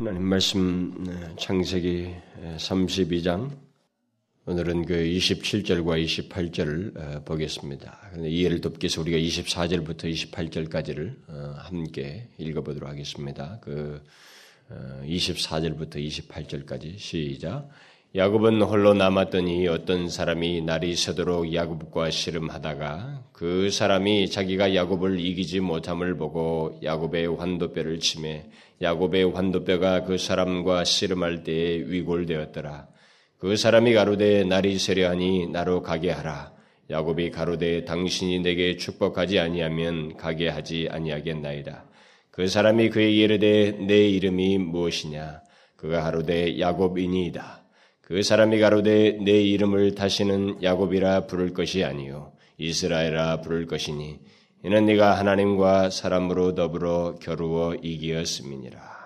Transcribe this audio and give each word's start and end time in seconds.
하나님 0.00 0.22
말씀 0.22 1.04
네, 1.04 1.12
창세기 1.38 2.14
32장 2.56 3.50
오늘은 4.46 4.86
그 4.86 4.94
27절과 4.94 6.02
28절을 6.02 6.96
어, 6.96 7.24
보겠습니다. 7.26 8.12
이해를 8.18 8.62
돕기 8.62 8.86
위해서 8.86 9.02
우리가 9.02 9.18
24절부터 9.18 10.04
28절까지를 10.04 11.16
어, 11.28 11.54
함께 11.58 12.28
읽어보도록 12.38 12.88
하겠습니다. 12.88 13.58
그 13.60 14.02
24절부터 14.70 15.96
어, 15.96 15.98
28절까지 15.98 16.96
시작. 16.96 17.68
야곱은 18.16 18.62
홀로 18.62 18.94
남았더니 18.94 19.68
어떤 19.68 20.08
사람이 20.08 20.62
날이 20.62 20.96
새도록 20.96 21.52
야곱과 21.54 22.10
씨름하다가 22.10 23.24
그 23.32 23.70
사람이 23.70 24.30
자기가 24.30 24.74
야곱을 24.74 25.20
이기지 25.20 25.60
못함을 25.60 26.16
보고 26.16 26.80
야곱의 26.82 27.36
환도뼈를 27.36 28.00
치매 28.00 28.46
야곱의 28.82 29.32
환도뼈가 29.32 30.04
그 30.04 30.16
사람과 30.16 30.84
씨름할 30.84 31.44
때에 31.44 31.80
위골되었더라. 31.86 32.88
그 33.38 33.56
사람이 33.56 33.92
가로되 33.92 34.44
날이 34.44 34.78
세려하니 34.78 35.48
나로 35.48 35.82
가게 35.82 36.10
하라. 36.10 36.52
야곱이 36.88 37.30
가로되 37.30 37.84
당신이 37.84 38.40
내게 38.40 38.76
축복하지 38.76 39.38
아니하면 39.38 40.16
가게 40.16 40.48
하지 40.48 40.88
아니하겠나이다. 40.90 41.84
그 42.30 42.48
사람이 42.48 42.90
그에게 42.90 43.22
이르되 43.22 43.72
내 43.72 44.08
이름이 44.08 44.58
무엇이냐? 44.58 45.42
그가 45.76 46.04
하로되 46.04 46.58
야곱이니이다. 46.58 47.64
그 48.00 48.22
사람이 48.22 48.58
가로되 48.58 49.18
내 49.22 49.40
이름을 49.40 49.94
다시는 49.94 50.62
야곱이라 50.62 51.26
부를 51.26 51.52
것이 51.52 51.84
아니요 51.84 52.32
이스라엘아 52.58 53.40
부를 53.40 53.66
것이니 53.66 54.18
이는 54.62 54.84
네가 54.84 55.18
하나님과 55.18 55.88
사람으로 55.88 56.54
더불어 56.54 57.14
겨루어 57.14 57.74
이기었음이니라. 57.76 59.00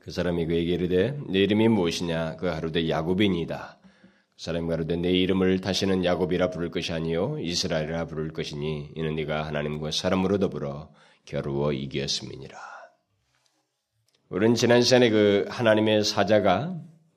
그 0.00 0.10
사람이 0.10 0.46
그에게 0.46 0.72
이르되 0.72 1.18
내 1.28 1.40
이름이 1.40 1.68
무엇이냐 1.68 2.36
그 2.36 2.46
하루되 2.46 2.88
야곱이니이다. 2.88 3.78
그 3.82 4.42
사람이 4.42 4.68
가로되 4.68 4.96
내 4.96 5.10
이름을 5.10 5.60
다시는 5.60 6.04
야곱이라 6.04 6.48
부를 6.50 6.70
것이 6.70 6.92
아니요 6.92 7.38
이스라엘이라 7.40 8.06
부를 8.06 8.32
것이니 8.32 8.92
이는 8.94 9.16
네가 9.16 9.44
하나님과 9.46 9.90
사람으로 9.90 10.38
더불어 10.38 10.90
겨루어 11.26 11.72
이기었음이니라. 11.72 12.56
우리는 14.30 14.54
지난 14.54 14.80
시간에 14.80 15.10
그 15.10 15.44
하나님의 15.50 16.04
사자가 16.04 16.74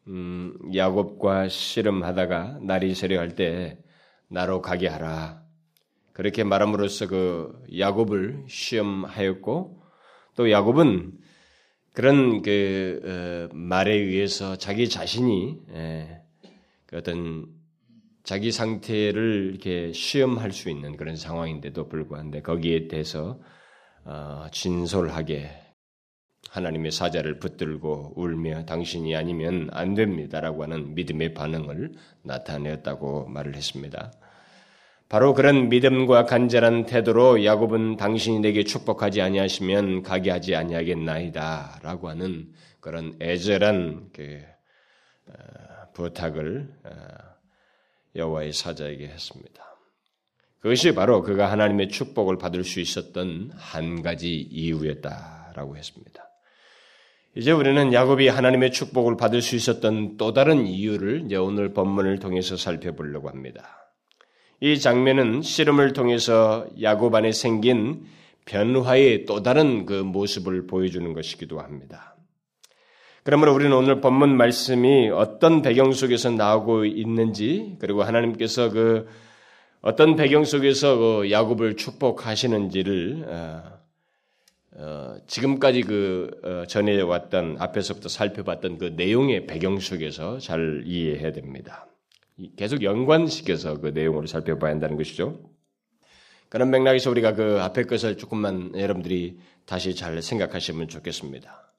음, 0.08 0.54
야곱과 0.76 1.48
씨름하다가 1.48 2.60
날이 2.62 2.94
세려할 2.94 3.36
때 3.36 3.78
나로 4.28 4.62
가게 4.62 4.88
하라. 4.88 5.49
그렇게 6.20 6.44
말함으로써 6.44 7.08
그 7.08 7.64
야곱을 7.78 8.44
시험하였고 8.50 9.82
또 10.36 10.52
야곱은 10.52 11.14
그런 11.94 12.42
그 12.42 13.00
어, 13.50 13.56
말에 13.56 13.94
의해서 13.94 14.58
자기 14.58 14.90
자신이 14.90 15.62
예, 15.72 16.22
그 16.88 16.98
어떤 16.98 17.48
자기 18.24 18.52
상태를 18.52 19.52
이렇게 19.52 19.94
시험할 19.94 20.52
수 20.52 20.70
있는 20.70 20.98
그런 20.98 21.16
상황인데도 21.16 21.88
불구한데 21.88 22.42
거기에 22.42 22.90
대해서 22.90 23.40
어, 24.04 24.48
진솔하게 24.52 25.52
하나님의 26.50 26.92
사자를 26.92 27.40
붙들고 27.40 28.16
울며 28.18 28.66
당신이 28.66 29.16
아니면 29.16 29.70
안 29.72 29.94
됩니다라고 29.94 30.64
하는 30.64 30.96
믿음의 30.96 31.34
반응을 31.34 31.94
나타내었다고 32.24 33.30
말을 33.30 33.56
했습니다. 33.56 34.12
바로 35.10 35.34
그런 35.34 35.70
믿음과 35.70 36.26
간절한 36.26 36.86
태도로 36.86 37.44
야곱은 37.44 37.98
당신이 37.98 38.42
내게 38.42 38.64
축복하지 38.64 39.22
아니하시면 39.22 40.04
가게 40.04 40.30
하지 40.30 40.56
아니하겠나이다라고 40.56 42.10
하는 42.10 42.54
그런 42.80 43.18
애절한 43.20 44.12
그 44.14 44.44
어, 45.28 45.34
부탁을 45.94 46.72
어, 46.84 46.92
여호와의 48.16 48.54
사자에게 48.54 49.08
했습니다. 49.08 49.66
그것이 50.60 50.94
바로 50.94 51.24
그가 51.24 51.52
하나님의 51.52 51.90
축복을 51.90 52.38
받을 52.38 52.64
수 52.64 52.80
있었던 52.80 53.52
한 53.56 54.04
가지 54.04 54.36
이유였다라고 54.36 55.76
했습니다. 55.76 56.24
이제 57.36 57.52
우리는 57.52 57.94
야곱이 57.94 58.28
하나님의 58.28 58.72
축복을 58.72 59.18
받을 59.18 59.42
수 59.42 59.56
있었던 59.56 60.18
또 60.18 60.34
다른 60.34 60.68
이유를 60.68 61.24
이제 61.26 61.36
오늘 61.36 61.74
본문을 61.74 62.20
통해서 62.20 62.58
살펴보려고 62.58 63.30
합니다. 63.30 63.89
이 64.62 64.80
장면은 64.80 65.42
씨름을 65.42 65.94
통해서 65.94 66.68
야곱 66.82 67.16
안에 67.16 67.32
생긴 67.32 68.06
변화의 68.46 69.26
또 69.26 69.42
다른 69.42 69.86
그 69.86 69.94
모습을 69.94 70.68
보여주는 70.68 71.14
것이기도 71.14 71.60
합니다. 71.60 72.16
그러므로 73.24 73.54
우리는 73.54 73.72
오늘 73.76 74.02
본문 74.02 74.36
말씀이 74.36 75.10
어떤 75.10 75.62
배경 75.62 75.92
속에서 75.92 76.32
나오고 76.32 76.86
있는지 76.86 77.78
그리고 77.80 78.04
하나님께서 78.04 78.70
그 78.70 79.08
어떤 79.82 80.16
배경 80.16 80.44
속에서 80.44 80.98
그 80.98 81.32
야곱을 81.32 81.78
축복하시는지를 81.78 83.26
어, 83.28 83.64
어, 84.76 85.16
지금까지 85.28 85.82
그 85.84 86.32
어, 86.44 86.66
전해왔던 86.68 87.58
앞에서부터 87.60 88.10
살펴봤던 88.10 88.78
그 88.78 88.94
내용의 88.98 89.46
배경 89.48 89.80
속에서 89.80 90.40
잘 90.40 90.84
이해해야 90.86 91.32
됩니다. 91.32 91.86
계속 92.56 92.84
연관시켜서 92.84 93.80
그 93.80 93.88
내용을 93.88 94.28
살펴봐야 94.28 94.72
한다는 94.72 94.98
것이죠. 94.98 95.40
그런 96.50 96.70
맥락에서 96.72 97.12
우리가 97.12 97.34
그 97.34 97.60
앞에 97.62 97.84
것을 97.84 98.18
조금만 98.18 98.72
여러분들이 98.76 99.40
다시 99.66 99.96
잘 99.96 100.22
생각하시면 100.22 100.88
좋겠습니다. 100.88 101.74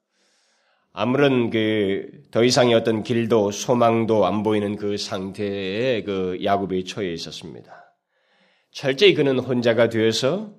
아무런 0.93 1.49
그 1.49 2.21
더 2.31 2.45
이상의 2.45 2.73
어떤 2.73 3.03
길도 3.03 3.51
소망도 3.51 4.25
안 4.25 4.41
보이는 4.41 4.77
그 4.77 4.97
상태에 4.97 6.01
그 6.03 6.39
야곱이 6.41 6.85
처해 6.85 7.11
있었습니다. 7.11 7.93
철저히 8.71 9.13
그는 9.13 9.37
혼자가 9.39 9.89
되어서 9.89 10.53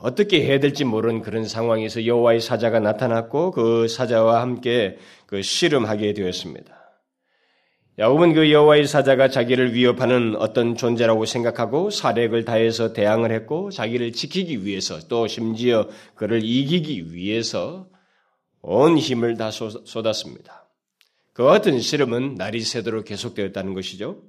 어떻게 0.00 0.44
해야 0.44 0.58
될지 0.58 0.84
모르는 0.84 1.22
그런 1.22 1.44
상황에서 1.44 2.06
여호와의 2.06 2.40
사자가 2.40 2.80
나타났고 2.80 3.52
그 3.52 3.86
사자와 3.86 4.40
함께 4.40 4.98
그 5.26 5.42
씨름하게 5.42 6.12
되었습니다. 6.12 6.79
야곱은 7.98 8.32
그 8.34 8.50
여호와의 8.50 8.86
사자가 8.86 9.28
자기를 9.28 9.74
위협하는 9.74 10.36
어떤 10.36 10.76
존재라고 10.76 11.26
생각하고 11.26 11.90
사력을 11.90 12.44
다해서 12.44 12.92
대항을 12.92 13.32
했고 13.32 13.70
자기를 13.70 14.12
지키기 14.12 14.64
위해서 14.64 15.00
또 15.08 15.26
심지어 15.26 15.88
그를 16.14 16.42
이기기 16.42 17.12
위해서 17.12 17.88
온 18.62 18.96
힘을 18.96 19.36
다 19.36 19.50
쏟았습니다. 19.50 20.68
그 21.32 21.44
같은 21.44 21.80
씨름은 21.80 22.36
날이 22.36 22.60
새도록 22.60 23.04
계속되었다는 23.04 23.74
것이죠. 23.74 24.22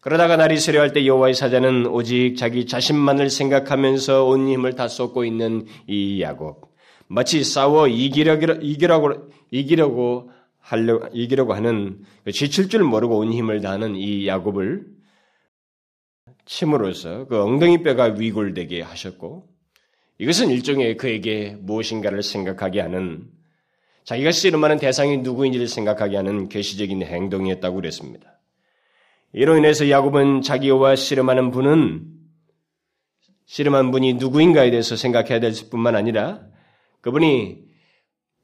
그러다가 0.00 0.36
날이 0.36 0.58
세려할 0.58 0.92
때 0.92 1.06
여호와의 1.06 1.34
사자는 1.34 1.86
오직 1.86 2.36
자기 2.36 2.66
자신만을 2.66 3.30
생각하면서 3.30 4.24
온 4.24 4.48
힘을 4.48 4.74
다 4.74 4.88
쏟고 4.88 5.24
있는 5.24 5.66
이 5.86 6.22
야곱 6.22 6.68
마치 7.08 7.42
싸워 7.42 7.88
이기려고 7.88 8.60
이기려고 8.62 9.12
이기려고 9.50 10.30
하려 10.68 11.08
이기려고 11.14 11.54
하는 11.54 12.04
그 12.24 12.32
지칠 12.32 12.68
줄 12.68 12.82
모르고 12.82 13.16
온 13.18 13.32
힘을 13.32 13.62
다하는 13.62 13.96
이 13.96 14.26
야곱을 14.26 14.84
침으로써 16.44 17.26
그 17.26 17.42
엉덩이 17.42 17.82
뼈가 17.82 18.04
위골되게 18.04 18.82
하셨고 18.82 19.48
이것은 20.18 20.50
일종의 20.50 20.98
그에게 20.98 21.56
무엇인가를 21.60 22.22
생각하게 22.22 22.80
하는 22.80 23.30
자기가 24.04 24.30
씨름하는 24.30 24.78
대상이 24.78 25.18
누구인지를 25.18 25.68
생각하게 25.68 26.16
하는 26.16 26.50
계시적인 26.50 27.02
행동이었다고 27.02 27.76
그랬습니다. 27.76 28.38
이로 29.32 29.56
인해서 29.56 29.88
야곱은 29.88 30.42
자기와 30.42 30.96
씨름하는 30.96 31.50
분은 31.50 32.04
씨름한 33.46 33.90
분이 33.90 34.14
누구인가에 34.14 34.70
대해서 34.70 34.96
생각해야 34.96 35.40
될 35.40 35.52
뿐만 35.70 35.96
아니라 35.96 36.42
그분이 37.00 37.67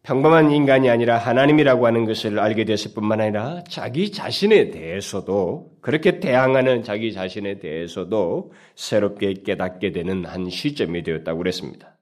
평범한 0.04 0.50
인간이 0.50 0.90
아니라 0.90 1.16
하나님이라고 1.16 1.86
하는 1.86 2.04
것을 2.04 2.38
알게 2.38 2.66
됐을 2.66 2.92
뿐만 2.92 3.22
아니라 3.22 3.64
자기 3.70 4.12
자신에 4.12 4.70
대해서도 4.70 5.78
그렇게 5.80 6.20
대항하는 6.20 6.82
자기 6.82 7.10
자신에 7.14 7.58
대해서도 7.58 8.52
새롭게 8.74 9.32
깨닫게 9.32 9.92
되는 9.92 10.26
한 10.26 10.50
시점이 10.50 11.04
되었다고 11.04 11.38
그랬습니다. 11.38 11.96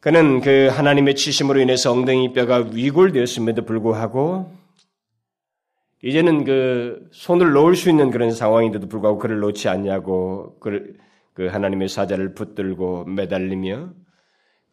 그는 0.00 0.42
그 0.42 0.68
하나님의 0.70 1.14
치심으로 1.14 1.58
인해서 1.60 1.90
엉덩이 1.90 2.34
뼈가 2.34 2.58
위골되었음에도 2.58 3.64
불구하고 3.64 4.52
이제는 6.02 6.44
그 6.44 7.08
손을 7.12 7.52
놓을 7.52 7.76
수 7.76 7.88
있는 7.88 8.10
그런 8.10 8.30
상황인데도 8.30 8.88
불구하고 8.88 9.18
그를 9.18 9.38
놓지 9.38 9.70
않냐고 9.70 10.58
그, 10.60 10.98
그 11.32 11.46
하나님의 11.46 11.88
사자를 11.88 12.34
붙들고 12.34 13.06
매달리며 13.06 14.03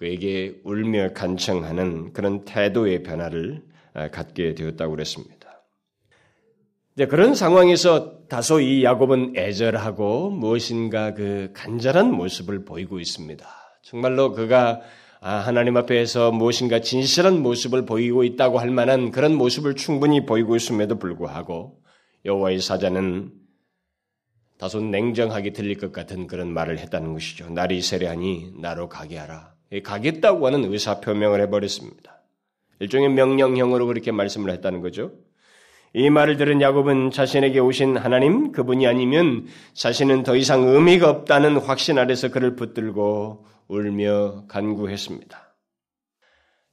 그에게 0.01 0.59
울며 0.63 1.13
간청하는 1.13 2.13
그런 2.13 2.43
태도의 2.43 3.03
변화를 3.03 3.61
아, 3.93 4.09
갖게 4.09 4.55
되었다고 4.55 4.95
그랬습니다. 4.95 5.63
이제 6.95 7.05
그런 7.05 7.35
상황에서 7.35 8.25
다소 8.27 8.61
이 8.61 8.83
야곱은 8.83 9.33
애절하고 9.37 10.31
무엇인가 10.31 11.13
그 11.13 11.51
간절한 11.53 12.11
모습을 12.11 12.65
보이고 12.65 12.99
있습니다. 12.99 13.45
정말로 13.83 14.31
그가 14.31 14.81
아, 15.19 15.35
하나님 15.35 15.77
앞에서 15.77 16.31
무엇인가 16.31 16.79
진실한 16.81 17.39
모습을 17.39 17.85
보이고 17.85 18.23
있다고 18.23 18.57
할 18.57 18.71
만한 18.71 19.11
그런 19.11 19.35
모습을 19.35 19.75
충분히 19.75 20.25
보이고 20.25 20.55
있음에도 20.55 20.97
불구하고 20.97 21.79
여호와의 22.25 22.59
사자는 22.59 23.33
다소 24.57 24.81
냉정하게 24.81 25.53
들릴 25.53 25.77
것 25.77 25.91
같은 25.91 26.25
그런 26.25 26.51
말을 26.51 26.79
했다는 26.79 27.13
것이죠. 27.13 27.51
날이 27.51 27.83
세례하니 27.83 28.53
나로 28.59 28.89
가게 28.89 29.17
하라. 29.19 29.60
가겠다고 29.79 30.45
하는 30.45 30.71
의사 30.71 30.99
표명을 30.99 31.41
해버렸습니다. 31.41 32.21
일종의 32.79 33.09
명령형으로 33.09 33.87
그렇게 33.87 34.11
말씀을 34.11 34.51
했다는 34.51 34.81
거죠. 34.81 35.11
이 35.93 36.09
말을 36.09 36.37
들은 36.37 36.61
야곱은 36.61 37.11
자신에게 37.11 37.59
오신 37.59 37.97
하나님 37.97 38.51
그분이 38.51 38.87
아니면 38.87 39.47
자신은 39.73 40.23
더 40.23 40.35
이상 40.35 40.63
의미가 40.63 41.09
없다는 41.09 41.57
확신 41.57 41.97
아래서 41.97 42.29
그를 42.29 42.55
붙들고 42.55 43.45
울며 43.67 44.45
간구했습니다. 44.47 45.51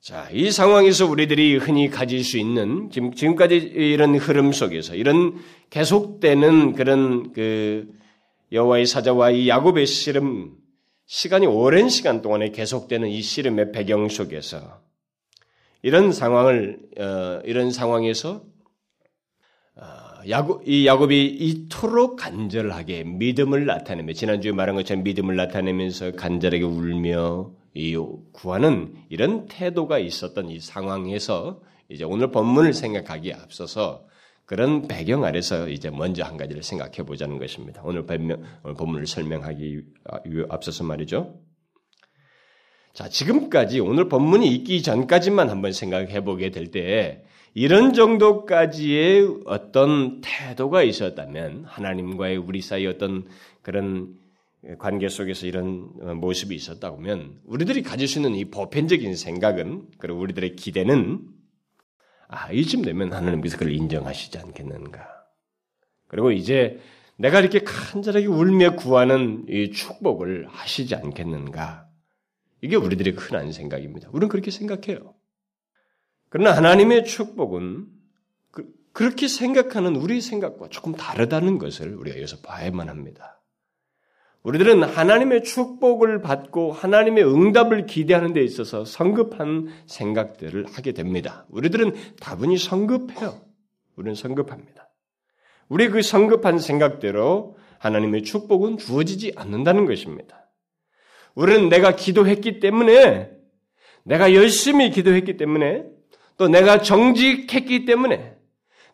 자, 0.00 0.28
이 0.32 0.50
상황에서 0.50 1.06
우리들이 1.06 1.56
흔히 1.56 1.90
가질 1.90 2.22
수 2.22 2.38
있는 2.38 2.88
지금 2.90 3.12
지금까지 3.12 3.56
이런 3.56 4.14
흐름 4.16 4.52
속에서 4.52 4.94
이런 4.94 5.34
계속되는 5.70 6.74
그런 6.74 7.32
그 7.32 7.88
여호와의 8.52 8.86
사자와 8.86 9.32
이 9.32 9.48
야곱의 9.48 9.86
씨름 9.86 10.52
시간이 11.10 11.46
오랜 11.46 11.88
시간 11.88 12.20
동안에 12.20 12.50
계속되는 12.50 13.08
이 13.08 13.22
씨름의 13.22 13.72
배경 13.72 14.10
속에서 14.10 14.82
이런 15.80 16.12
상황을 16.12 16.80
어, 16.98 17.40
이런 17.46 17.70
상황에서 17.70 18.42
어, 19.74 20.28
야곱, 20.28 20.68
이 20.68 20.86
야곱이 20.86 21.24
이토록 21.40 22.16
간절하게 22.16 23.04
믿음을 23.04 23.64
나타내며 23.64 24.12
지난주에 24.12 24.52
말한 24.52 24.76
것처럼 24.76 25.02
믿음을 25.02 25.34
나타내면서 25.34 26.12
간절하게 26.12 26.64
울며 26.64 27.52
이 27.72 27.96
구하는 28.32 28.94
이런 29.08 29.46
태도가 29.46 29.98
있었던 29.98 30.50
이 30.50 30.60
상황에서 30.60 31.62
이제 31.88 32.04
오늘 32.04 32.30
본문을 32.30 32.74
생각하기에 32.74 33.32
앞서서 33.32 34.06
그런 34.48 34.88
배경 34.88 35.24
아래서 35.24 35.68
이제 35.68 35.90
먼저 35.90 36.24
한 36.24 36.38
가지를 36.38 36.62
생각해 36.62 37.02
보자는 37.04 37.38
것입니다. 37.38 37.82
오늘 37.84 38.06
본문을 38.06 39.06
설명하기 39.06 39.82
앞서서 40.48 40.84
말이죠. 40.84 41.38
자, 42.94 43.10
지금까지 43.10 43.80
오늘 43.80 44.08
본문이 44.08 44.48
있기 44.54 44.80
전까지만 44.80 45.50
한번 45.50 45.72
생각해 45.72 46.24
보게 46.24 46.50
될때 46.50 47.24
이런 47.52 47.92
정도까지의 47.92 49.42
어떤 49.44 50.22
태도가 50.22 50.82
있었다면 50.82 51.64
하나님과의 51.66 52.38
우리 52.38 52.62
사이 52.62 52.86
어떤 52.86 53.26
그런 53.60 54.14
관계 54.78 55.10
속에서 55.10 55.46
이런 55.46 56.20
모습이 56.20 56.54
있었다고 56.54 56.96
하면 56.96 57.38
우리들이 57.44 57.82
가질 57.82 58.08
수 58.08 58.18
있는 58.18 58.34
이 58.34 58.46
보편적인 58.46 59.14
생각은 59.14 59.88
그리고 59.98 60.20
우리들의 60.20 60.56
기대는 60.56 61.36
아 62.28 62.52
이쯤 62.52 62.82
되면 62.82 63.12
하나님께서 63.12 63.56
그걸 63.56 63.74
인정하시지 63.74 64.38
않겠는가. 64.38 65.06
그리고 66.06 66.30
이제 66.30 66.78
내가 67.16 67.40
이렇게 67.40 67.60
간절하게 67.60 68.26
울며 68.26 68.76
구하는 68.76 69.44
이 69.48 69.72
축복을 69.72 70.46
하시지 70.48 70.94
않겠는가. 70.94 71.88
이게 72.60 72.76
우리들의 72.76 73.14
흔한 73.14 73.50
생각입니다. 73.52 74.08
우리는 74.12 74.28
그렇게 74.28 74.50
생각해요. 74.50 75.14
그러나 76.28 76.56
하나님의 76.56 77.04
축복은 77.04 77.86
그, 78.50 79.04
렇게 79.04 79.28
생각하는 79.28 79.96
우리 79.96 80.20
생각과 80.20 80.68
조금 80.68 80.92
다르다는 80.94 81.58
것을 81.58 81.94
우리가 81.94 82.16
여기서 82.18 82.38
봐야만 82.42 82.88
합니다. 82.88 83.37
우리들은 84.48 84.82
하나님의 84.82 85.44
축복을 85.44 86.22
받고 86.22 86.72
하나님의 86.72 87.22
응답을 87.22 87.84
기대하는 87.84 88.32
데 88.32 88.42
있어서 88.42 88.82
성급한 88.86 89.68
생각들을 89.84 90.64
하게 90.72 90.92
됩니다. 90.92 91.44
우리들은 91.50 91.92
다분히 92.18 92.56
성급해요. 92.56 93.42
우리는 93.96 94.14
성급합니다. 94.14 94.88
우리 95.68 95.88
그 95.88 96.00
성급한 96.00 96.60
생각대로 96.60 97.58
하나님의 97.78 98.22
축복은 98.22 98.78
주어지지 98.78 99.34
않는다는 99.36 99.84
것입니다. 99.84 100.48
우리는 101.34 101.68
내가 101.68 101.94
기도했기 101.94 102.58
때문에, 102.58 103.28
내가 104.04 104.32
열심히 104.32 104.90
기도했기 104.90 105.36
때문에, 105.36 105.84
또 106.38 106.48
내가 106.48 106.80
정직했기 106.80 107.84
때문에, 107.84 108.34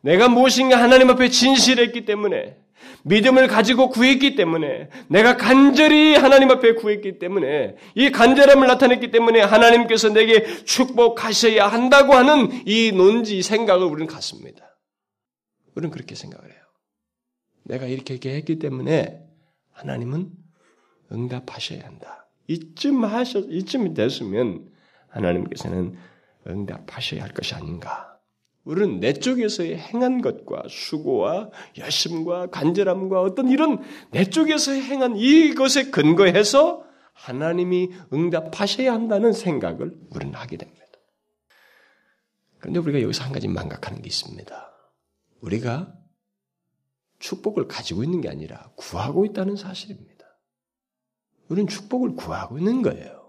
내가 0.01 0.29
무엇인가 0.29 0.83
하나님 0.83 1.11
앞에 1.11 1.29
진실했기 1.29 2.07
때문에, 2.07 2.57
믿음을 3.05 3.47
가지고 3.47 3.91
구했기 3.91 4.35
때문에 4.35 4.89
내가 5.09 5.37
간절히 5.37 6.15
하나님 6.15 6.51
앞에 6.51 6.75
구했기 6.75 7.19
때문에 7.19 7.77
이 7.95 8.11
간절함을 8.11 8.67
나타냈기 8.67 9.11
때문에 9.11 9.41
하나님께서 9.41 10.11
내게 10.11 10.45
축복하셔야 10.65 11.67
한다고 11.67 12.15
하는 12.15 12.51
이 12.67 12.93
논지 12.93 13.43
생각을 13.43 13.87
우리는 13.87 14.07
갖습니다. 14.07 14.79
우리는 15.75 15.91
그렇게 15.91 16.15
생각을 16.15 16.51
해요. 16.51 16.61
내가 17.65 17.87
이렇게 17.87 18.15
이렇게 18.15 18.35
했기 18.35 18.59
때문에 18.59 19.21
하나님은 19.73 20.31
응답하셔야 21.13 21.85
한다. 21.85 22.29
이쯤 22.47 23.05
하셔 23.05 23.41
이쯤 23.41 23.95
됐으면 23.95 24.69
하나님께서는 25.09 25.97
응답하셔야 26.47 27.23
할 27.23 27.33
것이 27.33 27.55
아닌가. 27.55 28.14
우리는 28.65 28.99
내 28.99 29.13
쪽에서의 29.13 29.77
행한 29.79 30.23
것과 30.23 30.65
수고와 30.69 31.51
열심과 31.77 32.47
간절함과 32.47 33.21
어떤 33.21 33.49
이런 33.49 33.83
내 34.11 34.25
쪽에서 34.25 34.73
행한 34.73 35.17
이것에 35.17 35.91
근거해서 35.91 36.85
하나님이 37.13 37.91
응답하셔야 38.13 38.93
한다는 38.93 39.33
생각을 39.33 39.97
우리는 40.11 40.35
하게 40.35 40.57
됩니다. 40.57 40.85
그런데 42.59 42.81
우리가 42.81 43.03
여기서 43.03 43.25
한 43.25 43.33
가지 43.33 43.47
망각하는 43.49 44.01
게 44.01 44.07
있습니다. 44.07 44.73
우리가 45.43 45.95
축복을 47.19 47.69
가지고 47.69 48.03
있는 48.03 48.23
게 48.23 48.31
아니라 48.31 48.71
구하고 48.77 49.27
있다는 49.27 49.57
사실입니다. 49.57 50.25
우리는 51.49 51.69
축복을 51.69 52.15
구하고 52.15 52.59
있는 52.59 52.81
거예요. 52.81 53.23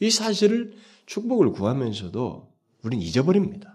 이 0.00 0.10
사실을 0.10 0.74
축복을 1.04 1.52
구하면서도 1.52 2.54
우리는 2.82 3.04
잊어버립니다. 3.04 3.73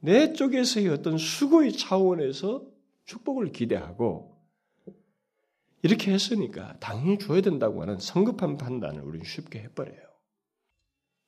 내 0.00 0.32
쪽에서의 0.32 0.88
어떤 0.88 1.18
수고의 1.18 1.72
차원에서 1.72 2.66
축복을 3.04 3.52
기대하고 3.52 4.36
이렇게 5.82 6.12
했으니까 6.12 6.76
당연히 6.80 7.18
줘야 7.18 7.40
된다고 7.40 7.82
하는 7.82 7.98
성급한 7.98 8.56
판단을 8.56 9.02
우리는 9.02 9.24
쉽게 9.24 9.60
해버려요. 9.60 10.08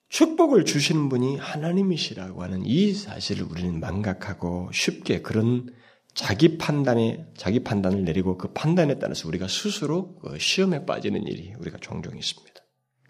축복을 0.08 0.64
주시는 0.64 1.08
분이 1.08 1.36
하나님이시라고 1.36 2.42
하는 2.42 2.64
이 2.64 2.92
사실을 2.92 3.44
우리는 3.44 3.78
망각하고 3.78 4.70
쉽게 4.72 5.22
그런 5.22 5.72
자기 6.14 6.58
판단에 6.58 7.26
자기 7.36 7.62
판단을 7.62 8.04
내리고 8.04 8.36
그 8.36 8.52
판단에 8.52 8.98
따라서 8.98 9.28
우리가 9.28 9.46
스스로 9.46 10.16
그 10.16 10.36
시험에 10.38 10.84
빠지는 10.84 11.28
일이 11.28 11.54
우리가 11.60 11.78
종종 11.78 12.18
있습니다. 12.18 12.60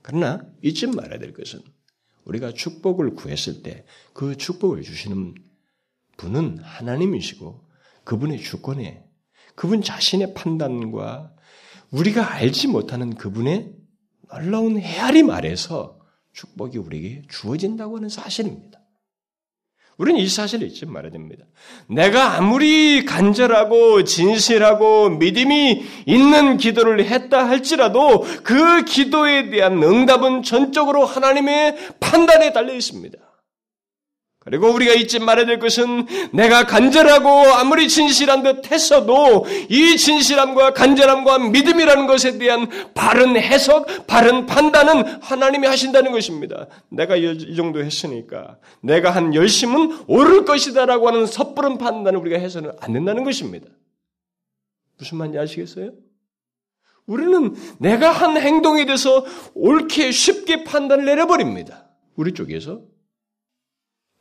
그러나 0.03 0.43
잊지 0.63 0.89
말아야 0.89 1.19
될 1.19 1.33
것은 1.33 1.61
우리가 2.27 2.53
축복을 2.53 3.15
구했을 3.15 3.63
때 3.63 3.87
그 4.13 4.37
축복을 4.37 4.83
주시는 4.83 5.35
분은 6.21 6.59
하나님이시고 6.63 7.65
그분의 8.05 8.43
주권에 8.43 9.03
그분 9.55 9.83
자신의 9.83 10.35
판단과 10.35 11.33
우리가 11.91 12.35
알지 12.35 12.69
못하는 12.69 13.15
그분의 13.15 13.73
놀라운 14.31 14.79
헤아림 14.79 15.31
아래서 15.31 15.99
축복이 16.35 16.79
우리에게 16.79 17.23
주어진다고 17.29 17.97
하는 17.97 18.09
사실입니다. 18.09 18.81
우리는 19.97 20.21
이 20.21 20.29
사실을 20.29 20.69
잊지 20.69 20.87
말아야 20.87 21.11
됩니다. 21.11 21.45
내가 21.89 22.37
아무리 22.37 23.05
간절하고 23.05 24.05
진실하고 24.05 25.11
믿음이 25.11 25.85
있는 26.07 26.57
기도를 26.57 27.05
했다 27.05 27.49
할지라도 27.49 28.23
그 28.43 28.85
기도에 28.85 29.51
대한 29.51 29.83
응답은 29.83 30.43
전적으로 30.43 31.05
하나님의 31.05 31.77
판단에 31.99 32.53
달려 32.53 32.75
있습니다. 32.75 33.19
그리고 34.43 34.73
우리가 34.73 34.95
잊지 34.95 35.19
말아야 35.19 35.45
될 35.45 35.59
것은 35.59 36.07
내가 36.33 36.65
간절하고 36.65 37.29
아무리 37.29 37.89
진실한 37.89 38.43
듯 38.43 38.73
했어도 38.73 39.45
이 39.69 39.99
진실함과 39.99 40.73
간절함과 40.73 41.51
믿음이라는 41.51 42.07
것에 42.07 42.39
대한 42.39 42.67
바른 42.95 43.37
해석, 43.37 44.07
바른 44.07 44.47
판단은 44.47 45.21
하나님이 45.21 45.67
하신다는 45.67 46.11
것입니다. 46.11 46.69
내가 46.89 47.17
이 47.17 47.55
정도 47.55 47.85
했으니까 47.85 48.57
내가 48.81 49.11
한 49.11 49.35
열심은 49.35 50.05
옳을 50.07 50.47
것이다라고 50.47 51.09
하는 51.09 51.27
섣부른 51.27 51.77
판단을 51.77 52.19
우리가 52.19 52.39
해서는 52.39 52.73
안 52.81 52.95
된다는 52.95 53.25
것입니다. 53.25 53.67
무슨 54.97 55.19
말인지 55.19 55.39
아시겠어요? 55.39 55.93
우리는 57.05 57.55
내가 57.79 58.11
한 58.11 58.39
행동에 58.39 58.87
대해서 58.87 59.27
옳게 59.53 60.13
쉽게 60.13 60.65
판단을 60.65 61.05
내려버립니다. 61.05 61.91
우리 62.17 62.33
쪽에서. 62.33 62.90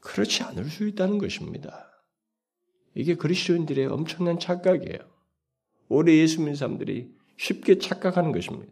그렇지 0.02 0.44
않을 0.44 0.66
수 0.66 0.88
있다는 0.88 1.18
것입니다. 1.18 1.90
이게 2.96 3.16
그리스도인들의 3.16 3.86
엄청난 3.88 4.40
착각이에요. 4.40 5.00
오래 5.90 6.14
예수 6.18 6.40
믿는 6.40 6.56
사람들이 6.56 7.14
쉽게 7.38 7.80
착각하는 7.80 8.32
것입니다. 8.32 8.72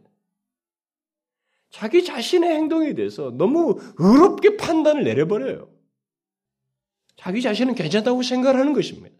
자기 1.70 2.04
자신의 2.04 2.50
행동에 2.50 2.94
대해서 2.94 3.30
너무 3.30 3.78
의롭게 3.98 4.56
판단을 4.56 5.04
내려버려요. 5.04 5.70
자기 7.16 7.42
자신은 7.42 7.74
괜찮다고 7.74 8.22
생각하는 8.22 8.72
것입니다. 8.72 9.17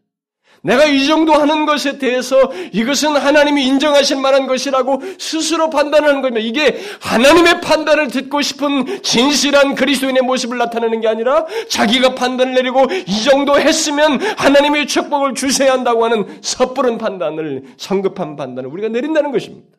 내가 0.62 0.84
이 0.84 1.06
정도 1.06 1.34
하는 1.34 1.66
것에 1.66 1.98
대해서 1.98 2.52
이것은 2.72 3.16
하나님이 3.16 3.66
인정하실 3.66 4.18
만한 4.18 4.46
것이라고 4.46 5.02
스스로 5.18 5.70
판단하는 5.70 6.20
겁니다. 6.20 6.40
이게 6.44 6.80
하나님의 7.00 7.60
판단을 7.60 8.08
듣고 8.08 8.42
싶은 8.42 9.02
진실한 9.02 9.74
그리스도인의 9.74 10.22
모습을 10.22 10.58
나타내는 10.58 11.00
게 11.00 11.08
아니라 11.08 11.46
자기가 11.68 12.14
판단을 12.14 12.54
내리고 12.54 12.86
이 13.06 13.22
정도 13.22 13.58
했으면 13.58 14.20
하나님의 14.20 14.86
축복을 14.86 15.34
주셔야 15.34 15.72
한다고 15.72 16.04
하는 16.04 16.40
섣부른 16.42 16.98
판단을 16.98 17.74
성급한 17.76 18.36
판단을 18.36 18.68
우리가 18.70 18.88
내린다는 18.88 19.32
것입니다. 19.32 19.76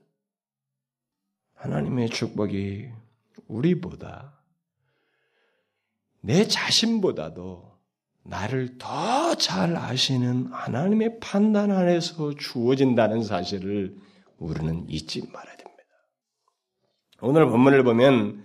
하나님의 1.56 2.10
축복이 2.10 2.88
우리보다 3.48 4.40
내 6.22 6.48
자신보다도 6.48 7.69
나를 8.24 8.78
더 8.78 9.20
잘 9.36 9.76
아시는 9.76 10.48
하나님의 10.52 11.20
판단 11.20 11.72
안에서 11.72 12.36
주어진다는 12.36 13.24
사실을 13.24 13.96
우리는 14.38 14.86
잊지 14.90 15.24
말아야 15.32 15.56
됩니다. 15.56 15.84
오늘 17.22 17.48
본문을 17.48 17.84
보면 17.84 18.44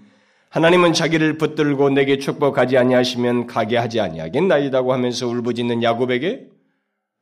하나님은 0.50 0.92
자기를 0.92 1.36
붙들고 1.36 1.90
내게 1.90 2.18
축복하지 2.18 2.78
아니하시면 2.78 3.46
가게 3.46 3.76
하지 3.76 4.00
아니하겠나이다고 4.00 4.92
하면서 4.92 5.26
울부짖는 5.26 5.82
야곱에게 5.82 6.48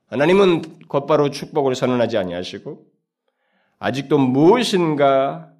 하나님은 0.09 0.87
곧바로 0.89 1.31
축복을 1.31 1.75
선언하지 1.75 2.19
아니하시고 2.19 2.85
아직도 3.79 4.19
무엇인가 4.19 5.51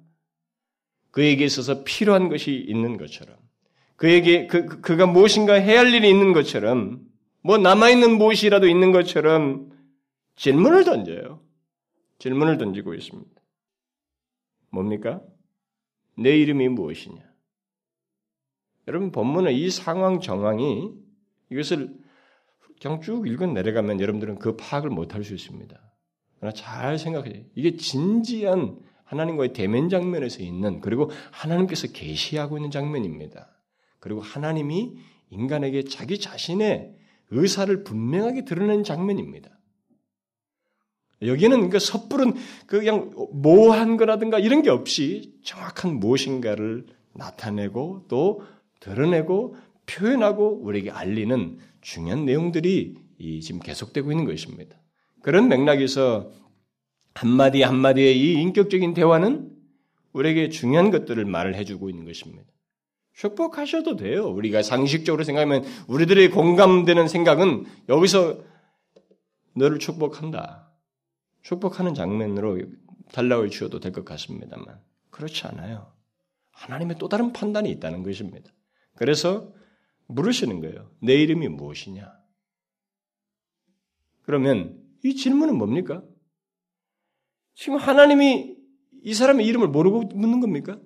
그에게 1.09 1.45
있어서 1.45 1.83
필요한 1.83 2.29
것이 2.29 2.53
있는 2.53 2.97
것처럼 2.97 3.35
그에게 4.03 4.47
그, 4.47 4.65
그, 4.65 4.81
그가 4.81 5.07
무엇인가 5.07 5.53
해야 5.53 5.79
할 5.79 5.93
일이 5.93 6.09
있는 6.09 6.33
것처럼 6.33 7.07
뭐 7.41 7.57
남아있는 7.57 8.17
무엇이라도 8.17 8.67
있는 8.67 8.91
것처럼 8.91 9.71
질문을 10.35 10.83
던져요. 10.83 11.39
질문을 12.19 12.57
던지고 12.57 12.95
있습니다. 12.95 13.31
뭡니까? 14.71 15.21
내 16.17 16.37
이름이 16.37 16.67
무엇이냐? 16.67 17.21
여러분 18.89 19.13
본문의 19.13 19.57
이 19.57 19.69
상황 19.69 20.19
정황이 20.19 20.91
이것을 21.49 21.95
그냥 22.81 22.99
쭉 22.99 23.25
읽어 23.25 23.47
내려가면 23.47 24.01
여러분들은 24.01 24.37
그 24.37 24.57
파악을 24.57 24.89
못할 24.89 25.23
수 25.23 25.33
있습니다. 25.33 25.81
그러나 26.39 26.53
잘 26.53 26.99
생각해요. 26.99 27.41
이게 27.55 27.77
진지한 27.77 28.81
하나님과의 29.05 29.53
대면 29.53 29.87
장면에서 29.87 30.43
있는 30.43 30.81
그리고 30.81 31.09
하나님께서 31.31 31.87
계시하고 31.93 32.57
있는 32.57 32.69
장면입니다. 32.69 33.52
그리고 34.03 34.19
하나님이 34.19 34.97
인간에게 35.29 35.85
자기 35.85 36.19
자신의 36.19 36.93
의사를 37.29 37.85
분명하게 37.85 38.43
드러낸 38.43 38.83
장면입니다. 38.83 39.49
여기는 41.21 41.69
그 41.69 41.79
섣부른 41.79 42.33
그 42.67 42.79
그냥 42.79 43.11
모호한 43.31 43.95
거라든가 43.95 44.39
이런 44.39 44.61
게 44.61 44.69
없이 44.69 45.39
정확한 45.45 46.01
무엇인가를 46.01 46.85
나타내고 47.13 48.07
또 48.09 48.41
드러내고 48.81 49.55
표현하고 49.85 50.59
우리에게 50.61 50.91
알리는 50.91 51.59
중요한 51.79 52.25
내용들이 52.25 52.97
지금 53.41 53.61
계속되고 53.61 54.11
있는 54.11 54.25
것입니다. 54.25 54.75
그런 55.21 55.47
맥락에서 55.47 56.29
한마디 57.13 57.61
한마디의 57.61 58.19
이 58.19 58.33
인격적인 58.41 58.95
대화는 58.95 59.49
우리에게 60.11 60.49
중요한 60.49 60.91
것들을 60.91 61.23
말을 61.23 61.55
해주고 61.55 61.89
있는 61.89 62.03
것입니다. 62.03 62.52
축복하셔도 63.13 63.95
돼요. 63.95 64.27
우리가 64.27 64.63
상식적으로 64.63 65.23
생각하면 65.23 65.63
우리들의 65.87 66.29
공감되는 66.31 67.07
생각은 67.07 67.65
여기서 67.89 68.43
너를 69.55 69.79
축복한다. 69.79 70.71
축복하는 71.41 71.93
장면으로 71.93 72.59
달라올 73.11 73.49
주어도 73.49 73.79
될 73.79 73.91
것 73.91 74.03
같습니다만 74.05 74.81
그렇지 75.11 75.45
않아요. 75.47 75.93
하나님의 76.51 76.97
또 76.99 77.07
다른 77.09 77.33
판단이 77.33 77.69
있다는 77.71 78.03
것입니다. 78.03 78.51
그래서 78.95 79.53
물으시는 80.07 80.61
거예요. 80.61 80.91
내 81.01 81.13
이름이 81.15 81.47
무엇이냐? 81.49 82.11
그러면 84.23 84.81
이 85.03 85.15
질문은 85.15 85.57
뭡니까? 85.57 86.03
지금 87.55 87.77
하나님이 87.77 88.55
이 89.03 89.13
사람의 89.13 89.45
이름을 89.45 89.67
모르고 89.67 90.01
묻는 90.15 90.39
겁니까? 90.39 90.79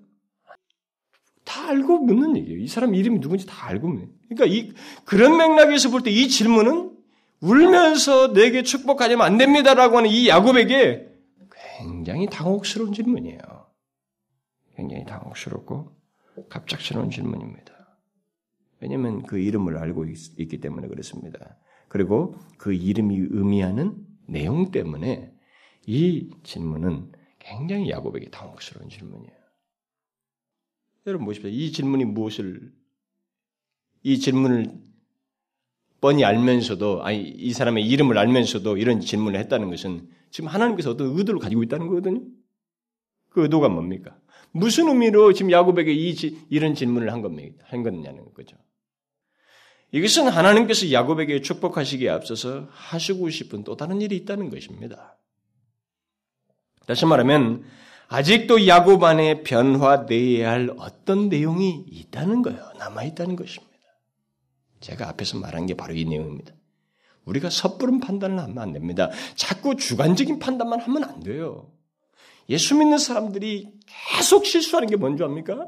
다 1.57 1.69
알고 1.69 1.99
묻는 1.99 2.37
얘기예요. 2.37 2.59
이 2.59 2.67
사람 2.67 2.93
이름이 2.93 3.19
누군지 3.19 3.47
다 3.47 3.67
알고 3.67 3.87
묻는. 3.87 4.11
그러니까 4.29 4.45
이 4.45 4.73
그런 5.05 5.37
맥락에서 5.37 5.89
볼 5.89 6.01
때 6.03 6.11
이 6.11 6.27
질문은 6.27 6.91
울면서 7.41 8.33
내게 8.33 8.61
축복하려면 8.63 9.25
안 9.25 9.37
됩니다라고 9.37 9.97
하는 9.97 10.09
이 10.09 10.27
야곱에게 10.27 11.07
굉장히 11.79 12.27
당혹스러운 12.27 12.93
질문이에요. 12.93 13.39
굉장히 14.75 15.05
당혹스럽고 15.05 15.91
갑작스러운 16.49 17.09
질문입니다. 17.09 17.73
왜냐하면 18.79 19.23
그 19.23 19.39
이름을 19.39 19.77
알고 19.77 20.05
있, 20.05 20.35
기 20.35 20.59
때문에 20.59 20.87
그렇습니다. 20.87 21.57
그리고 21.87 22.35
그 22.57 22.73
이름이 22.73 23.15
의미하는 23.31 23.95
내용 24.27 24.69
때문에 24.71 25.31
이 25.87 26.29
질문은 26.43 27.11
굉장히 27.39 27.89
야곱에게 27.89 28.29
당혹스러운 28.29 28.89
질문이에요. 28.89 29.36
여러분 31.07 31.25
보십시오. 31.25 31.49
이 31.49 31.71
질문이 31.71 32.03
무엇을 32.05 32.71
이 34.03 34.19
질문을 34.19 34.73
뻔히 36.01 36.25
알면서도 36.25 37.03
아니 37.03 37.21
이 37.21 37.53
사람의 37.53 37.87
이름을 37.87 38.17
알면서도 38.17 38.77
이런 38.77 38.99
질문을 38.99 39.39
했다는 39.39 39.69
것은 39.69 40.09
지금 40.29 40.49
하나님께서 40.49 40.91
어떤 40.91 41.17
의도를 41.17 41.39
가지고 41.39 41.63
있다는 41.63 41.87
거거든요. 41.87 42.21
그 43.29 43.41
의도가 43.43 43.69
뭡니까? 43.69 44.17
무슨 44.51 44.89
의미로 44.89 45.33
지금 45.33 45.51
야곱에게 45.51 45.93
이, 45.93 46.13
이런 46.49 46.75
질문을 46.75 47.11
한 47.11 47.21
겁니까? 47.21 47.63
한 47.67 47.83
거냐는 47.83 48.33
거죠. 48.33 48.57
이것은 49.91 50.27
하나님께서 50.27 50.91
야곱에게 50.91 51.41
축복하시기에 51.41 52.09
앞서서 52.09 52.67
하시고 52.69 53.29
싶은 53.29 53.63
또 53.63 53.77
다른 53.77 54.01
일이 54.01 54.17
있다는 54.17 54.49
것입니다. 54.49 55.17
다시 56.85 57.05
말하면 57.05 57.63
아직도 58.09 58.67
야곱 58.67 59.03
안에 59.03 59.43
변화되어야 59.43 60.49
할 60.49 60.69
어떤 60.77 61.29
내용이 61.29 61.85
있다는 61.87 62.41
거예요. 62.41 62.71
남아 62.79 63.03
있다는 63.03 63.35
것입니다. 63.35 63.67
제가 64.79 65.09
앞에서 65.09 65.37
말한 65.39 65.65
게 65.65 65.73
바로 65.75 65.93
이 65.93 66.05
내용입니다. 66.05 66.53
우리가 67.25 67.49
섣부른 67.49 67.99
판단을 67.99 68.39
하면 68.39 68.57
안 68.59 68.71
됩니다. 68.71 69.09
자꾸 69.35 69.75
주관적인 69.75 70.39
판단만 70.39 70.79
하면 70.79 71.03
안 71.03 71.19
돼요. 71.19 71.69
예수 72.49 72.75
믿는 72.75 72.97
사람들이 72.97 73.73
계속 74.15 74.45
실수하는 74.45 74.87
게 74.87 74.95
뭔지 74.95 75.23
압니까? 75.23 75.67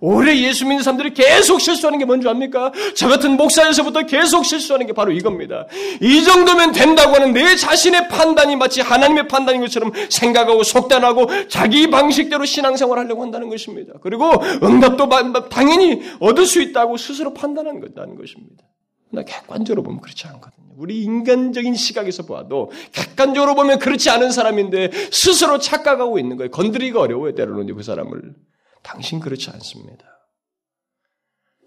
오래 0.00 0.36
예수 0.36 0.66
믿는 0.66 0.82
사람들이 0.82 1.14
계속 1.14 1.60
실수하는 1.60 1.98
게 1.98 2.04
뭔지 2.04 2.28
압니까? 2.28 2.72
저 2.94 3.08
같은 3.08 3.36
목사에서부터 3.36 4.06
계속 4.06 4.44
실수하는 4.44 4.86
게 4.86 4.92
바로 4.92 5.10
이겁니다. 5.12 5.66
이 6.00 6.22
정도면 6.22 6.72
된다고 6.72 7.14
하는 7.14 7.32
내 7.32 7.56
자신의 7.56 8.08
판단이 8.08 8.56
마치 8.56 8.80
하나님의 8.80 9.28
판단인 9.28 9.60
것처럼 9.60 9.92
생각하고 10.08 10.62
속단하고 10.62 11.48
자기 11.48 11.90
방식대로 11.90 12.44
신앙생활 12.44 12.98
하려고 12.98 13.22
한다는 13.22 13.48
것입니다. 13.48 13.94
그리고 14.00 14.30
응답도 14.62 15.08
당연히 15.48 16.02
얻을 16.20 16.46
수 16.46 16.60
있다고 16.62 16.96
스스로 16.96 17.34
판단하는 17.34 17.80
것다는 17.80 18.16
것입니다. 18.16 18.64
나 19.12 19.22
객관적으로 19.24 19.82
보면 19.82 20.00
그렇지 20.00 20.26
않거든요. 20.28 20.66
우리 20.76 21.02
인간적인 21.02 21.74
시각에서 21.74 22.24
봐도 22.24 22.70
객관적으로 22.92 23.54
보면 23.54 23.78
그렇지 23.80 24.08
않은 24.08 24.30
사람인데 24.30 24.90
스스로 25.10 25.58
착각하고 25.58 26.18
있는 26.18 26.36
거예요. 26.36 26.50
건드리기가 26.50 27.00
어려워요. 27.00 27.34
때로는 27.34 27.74
그 27.74 27.82
사람을. 27.82 28.34
당신 28.82 29.20
그렇지 29.20 29.50
않습니다. 29.50 30.06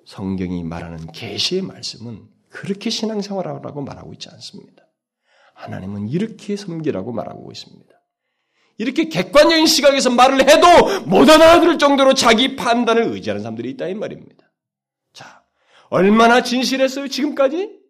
성경이 0.05 0.63
말하는 0.63 1.11
계시의 1.11 1.61
말씀은 1.61 2.27
그렇게 2.49 2.89
신앙생활하라고 2.89 3.81
말하고 3.81 4.13
있지 4.13 4.29
않습니다. 4.29 4.83
하나님은 5.53 6.09
이렇게 6.09 6.55
섬기라고 6.55 7.11
말하고 7.11 7.51
있습니다. 7.51 7.93
이렇게 8.77 9.07
객관적인 9.07 9.65
시각에서 9.65 10.09
말을 10.09 10.49
해도 10.49 10.67
못 11.05 11.29
알아들을 11.29 11.77
정도로 11.77 12.13
자기 12.15 12.55
판단을 12.55 13.03
의지하는 13.03 13.41
사람들이 13.41 13.69
있다 13.71 13.87
이 13.87 13.93
말입니다. 13.93 14.51
자, 15.13 15.43
얼마나 15.89 16.41
진실했어요 16.41 17.07
지금까지? 17.07 17.83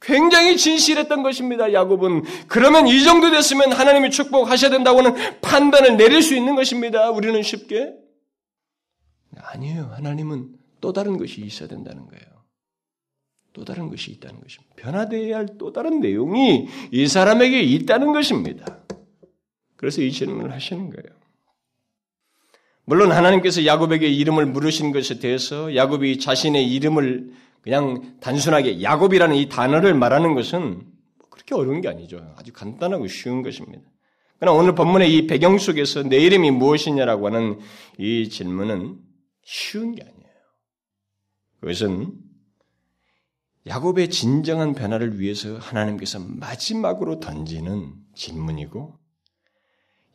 굉장히 0.00 0.56
진실했던 0.56 1.22
것입니다. 1.22 1.74
야곱은 1.74 2.24
그러면 2.48 2.86
이 2.86 3.04
정도 3.04 3.30
됐으면 3.30 3.72
하나님이 3.72 4.10
축복하셔야 4.10 4.70
된다고는 4.70 5.40
판단을 5.42 5.98
내릴 5.98 6.22
수 6.22 6.34
있는 6.34 6.56
것입니다. 6.56 7.10
우리는 7.10 7.42
쉽게 7.42 7.92
아니에요. 9.50 9.92
하나님은 9.94 10.56
또 10.80 10.92
다른 10.92 11.18
것이 11.18 11.40
있어야 11.40 11.68
된다는 11.68 12.06
거예요. 12.06 12.24
또 13.52 13.64
다른 13.64 13.88
것이 13.90 14.10
있다는 14.12 14.40
것입니다. 14.40 14.74
변화되어야 14.76 15.36
할 15.36 15.46
또 15.58 15.72
다른 15.72 16.00
내용이 16.00 16.68
이 16.90 17.06
사람에게 17.06 17.60
있다는 17.60 18.12
것입니다. 18.12 18.78
그래서 19.76 20.02
이 20.02 20.12
질문을 20.12 20.52
하시는 20.52 20.90
거예요. 20.90 21.18
물론 22.84 23.12
하나님께서 23.12 23.66
야곱에게 23.66 24.08
이름을 24.08 24.46
물으신 24.46 24.92
것에 24.92 25.18
대해서 25.18 25.74
야곱이 25.74 26.18
자신의 26.18 26.70
이름을 26.72 27.32
그냥 27.62 28.16
단순하게 28.20 28.82
야곱이라는 28.82 29.36
이 29.36 29.48
단어를 29.48 29.94
말하는 29.94 30.34
것은 30.34 30.82
그렇게 31.30 31.54
어려운 31.54 31.80
게 31.80 31.88
아니죠. 31.88 32.34
아주 32.36 32.52
간단하고 32.52 33.06
쉬운 33.06 33.42
것입니다. 33.42 33.82
그러나 34.38 34.58
오늘 34.58 34.74
본문의 34.74 35.14
이 35.14 35.26
배경 35.26 35.58
속에서 35.58 36.02
내 36.02 36.16
이름이 36.18 36.50
무엇이냐라고 36.52 37.26
하는 37.26 37.58
이 37.98 38.28
질문은 38.28 38.98
쉬운 39.50 39.96
게 39.96 40.02
아니에요. 40.02 40.30
그것은 41.58 42.20
야곱의 43.66 44.08
진정한 44.08 44.74
변화를 44.74 45.18
위해서 45.18 45.58
하나님께서 45.58 46.20
마지막으로 46.20 47.18
던지는 47.18 47.92
질문이고 48.14 48.96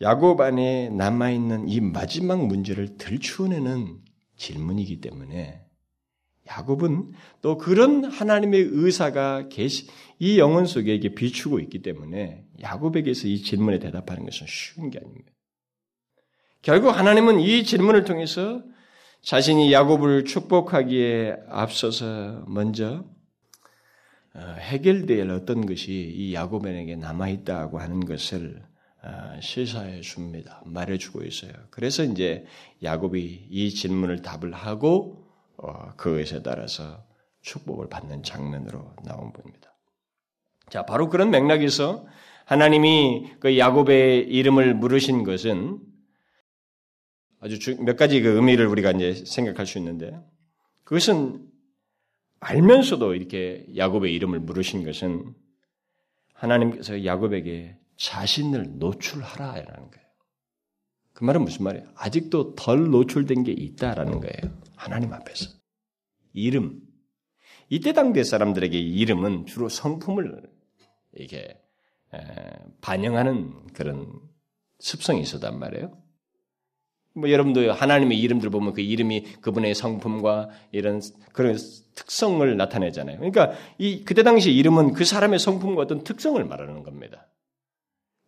야곱 0.02 0.40
안에 0.40 0.90
남아있는 0.90 1.68
이 1.68 1.82
마지막 1.82 2.48
문제를 2.48 2.98
들추어내는 2.98 4.00
질문이기 4.38 5.02
때문에 5.02 5.66
야곱은 6.48 7.12
또 7.42 7.58
그런 7.58 8.06
하나님의 8.06 8.62
의사가 8.62 9.50
계시, 9.50 9.88
이 10.18 10.40
영혼 10.40 10.66
속에 10.66 10.98
비추고 11.00 11.60
있기 11.60 11.82
때문에 11.82 12.46
야곱에게서 12.62 13.28
이 13.28 13.42
질문에 13.42 13.80
대답하는 13.80 14.24
것은 14.24 14.48
쉬운 14.48 14.92
게 14.92 15.00
아닙니다. 15.00 15.30
결국 16.62 16.98
하나님은 16.98 17.42
이 17.42 17.66
질문을 17.66 18.06
통해서 18.06 18.64
자신이 19.26 19.74
야곱을 19.74 20.26
축복하기에 20.26 21.38
앞서서 21.50 22.44
먼저 22.46 23.04
어, 24.36 24.40
해결될 24.60 25.32
어떤 25.32 25.66
것이 25.66 25.92
이 25.92 26.36
야곱에게 26.36 26.96
남아있다고 26.96 27.80
하는 27.80 28.06
것을 28.06 28.62
어, 29.02 29.40
시사해 29.42 30.02
줍니다. 30.02 30.62
말해주고 30.68 31.24
있어요. 31.24 31.54
그래서 31.72 32.04
이제 32.04 32.46
야곱이 32.84 33.48
이 33.50 33.72
질문을 33.72 34.22
답을 34.22 34.54
하고 34.54 35.26
어, 35.58 35.96
그것에 35.98 36.44
따라서 36.44 37.04
축복을 37.42 37.90
받는 37.90 38.22
장면으로 38.22 38.94
나온 39.06 39.34
겁니다. 39.34 39.74
자, 40.70 40.86
바로 40.86 41.10
그런 41.10 41.32
맥락에서 41.32 42.06
하나님이 42.46 43.38
그 43.40 43.58
야곱의 43.58 44.28
이름을 44.28 44.76
물으신 44.76 45.24
것은 45.24 45.80
아주 47.46 47.78
몇 47.80 47.96
가지 47.96 48.22
그 48.22 48.30
의미를 48.30 48.66
우리가 48.66 48.92
이제 48.92 49.14
생각할 49.14 49.68
수 49.68 49.78
있는데 49.78 50.20
그것은 50.84 51.48
알면서도 52.40 53.14
이렇게 53.14 53.68
야곱의 53.78 54.14
이름을 54.16 54.40
물으신 54.40 54.84
것은 54.84 55.36
하나님께서 56.34 57.06
야곱에게 57.06 57.78
자신을 57.98 58.80
노출하라라는 58.80 59.92
거예요. 59.92 60.06
그 61.14 61.24
말은 61.24 61.44
무슨 61.44 61.64
말이에요? 61.64 61.88
아직도 61.96 62.56
덜 62.56 62.90
노출된 62.90 63.44
게 63.44 63.52
있다라는 63.52 64.20
거예요. 64.20 64.60
하나님 64.76 65.14
앞에서. 65.14 65.52
이름. 66.34 66.82
이때 67.70 67.94
당대 67.94 68.24
사람들에게 68.24 68.78
이름은 68.78 69.46
주로 69.46 69.70
성품을 69.70 70.42
이게 71.16 71.62
반영하는 72.82 73.68
그런 73.74 74.20
습성이 74.80 75.22
있었단 75.22 75.58
말이에요. 75.58 76.05
뭐 77.16 77.32
여러분도 77.32 77.72
하나님의 77.72 78.20
이름들 78.20 78.50
보면 78.50 78.74
그 78.74 78.82
이름이 78.82 79.38
그분의 79.42 79.74
성품과 79.74 80.50
이런 80.72 81.02
그런 81.32 81.58
특성을 81.96 82.58
나타내잖아요. 82.58 83.18
그러니까 83.18 83.54
이 83.78 84.04
그때 84.04 84.22
당시 84.22 84.52
이름은 84.52 84.94
그 84.94 85.06
사람의 85.06 85.40
성품과 85.40 85.82
어떤 85.82 86.04
특성을 86.04 86.44
말하는 86.44 86.84
겁니다. 86.84 87.28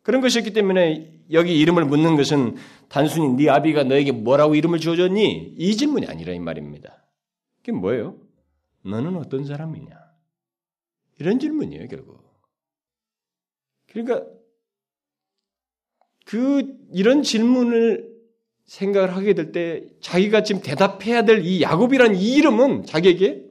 그런 0.03 0.21
것이었기 0.21 0.53
때문에 0.53 1.11
여기 1.33 1.59
이름을 1.59 1.83
묻는 1.83 2.15
것은 2.15 2.55
단순히 2.87 3.35
네 3.35 3.49
아비가 3.49 3.83
너에게 3.83 4.13
뭐라고 4.13 4.55
이름을 4.55 4.79
지어줬니? 4.79 5.55
이 5.57 5.75
질문이 5.75 6.07
아니라 6.07 6.31
이 6.31 6.39
말입니다. 6.39 7.03
그게 7.57 7.73
뭐예요? 7.73 8.15
너는 8.85 9.17
어떤 9.17 9.43
사람이냐? 9.43 9.89
이런 11.19 11.39
질문이에요, 11.39 11.89
결국. 11.89 12.23
그러니까 13.87 14.25
그 16.23 16.77
이런 16.93 17.21
질문을 17.21 18.06
생각을 18.67 19.15
하게 19.15 19.33
될 19.33 19.51
때 19.51 19.83
자기가 20.01 20.43
지금 20.43 20.61
대답해야 20.61 21.23
될 21.23 21.43
이 21.43 21.61
야곱이라는 21.61 22.15
이 22.15 22.33
이름은 22.35 22.85
자기에게 22.85 23.45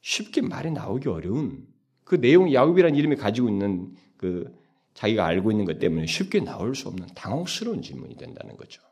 쉽게 0.00 0.42
말이 0.42 0.70
나오기 0.70 1.08
어려운 1.08 1.66
그 2.04 2.20
내용 2.20 2.52
야곱이라는 2.52 2.96
이름이 2.98 3.16
가지고 3.16 3.48
있는 3.48 3.94
그 4.16 4.52
자기가 4.94 5.24
알고 5.24 5.50
있는 5.52 5.64
것 5.64 5.78
때문에 5.78 6.06
쉽게 6.06 6.40
나올 6.40 6.74
수 6.74 6.88
없는 6.88 7.06
당혹스러운 7.14 7.80
질문이 7.80 8.16
된다는 8.16 8.56
거죠. 8.56 8.82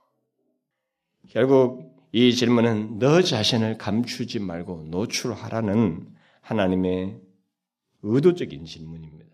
결국 1.29 1.95
이 2.13 2.33
질문은 2.35 2.99
너 2.99 3.21
자신을 3.21 3.79
감추지 3.79 4.39
말고 4.41 4.87
노출하라는 4.91 6.07
하나님의 6.41 7.21
의도적인 8.03 8.65
질문입니다. 8.65 9.31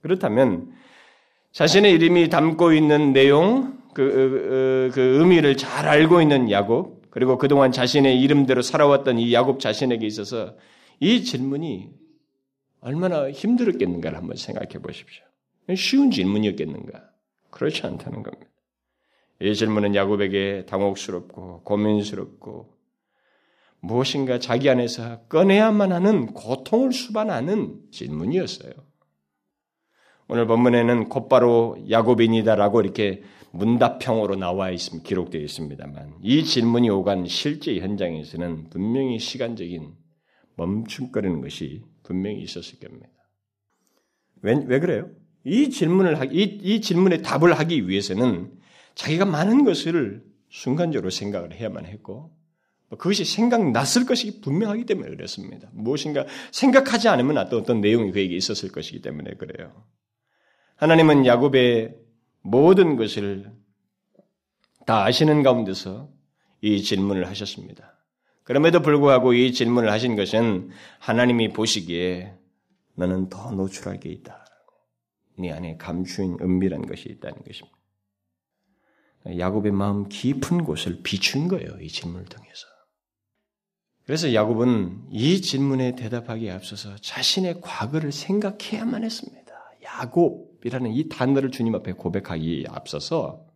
그렇다면 0.00 0.72
자신의 1.52 1.92
이름이 1.92 2.28
담고 2.28 2.72
있는 2.72 3.12
내용, 3.12 3.81
그, 3.94 4.02
그, 4.02 4.90
그 4.94 5.00
의미를 5.00 5.56
잘 5.56 5.88
알고 5.88 6.22
있는 6.22 6.50
야곱, 6.50 7.10
그리고 7.10 7.36
그동안 7.38 7.72
자신의 7.72 8.20
이름대로 8.20 8.62
살아왔던 8.62 9.18
이 9.18 9.32
야곱 9.32 9.60
자신에게 9.60 10.06
있어서 10.06 10.56
이 10.98 11.24
질문이 11.24 11.90
얼마나 12.80 13.30
힘들었겠는가를 13.30 14.16
한번 14.18 14.36
생각해 14.36 14.80
보십시오. 14.82 15.24
쉬운 15.76 16.10
질문이었겠는가? 16.10 17.10
그렇지 17.50 17.86
않다는 17.86 18.22
겁니다. 18.22 18.50
이 19.40 19.54
질문은 19.54 19.94
야곱에게 19.94 20.66
당혹스럽고 20.66 21.62
고민스럽고 21.64 22.72
무엇인가 23.80 24.38
자기 24.38 24.70
안에서 24.70 25.24
꺼내야만 25.24 25.92
하는 25.92 26.26
고통을 26.26 26.92
수반하는 26.92 27.80
질문이었어요. 27.90 28.72
오늘 30.32 30.46
본문에는 30.46 31.10
곧바로 31.10 31.76
야곱인이다라고 31.90 32.80
이렇게 32.80 33.22
문답형으로 33.50 34.36
나와 34.36 34.70
있습니다. 34.70 35.06
기록되어 35.06 35.42
있습니다만 35.42 36.14
이 36.22 36.42
질문이 36.42 36.88
오간 36.88 37.26
실제 37.26 37.78
현장에서는 37.78 38.70
분명히 38.70 39.18
시간적인 39.18 39.92
멈춤거리는 40.56 41.42
것이 41.42 41.82
분명히 42.02 42.40
있었을 42.40 42.78
겁니다. 42.78 43.10
왜, 44.40 44.54
왜 44.66 44.80
그래요? 44.80 45.10
이 45.44 45.68
질문을 45.68 46.18
하기, 46.20 46.34
이, 46.34 46.60
이 46.62 46.80
질문에 46.80 47.18
답을 47.18 47.52
하기 47.52 47.86
위해서는 47.86 48.52
자기가 48.94 49.26
많은 49.26 49.64
것을 49.64 50.24
순간적으로 50.48 51.10
생각을 51.10 51.52
해야만 51.52 51.84
했고 51.84 52.34
뭐 52.88 52.96
그것이 52.96 53.26
생각났을 53.26 54.06
것이 54.06 54.40
분명하기 54.40 54.86
때문에 54.86 55.10
그렇습니다. 55.10 55.68
무엇인가 55.74 56.24
생각하지 56.52 57.08
않으면 57.08 57.36
어떤 57.36 57.82
내용이 57.82 58.12
그에게 58.12 58.34
있었을 58.34 58.72
것이기 58.72 59.02
때문에 59.02 59.32
그래요. 59.32 59.74
하나님은 60.82 61.26
야곱의 61.26 61.94
모든 62.40 62.96
것을 62.96 63.52
다 64.84 65.04
아시는 65.04 65.44
가운데서 65.44 66.10
이 66.60 66.82
질문을 66.82 67.28
하셨습니다. 67.28 68.04
그럼에도 68.42 68.82
불구하고 68.82 69.32
이 69.32 69.52
질문을 69.52 69.92
하신 69.92 70.16
것은 70.16 70.70
하나님이 70.98 71.52
보시기에 71.52 72.34
너는 72.96 73.28
더 73.28 73.52
노출할 73.52 74.00
게 74.00 74.08
있다. 74.08 74.44
네 75.38 75.52
안에 75.52 75.76
감추인 75.76 76.36
은밀한 76.40 76.86
것이 76.86 77.08
있다는 77.10 77.44
것입니다. 77.44 77.78
야곱의 79.38 79.70
마음 79.70 80.08
깊은 80.08 80.64
곳을 80.64 80.98
비춘 81.04 81.46
거예요. 81.46 81.78
이 81.80 81.86
질문을 81.86 82.24
통해서. 82.24 82.66
그래서 84.04 84.34
야곱은 84.34 85.10
이 85.12 85.40
질문에 85.42 85.94
대답하기에 85.94 86.50
앞서서 86.50 86.96
자신의 86.96 87.60
과거를 87.60 88.10
생각해야만 88.10 89.04
했습니다. 89.04 89.52
야곱 89.84 90.51
이라는 90.64 90.92
이 90.92 91.08
단어를 91.08 91.50
주님 91.50 91.74
앞에 91.74 91.92
고백하기에 91.92 92.64
앞서서 92.68 93.46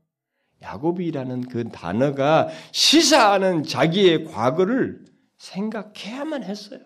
야곱이라는 0.63 1.43
그 1.43 1.69
단어가 1.69 2.49
시사하는 2.73 3.63
자기의 3.63 4.25
과거를 4.25 5.05
생각해야만 5.39 6.45
했어요. 6.45 6.81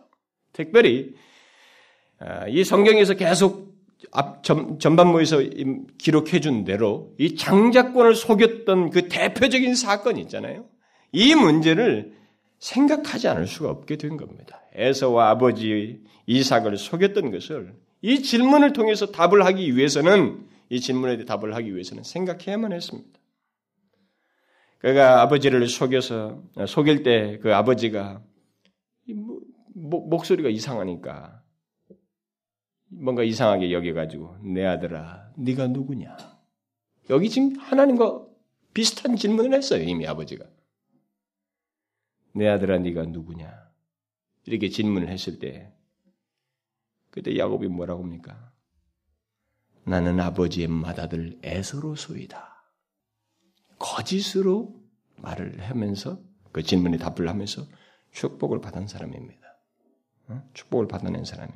특별히 0.52 1.14
아, 2.18 2.46
이 2.48 2.64
성경에서 2.64 3.14
계속 3.14 3.70
앞 4.12 4.42
전, 4.42 4.78
전반부에서 4.78 5.38
기록해 5.98 6.40
준 6.40 6.64
대로 6.64 7.14
이 7.18 7.36
장자권을 7.36 8.14
속였던 8.14 8.90
그 8.90 9.08
대표적인 9.08 9.74
사건이 9.74 10.20
있잖아요. 10.22 10.66
이 11.12 11.34
문제를 11.34 12.14
생각하지 12.58 13.28
않을 13.28 13.46
수가 13.46 13.70
없게 13.70 13.96
된 13.96 14.16
겁니다. 14.16 14.60
에서와 14.74 15.30
아버지 15.30 16.00
이삭을 16.26 16.76
속였던 16.76 17.30
것을 17.30 17.74
이 18.02 18.22
질문을 18.22 18.72
통해서 18.72 19.06
답을 19.06 19.44
하기 19.46 19.76
위해서는 19.76 20.48
이 20.68 20.80
질문에 20.80 21.24
답을 21.24 21.54
하기 21.54 21.72
위해서는 21.72 22.02
생각해야만 22.02 22.72
했습니다. 22.72 23.18
그가 24.78 25.20
아버지를 25.22 25.66
속여서 25.68 26.42
속일 26.66 27.02
때 27.02 27.38
그 27.42 27.54
아버지가 27.54 28.22
목소리가 29.74 30.48
이상하니까 30.48 31.42
뭔가 32.88 33.22
이상하게 33.22 33.72
여겨가지고 33.72 34.38
내 34.42 34.64
아들아, 34.64 35.32
네가 35.36 35.68
누구냐? 35.68 36.16
여기 37.10 37.28
지금 37.28 37.56
하나님과 37.56 38.26
비슷한 38.74 39.16
질문을 39.16 39.52
했어요. 39.54 39.82
이미 39.82 40.06
아버지가. 40.06 40.44
내 42.34 42.48
아들아 42.48 42.78
네가 42.78 43.04
누구냐? 43.06 43.52
이렇게 44.46 44.68
질문을 44.68 45.08
했을 45.08 45.38
때 45.38 45.72
그때 47.10 47.36
야곱이 47.36 47.68
뭐라고 47.68 48.02
합니까? 48.02 48.52
나는 49.84 50.20
아버지의 50.20 50.68
맏아들 50.68 51.38
에서로소이다. 51.42 52.50
거짓으로 53.78 54.80
말을 55.16 55.60
하면서 55.62 56.20
그 56.52 56.62
질문에 56.62 56.98
답을 56.98 57.28
하면서 57.28 57.66
축복을 58.12 58.60
받은 58.60 58.86
사람입니다. 58.86 59.40
어? 60.28 60.42
축복을 60.54 60.88
받아낸 60.88 61.24
사람이. 61.24 61.52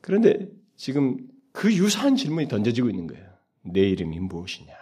그런데 0.00 0.48
지금 0.76 1.28
그 1.52 1.72
유사한 1.72 2.16
질문이 2.16 2.48
던져지고 2.48 2.90
있는 2.90 3.06
거예요. 3.06 3.32
내 3.62 3.80
이름이 3.80 4.18
무엇이냐? 4.20 4.74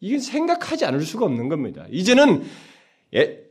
이게 0.00 0.18
생각하지 0.18 0.84
않을 0.84 1.00
수가 1.02 1.24
없는 1.24 1.48
겁니다. 1.48 1.86
이제는 1.90 2.44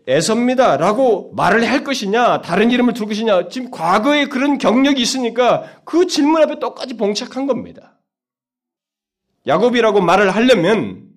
애, 0.07 0.19
섭니다 0.19 0.77
라고 0.77 1.31
말을 1.33 1.69
할 1.69 1.83
것이냐, 1.83 2.41
다른 2.41 2.71
이름을 2.71 2.93
둘 2.93 3.07
것이냐, 3.07 3.47
지금 3.49 3.71
과거에 3.71 4.25
그런 4.25 4.57
경력이 4.57 5.01
있으니까 5.01 5.63
그 5.85 6.07
질문 6.07 6.41
앞에 6.41 6.59
똑같이 6.59 6.97
봉착한 6.97 7.47
겁니다. 7.47 7.99
야곱이라고 9.47 10.01
말을 10.01 10.31
하려면 10.31 11.09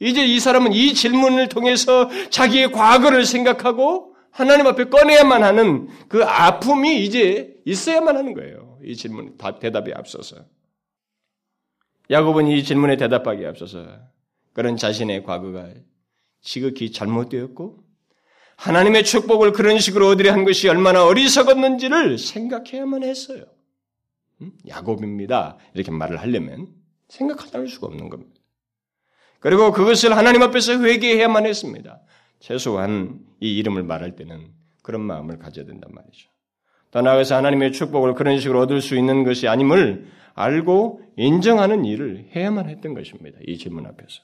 이제 0.00 0.24
이 0.24 0.38
사람은 0.40 0.72
이 0.72 0.94
질문을 0.94 1.48
통해서 1.48 2.08
자기의 2.30 2.72
과거를 2.72 3.24
생각하고 3.24 4.14
하나님 4.30 4.66
앞에 4.66 4.84
꺼내야만 4.84 5.42
하는 5.42 5.88
그 6.08 6.22
아픔이 6.22 7.02
이제 7.04 7.54
있어야만 7.64 8.16
하는 8.16 8.34
거예요. 8.34 8.78
이 8.84 8.94
질문, 8.94 9.36
대답에 9.60 9.92
앞서서. 9.94 10.36
야곱은 12.10 12.46
이 12.48 12.62
질문에 12.62 12.96
대답하기에 12.96 13.46
앞서서 13.46 13.86
그런 14.52 14.76
자신의 14.76 15.24
과거가 15.24 15.70
지극히 16.40 16.92
잘못되었고 16.92 17.85
하나님의 18.56 19.04
축복을 19.04 19.52
그런 19.52 19.78
식으로 19.78 20.08
얻으려 20.08 20.32
한 20.32 20.44
것이 20.44 20.68
얼마나 20.68 21.04
어리석었는지를 21.04 22.18
생각해야만 22.18 23.02
했어요. 23.02 23.44
야곱입니다. 24.68 25.56
이렇게 25.74 25.90
말을 25.90 26.18
하려면 26.18 26.68
생각하지 27.08 27.56
않을 27.56 27.68
수가 27.68 27.86
없는 27.86 28.08
겁니다. 28.08 28.40
그리고 29.40 29.72
그것을 29.72 30.16
하나님 30.16 30.42
앞에서 30.42 30.82
회개해야만 30.82 31.46
했습니다. 31.46 32.00
최소한 32.40 33.20
이 33.40 33.56
이름을 33.58 33.82
말할 33.82 34.16
때는 34.16 34.48
그런 34.82 35.02
마음을 35.02 35.38
가져야 35.38 35.66
된단 35.66 35.92
말이죠. 35.92 36.30
더 36.90 37.02
나아가서 37.02 37.36
하나님의 37.36 37.72
축복을 37.72 38.14
그런 38.14 38.38
식으로 38.40 38.60
얻을 38.60 38.80
수 38.80 38.96
있는 38.96 39.24
것이 39.24 39.48
아님을 39.48 40.06
알고 40.34 41.00
인정하는 41.16 41.84
일을 41.84 42.30
해야만 42.34 42.68
했던 42.68 42.94
것입니다. 42.94 43.38
이 43.46 43.58
질문 43.58 43.86
앞에서. 43.86 44.22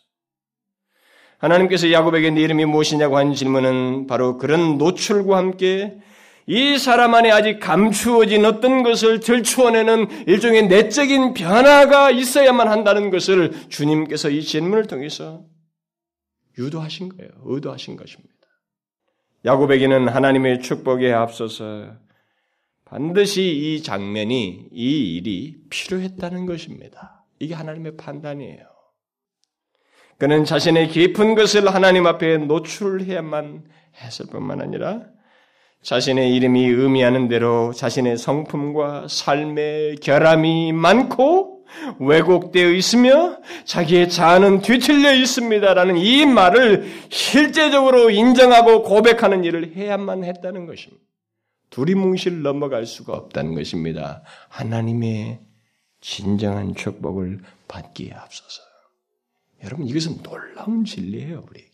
하나님께서 1.43 1.91
야곱에게 1.91 2.31
네 2.31 2.43
이름이 2.43 2.65
무엇이냐고 2.67 3.19
한 3.19 3.35
질문은 3.35 4.07
바로 4.07 4.39
그런 4.39 4.79
노출과 4.79 5.37
함께 5.37 5.99
이 6.47 6.79
사람 6.79 7.15
안에 7.15 7.31
아직 7.31 7.59
감추어진 7.59 8.45
어떤 8.45 8.83
것을 8.83 9.21
들추어내는 9.21 10.27
일종의 10.29 10.69
내적인 10.69 11.35
변화가 11.35 12.11
있어야만 12.11 12.69
한다는 12.69 13.11
것을 13.11 13.69
주님께서 13.69 14.31
이 14.31 14.43
질문을 14.43 14.87
통해서 14.87 15.45
유도하신 16.59 17.09
거예요. 17.11 17.31
의도하신 17.45 17.97
것입니다. 17.97 18.33
야곱에게는 19.45 20.09
하나님의 20.09 20.61
축복에 20.63 21.13
앞서서 21.13 21.97
반드시 22.85 23.43
이 23.43 23.83
장면이, 23.83 24.69
이 24.71 25.17
일이 25.17 25.57
필요했다는 25.71 26.47
것입니다. 26.47 27.25
이게 27.41 27.55
하나님의 27.55 27.97
판단이에요. 27.97 28.72
그는 30.23 30.45
자신의 30.45 30.87
깊은 30.91 31.35
것을 31.35 31.75
하나님 31.75 32.07
앞에 32.07 32.39
노출해야만 32.39 33.65
했을 33.97 34.27
뿐만 34.27 34.61
아니라 34.61 35.01
자신의 35.83 36.37
이름이 36.37 36.65
의미하는 36.65 37.27
대로 37.27 37.73
자신의 37.73 38.19
성품과 38.19 39.09
삶의 39.09 39.97
결함이 39.97 40.75
많고 40.75 41.65
왜곡되어 41.99 42.71
있으며 42.71 43.39
자기의 43.65 44.11
자아는 44.11 44.61
뒤틀려 44.61 45.13
있습니다라는 45.13 45.97
이 45.97 46.25
말을 46.25 46.89
실제적으로 47.11 48.11
인정하고 48.11 48.85
고백하는 48.85 49.43
일을 49.43 49.75
해야만 49.75 50.23
했다는 50.23 50.67
것입니다. 50.67 51.03
두리뭉실 51.71 52.43
넘어갈 52.43 52.87
수가 52.87 53.13
없다는 53.15 53.57
것입니다. 53.57 54.23
하나님의 54.51 55.41
진정한 56.01 56.77
축복을 56.77 57.41
받기에 57.67 58.13
앞서서. 58.13 58.72
여러분 59.63 59.87
이것은 59.87 60.23
놀라운 60.23 60.85
진리예요, 60.85 61.45
우리에게. 61.49 61.73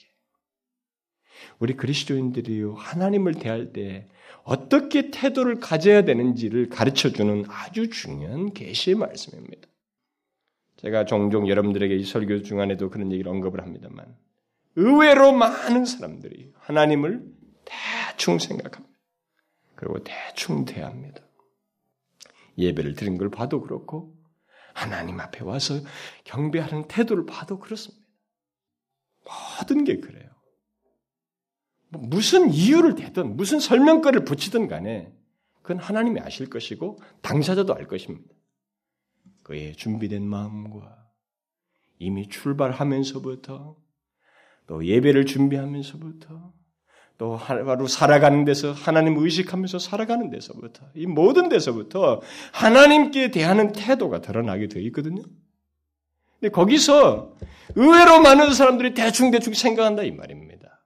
우리 1.59 1.75
그리스도인들이 1.75 2.63
하나님을 2.77 3.35
대할 3.35 3.73
때 3.73 4.07
어떻게 4.45 5.11
태도를 5.11 5.61
가져야 5.61 6.03
되는지를 6.03 6.69
가르쳐 6.69 7.11
주는 7.11 7.45
아주 7.49 7.91
중요한 7.91 8.53
계시의 8.53 8.97
말씀입니다. 8.97 9.69
제가 10.77 11.05
종종 11.05 11.49
여러분들에게 11.49 11.95
이 11.97 12.05
설교 12.05 12.43
중간에도 12.43 12.89
그런 12.89 13.13
얘기를 13.13 13.31
언급을 13.31 13.61
합니다만 13.61 14.17
의외로 14.77 15.33
많은 15.33 15.85
사람들이 15.85 16.53
하나님을 16.55 17.25
대충 17.65 18.39
생각합니다. 18.39 18.97
그리고 19.75 20.03
대충 20.05 20.65
대합니다. 20.65 21.21
예배를 22.57 22.95
드린 22.95 23.19
걸 23.19 23.29
봐도 23.31 23.61
그렇고 23.61 24.18
하나님 24.79 25.19
앞에 25.19 25.43
와서 25.43 25.75
경배하는 26.23 26.87
태도를 26.87 27.27
봐도 27.27 27.59
그렇습니다. 27.59 28.07
모든 29.25 29.83
게 29.83 29.99
그래요. 29.99 30.31
뭐 31.89 32.03
무슨 32.03 32.53
이유를 32.53 32.95
대든 32.95 33.37
무슨 33.37 33.59
설명거리를 33.59 34.25
붙이든 34.25 34.69
간에 34.69 35.13
그건 35.63 35.79
하나님이 35.79 36.21
아실 36.21 36.49
것이고 36.49 37.01
당사자도 37.23 37.75
알 37.75 37.89
것입니다. 37.89 38.33
그의 39.43 39.75
준비된 39.75 40.25
마음과 40.25 41.11
이미 41.99 42.29
출발하면서부터 42.29 43.77
또 44.69 44.87
예배를 44.87 45.27
준비하면서부터 45.27 46.55
또 47.19 47.37
하루 47.37 47.89
살아가는 47.89 48.45
데서 48.45 48.73
하나님 48.73 49.19
의식하면서 49.19 49.81
살아가는 49.81 50.31
데서부터 50.31 50.87
이 50.95 51.07
모든 51.07 51.49
데서부터 51.49 52.23
하나님께 52.53 53.33
대하는 53.33 53.73
태도가 53.73 54.21
드러나게 54.21 54.69
되어 54.69 54.83
있거든요. 54.85 55.23
근데 56.39 56.53
거기서 56.53 57.37
의외로 57.75 58.21
많은 58.21 58.55
사람들이 58.55 58.95
대충대충 58.95 59.55
생각한다 59.55 60.05
이 60.05 60.13
말입니다. 60.13 60.85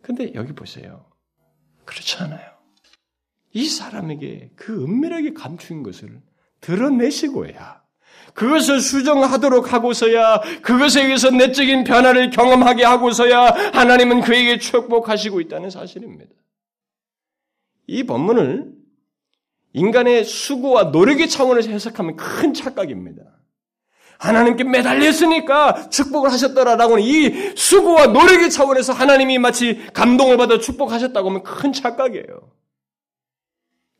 근데 0.00 0.32
여기 0.34 0.52
보세요. 0.52 1.10
그렇지 1.84 2.18
않아요. 2.18 2.52
이 3.52 3.66
사람에게 3.66 4.52
그 4.54 4.84
은밀하게 4.84 5.32
감추인 5.32 5.82
것을 5.82 6.22
드러내시고야 6.60 7.82
그것을 8.34 8.80
수정하도록 8.80 9.72
하고서야 9.72 10.40
그것에 10.62 11.04
의해서 11.04 11.30
내적인 11.30 11.84
변화를 11.84 12.30
경험하게 12.30 12.84
하고서야 12.84 13.72
하나님은 13.72 14.20
그에게 14.20 14.58
축복하시고 14.58 15.40
있다는 15.40 15.70
사실입니다. 15.70 16.32
이 17.86 18.04
본문을 18.04 18.72
인간의 19.72 20.24
수고와 20.24 20.84
노력의 20.84 21.28
차원에서 21.28 21.70
해석하면 21.70 22.16
큰 22.16 22.54
착각입니다. 22.54 23.22
하나님께 24.18 24.64
매달렸으니까 24.64 25.90
축복을 25.90 26.32
하셨더라라고는 26.32 27.04
이 27.04 27.54
수고와 27.56 28.08
노력의 28.08 28.50
차원에서 28.50 28.92
하나님이 28.92 29.38
마치 29.38 29.86
감동을 29.92 30.36
받아 30.36 30.58
축복하셨다고 30.58 31.28
하면 31.28 31.42
큰 31.44 31.72
착각이에요. 31.72 32.52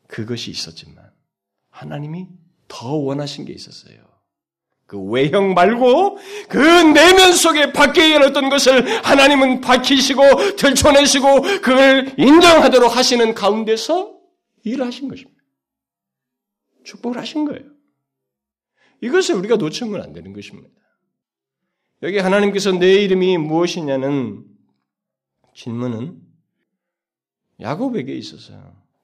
그것이 0.08 0.50
있었지만 0.50 1.10
하나님이 1.70 2.26
더 2.66 2.94
원하신 2.94 3.44
게 3.44 3.52
있었어요. 3.52 4.07
그 4.88 4.98
외형 4.98 5.52
말고 5.52 6.16
그 6.48 6.56
내면 6.58 7.34
속에 7.34 7.74
밖에 7.74 8.08
일어났던 8.08 8.48
것을 8.48 9.04
하나님은 9.04 9.60
밝히시고 9.60 10.56
들춰내시고 10.56 11.42
그걸 11.60 12.14
인정하도록 12.16 12.96
하시는 12.96 13.34
가운데서 13.34 14.18
일하신 14.64 15.08
것입니다. 15.08 15.42
축복을 16.84 17.18
하신 17.18 17.44
거예요. 17.44 17.66
이것을 19.02 19.34
우리가 19.34 19.56
놓치면 19.56 20.00
안 20.00 20.14
되는 20.14 20.32
것입니다. 20.32 20.70
여기 22.02 22.16
하나님께서 22.16 22.72
내 22.72 22.94
이름이 23.04 23.36
무엇이냐는 23.36 24.42
질문은 25.54 26.18
야곱에게 27.60 28.16
있어서 28.16 28.54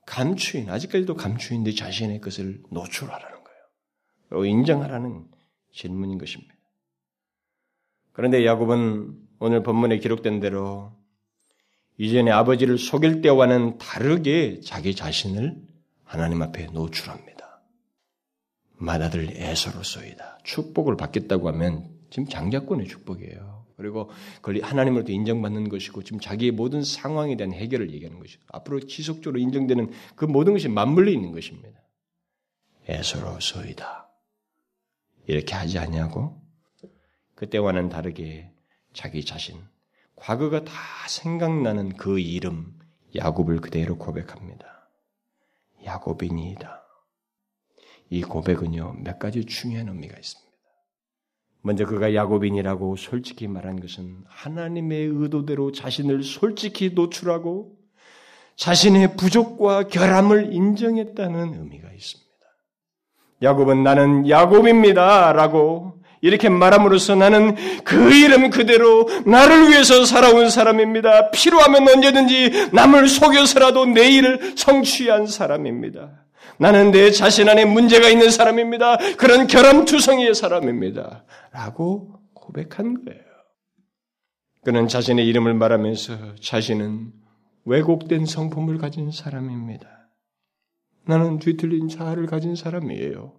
감추인, 0.07 0.71
아직까지도 0.71 1.15
감추인 1.15 1.63
내 1.63 1.75
자신의 1.75 2.23
것을 2.23 2.63
노출하라는 2.71 3.39
거예요. 4.31 4.47
인정하라는 4.47 5.34
질문인 5.75 6.19
것입니다. 6.19 6.55
그런데 8.13 8.47
야곱은 8.47 9.19
오늘 9.41 9.63
본문에 9.63 9.99
기록된 9.99 10.41
대로 10.41 10.93
이전에 11.99 12.31
아버지를 12.31 12.79
속일 12.79 13.21
때와는 13.21 13.79
다르게 13.79 14.61
자기 14.61 14.95
자신을 14.95 15.57
하나님 16.05 16.43
앞에 16.43 16.67
노출합니다. 16.67 17.61
맏아들 18.77 19.31
에서로서이다. 19.37 20.39
축복을 20.45 20.97
받겠다고 20.97 21.49
하면 21.49 21.89
지금 22.11 22.27
장자권의 22.29 22.87
축복이에요. 22.89 23.65
그리고 23.77 24.11
하나님으로부터 24.63 25.13
인정받는 25.13 25.69
것이고 25.69 26.05
지금 26.05 26.21
자기의 26.21 26.53
모든 26.53 26.85
상황에 26.85 27.37
대한 27.37 27.53
해결을 27.53 27.93
얘기하는 27.93 28.21
것이고 28.21 28.43
앞으로 28.53 28.81
지속적으로 28.81 29.41
인정되는 29.41 29.91
그 30.15 30.25
모든 30.25 30.53
것이 30.53 30.69
맞물려 30.69 31.11
있는 31.11 31.33
것입니다. 31.33 31.81
에서로소이다. 32.87 34.04
이렇게 35.27 35.55
하지 35.55 35.79
않냐고? 35.79 36.41
그때와는 37.35 37.89
다르게 37.89 38.51
자기 38.93 39.25
자신, 39.25 39.61
과거가 40.17 40.65
다 40.65 40.73
생각나는 41.09 41.97
그 41.97 42.19
이름 42.19 42.79
야곱을 43.15 43.61
그대로 43.61 43.97
고백합니다. 43.99 44.89
야곱이니이다. 45.85 46.83
이 48.11 48.23
고백은요 48.23 48.97
몇 49.03 49.19
가지 49.19 49.45
중요한 49.45 49.89
의미가 49.89 50.17
있습니다. 50.17 50.53
먼저 51.63 51.87
그가 51.87 52.15
야곱인이라고 52.15 52.97
솔직히 52.97 53.49
말한 53.49 53.81
것은 53.81 54.25
하나님의 54.27 55.07
의도대로 55.07 55.73
자신을 55.73 56.23
솔직히 56.23 56.91
노출하고 56.91 57.79
자신의 58.57 59.17
부족과 59.17 59.89
결함을 59.89 60.53
인정했다는 60.53 61.55
의미가 61.55 61.91
있습니다. 61.93 62.24
야곱은 63.45 63.85
나는 63.85 64.29
야곱입니다. 64.29 65.33
라고 65.33 65.95
이렇게 66.21 66.49
말함으로써 66.49 67.15
나는 67.15 67.55
그 67.85 68.15
이름 68.15 68.49
그대로 68.49 69.07
나를 69.27 69.69
위해서 69.69 70.07
살아온 70.07 70.49
사람입니다. 70.49 71.31
필요하면 71.31 71.87
언제든지 71.87 72.71
남을 72.73 73.09
속여서라도 73.09 73.85
내 73.85 74.09
일을 74.09 74.55
성취한 74.57 75.27
사람입니다. 75.27 76.25
나는 76.59 76.93
내 76.93 77.11
자신 77.11 77.49
안에 77.49 77.67
문제가 77.67 78.09
있는 78.09 78.31
사람입니다. 78.31 78.97
그런 79.19 79.47
결함투성이의 79.47 80.35
사람입니다. 80.35 81.25
라고 81.53 82.15
고백한 82.33 83.05
거예요. 83.05 83.21
그는 84.65 84.89
자신의 84.89 85.27
이름을 85.27 85.53
말하면서 85.53 86.37
자신은 86.41 87.13
왜곡된 87.67 88.25
성품을 88.25 88.79
가진 88.79 89.11
사람입니다. 89.11 90.04
나는 91.07 91.39
뒤 91.39 91.57
틀린 91.57 91.89
자아를 91.89 92.27
가진 92.27 92.57
사람이에요. 92.57 93.33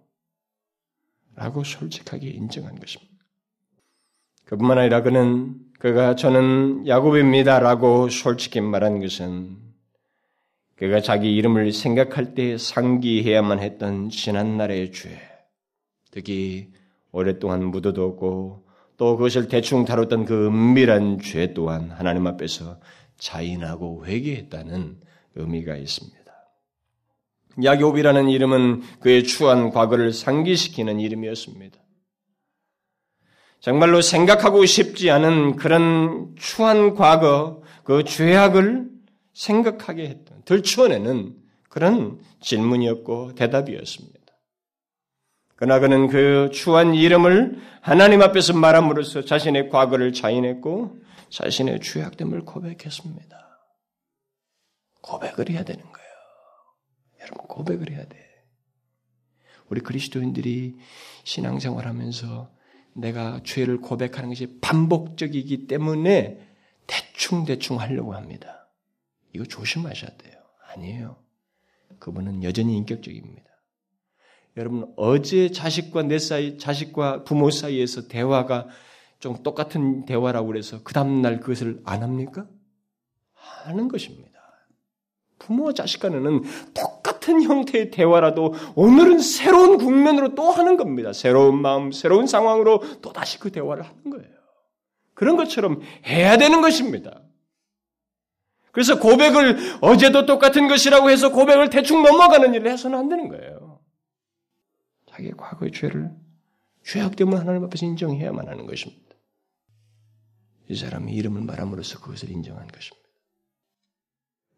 라고 1.34 1.64
솔직하게 1.64 2.28
인정한 2.28 2.78
것입니다. 2.78 3.12
그뿐만 4.44 4.78
아니라 4.78 5.02
그는 5.02 5.56
그가 5.78 6.14
저는 6.14 6.86
야곱입니다. 6.86 7.58
라고 7.58 8.08
솔직히 8.08 8.60
말한 8.60 9.00
것은 9.00 9.56
그가 10.76 11.00
자기 11.00 11.34
이름을 11.34 11.72
생각할 11.72 12.34
때 12.34 12.56
상기해야만 12.58 13.60
했던 13.60 14.10
지난날의 14.10 14.92
죄, 14.92 15.18
특히 16.10 16.70
오랫동안 17.12 17.64
묻어뒀고 17.64 18.66
또 18.96 19.16
그것을 19.16 19.48
대충 19.48 19.84
다뤘던 19.84 20.26
그 20.26 20.46
은밀한 20.46 21.20
죄 21.20 21.52
또한 21.54 21.90
하나님 21.90 22.26
앞에서 22.26 22.78
자인하고 23.18 24.06
회개했다는 24.06 25.00
의미가 25.34 25.76
있습니다. 25.76 26.15
야곱이라는 27.62 28.28
이름은 28.28 28.82
그의 29.00 29.24
추한 29.24 29.70
과거를 29.70 30.12
상기시키는 30.12 31.00
이름이었습니다. 31.00 31.78
정말로 33.60 34.02
생각하고 34.02 34.64
싶지 34.64 35.10
않은 35.10 35.56
그런 35.56 36.34
추한 36.36 36.94
과거, 36.94 37.62
그 37.84 38.04
죄악을 38.04 38.88
생각하게 39.32 40.08
했던, 40.08 40.42
들추어내는 40.44 41.34
그런 41.68 42.20
질문이었고 42.40 43.34
대답이었습니다. 43.34 44.16
그러나 45.56 45.80
그는 45.80 46.06
그 46.06 46.50
추한 46.52 46.94
이름을 46.94 47.58
하나님 47.80 48.22
앞에서 48.22 48.52
말함으로써 48.52 49.24
자신의 49.24 49.70
과거를 49.70 50.12
자인했고 50.12 50.98
자신의 51.30 51.80
죄악됨을 51.80 52.44
고백했습니다. 52.44 53.46
고백을 55.00 55.50
해야 55.50 55.64
되는 55.64 55.82
거예요. 55.82 55.95
여러분 57.26 57.46
고백을 57.46 57.90
해야 57.90 58.04
돼. 58.06 58.26
우리 59.68 59.80
그리스도인들이 59.80 60.76
신앙생활하면서 61.24 62.54
내가 62.94 63.40
죄를 63.44 63.80
고백하는 63.80 64.30
것이 64.30 64.58
반복적이기 64.60 65.66
때문에 65.66 66.40
대충 66.86 67.44
대충 67.44 67.80
하려고 67.80 68.14
합니다. 68.14 68.68
이거 69.32 69.44
조심하셔야 69.44 70.10
돼요. 70.16 70.34
아니에요. 70.72 71.16
그분은 71.98 72.42
여전히 72.42 72.76
인격적입니다. 72.76 73.44
여러분 74.56 74.92
어제 74.96 75.50
자식과 75.50 76.04
내 76.04 76.18
사이, 76.18 76.56
자식과 76.56 77.24
부모 77.24 77.50
사이에서 77.50 78.08
대화가 78.08 78.68
좀 79.18 79.42
똑같은 79.42 80.06
대화라고 80.06 80.46
그래서 80.46 80.82
그 80.82 80.94
다음 80.94 81.20
날 81.20 81.40
그것을 81.40 81.82
안 81.84 82.02
합니까? 82.02 82.48
하는 83.34 83.88
것입니다. 83.88 84.35
부모와 85.46 85.72
자식 85.72 86.00
간에는 86.00 86.42
똑같은 86.74 87.42
형태의 87.42 87.90
대화라도 87.90 88.54
오늘은 88.74 89.20
새로운 89.20 89.78
국면으로 89.78 90.34
또 90.34 90.50
하는 90.50 90.76
겁니다. 90.76 91.12
새로운 91.12 91.60
마음, 91.62 91.92
새로운 91.92 92.26
상황으로 92.26 92.82
또 93.00 93.12
다시 93.12 93.38
그 93.38 93.52
대화를 93.52 93.84
하는 93.84 94.10
거예요. 94.10 94.36
그런 95.14 95.36
것처럼 95.36 95.80
해야 96.06 96.36
되는 96.36 96.60
것입니다. 96.60 97.22
그래서 98.72 98.98
고백을 98.98 99.56
어제도 99.80 100.26
똑같은 100.26 100.68
것이라고 100.68 101.08
해서 101.10 101.30
고백을 101.30 101.70
대충 101.70 102.02
넘어가는 102.02 102.52
일을 102.52 102.70
해서는 102.70 102.98
안 102.98 103.08
되는 103.08 103.28
거예요. 103.28 103.80
자기의 105.10 105.32
과거의 105.38 105.72
죄를 105.72 106.10
죄악 106.84 107.16
때문에 107.16 107.38
하나님 107.38 107.64
앞에서 107.64 107.86
인정해야만 107.86 108.48
하는 108.48 108.66
것입니다. 108.66 109.06
이 110.68 110.74
사람이 110.74 111.12
이름을 111.14 111.42
말함으로써 111.42 112.00
그것을 112.00 112.30
인정한 112.30 112.66
것입니다. 112.66 113.05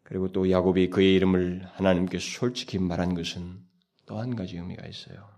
그리고 0.09 0.31
또 0.31 0.49
야곱이 0.49 0.89
그의 0.89 1.13
이름을 1.15 1.69
하나님께 1.73 2.17
솔직히 2.17 2.79
말한 2.79 3.13
것은 3.13 3.59
또 4.07 4.19
한 4.19 4.35
가지 4.35 4.57
의미가 4.57 4.87
있어요. 4.87 5.29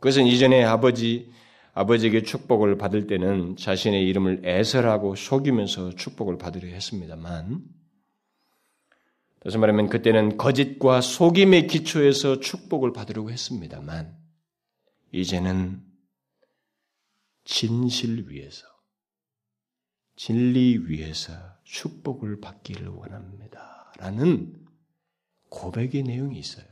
그것은 0.00 0.26
이전에 0.26 0.64
아버지, 0.64 1.30
아버지에게 1.74 2.24
축복을 2.24 2.76
받을 2.76 3.06
때는 3.06 3.56
자신의 3.56 4.04
이름을 4.08 4.42
애설하고 4.44 5.14
속이면서 5.14 5.94
축복을 5.94 6.38
받으려 6.38 6.66
했습니다만, 6.66 7.62
다시 9.38 9.58
말하면 9.58 9.88
그때는 9.88 10.36
거짓과 10.36 11.00
속임의 11.00 11.68
기초에서 11.68 12.40
축복을 12.40 12.92
받으려고 12.92 13.30
했습니다만, 13.30 14.18
이제는 15.12 15.80
진실 17.44 18.28
위에서, 18.28 18.66
진리 20.16 20.78
위에서 20.78 21.47
축복을 21.68 22.40
받기를 22.40 22.88
원합니다. 22.88 23.92
라는 23.98 24.54
고백의 25.50 26.02
내용이 26.02 26.38
있어요. 26.38 26.66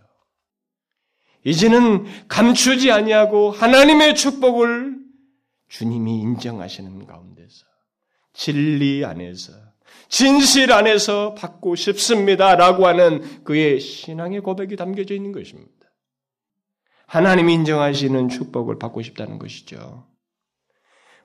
이제는 1.44 2.04
감추지 2.28 2.90
아니하고 2.90 3.50
하나님의 3.50 4.16
축복을 4.16 4.98
주님이 5.68 6.20
인정하시는 6.20 7.06
가운데서 7.06 7.66
진리 8.32 9.04
안에서 9.04 9.52
진실 10.08 10.72
안에서 10.72 11.34
받고 11.34 11.74
싶습니다라고 11.76 12.86
하는 12.86 13.44
그의 13.44 13.80
신앙의 13.80 14.40
고백이 14.40 14.76
담겨져 14.76 15.14
있는 15.14 15.32
것입니다. 15.32 15.72
하나님이 17.06 17.54
인정하시는 17.54 18.28
축복을 18.28 18.78
받고 18.78 19.02
싶다는 19.02 19.38
것이죠. 19.38 20.06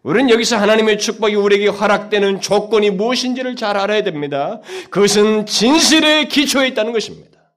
우리는 0.03 0.31
여기서 0.31 0.57
하나님의 0.57 0.97
축복이 0.97 1.35
우리에게 1.35 1.67
허락되는 1.67 2.41
조건이 2.41 2.89
무엇인지를 2.89 3.55
잘 3.55 3.77
알아야 3.77 4.03
됩니다. 4.03 4.59
그것은 4.89 5.45
진실의 5.45 6.27
기초에 6.27 6.69
있다는 6.69 6.91
것입니다. 6.91 7.53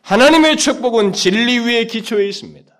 하나님의 0.00 0.56
축복은 0.56 1.12
진리 1.12 1.58
위에 1.58 1.84
기초에 1.84 2.26
있습니다. 2.26 2.72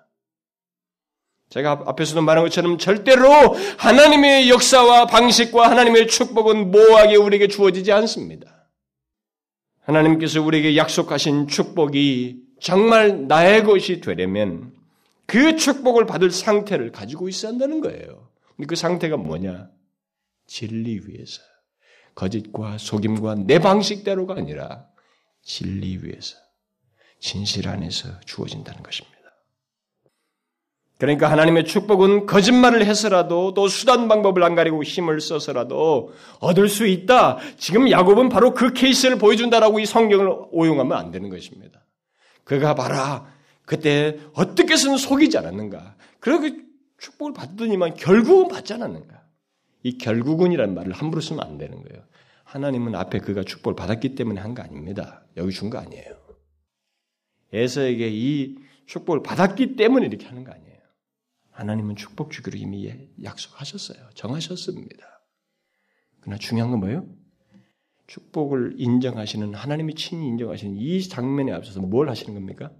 제가 1.49 1.83
앞에서도 1.85 2.21
말한 2.21 2.43
것처럼 2.45 2.77
절대로 2.77 3.55
하나님의 3.77 4.49
역사와 4.49 5.05
방식과 5.05 5.69
하나님의 5.69 6.07
축복은 6.07 6.71
모호하게 6.71 7.15
우리에게 7.15 7.47
주어지지 7.47 7.91
않습니다. 7.91 8.67
하나님께서 9.83 10.41
우리에게 10.41 10.77
약속하신 10.77 11.47
축복이 11.47 12.37
정말 12.59 13.27
나의 13.27 13.63
것이 13.63 14.01
되려면 14.01 14.73
그 15.25 15.55
축복을 15.55 16.05
받을 16.05 16.31
상태를 16.31 16.91
가지고 16.91 17.29
있어야 17.29 17.51
한다는 17.51 17.81
거예요. 17.81 18.28
그 18.67 18.75
상태가 18.75 19.17
뭐냐? 19.17 19.69
진리 20.47 20.99
위에서. 21.05 21.41
거짓과 22.15 22.77
속임과 22.77 23.35
내 23.45 23.59
방식대로가 23.59 24.35
아니라 24.35 24.87
진리 25.43 25.99
위에서. 26.01 26.37
진실 27.19 27.67
안에서 27.67 28.19
주어진다는 28.21 28.81
것입니다. 28.83 29.19
그러니까 30.97 31.31
하나님의 31.31 31.63
축복은 31.63 32.25
거짓말을 32.25 32.85
해서라도 32.85 33.53
또 33.53 33.69
수단 33.69 34.09
방법을 34.09 34.43
안 34.43 34.53
가리고 34.53 34.83
힘을 34.83 35.21
써서라도 35.21 36.13
얻을 36.39 36.67
수 36.67 36.85
있다. 36.85 37.37
지금 37.57 37.89
야곱은 37.89 38.27
바로 38.27 38.53
그 38.53 38.73
케이스를 38.73 39.17
보여준다라고 39.17 39.79
이 39.79 39.85
성경을 39.85 40.47
오용하면 40.51 40.97
안 40.97 41.11
되는 41.11 41.29
것입니다. 41.29 41.85
그가 42.43 42.75
봐라. 42.75 43.31
그때 43.65 44.17
어떻게든 44.33 44.97
속이지 44.97 45.37
않았는가. 45.37 45.95
그리고 46.19 46.57
축복을 46.99 47.33
받더니만 47.33 47.95
결국은 47.95 48.47
받지 48.47 48.73
않았는가? 48.73 49.25
이 49.83 49.97
결국은이라는 49.97 50.73
말을 50.75 50.91
함부로 50.93 51.21
쓰면 51.21 51.41
안 51.43 51.57
되는 51.57 51.81
거예요. 51.83 52.03
하나님은 52.43 52.95
앞에 52.95 53.19
그가 53.19 53.43
축복을 53.43 53.75
받았기 53.75 54.15
때문에 54.15 54.41
한 54.41 54.53
거 54.55 54.61
아닙니다. 54.61 55.25
여기 55.37 55.51
준 55.53 55.69
거 55.69 55.77
아니에요. 55.77 56.19
에서에게 57.53 58.09
이 58.11 58.57
축복을 58.87 59.23
받았기 59.23 59.75
때문에 59.75 60.07
이렇게 60.07 60.25
하는 60.25 60.43
거 60.43 60.51
아니에요. 60.51 60.79
하나님은 61.51 61.95
축복 61.95 62.31
주기로 62.31 62.57
이미 62.57 62.91
약속하셨어요. 63.23 64.09
정하셨습니다. 64.15 65.05
그러나 66.21 66.37
중요한 66.37 66.71
건 66.71 66.79
뭐예요? 66.79 67.07
축복을 68.07 68.75
인정하시는 68.77 69.53
하나님이 69.53 69.93
친히 69.95 70.27
인정하시는 70.27 70.77
이 70.77 71.01
장면에 71.07 71.51
앞서서 71.51 71.81
뭘 71.81 72.09
하시는 72.09 72.33
겁니까? 72.33 72.71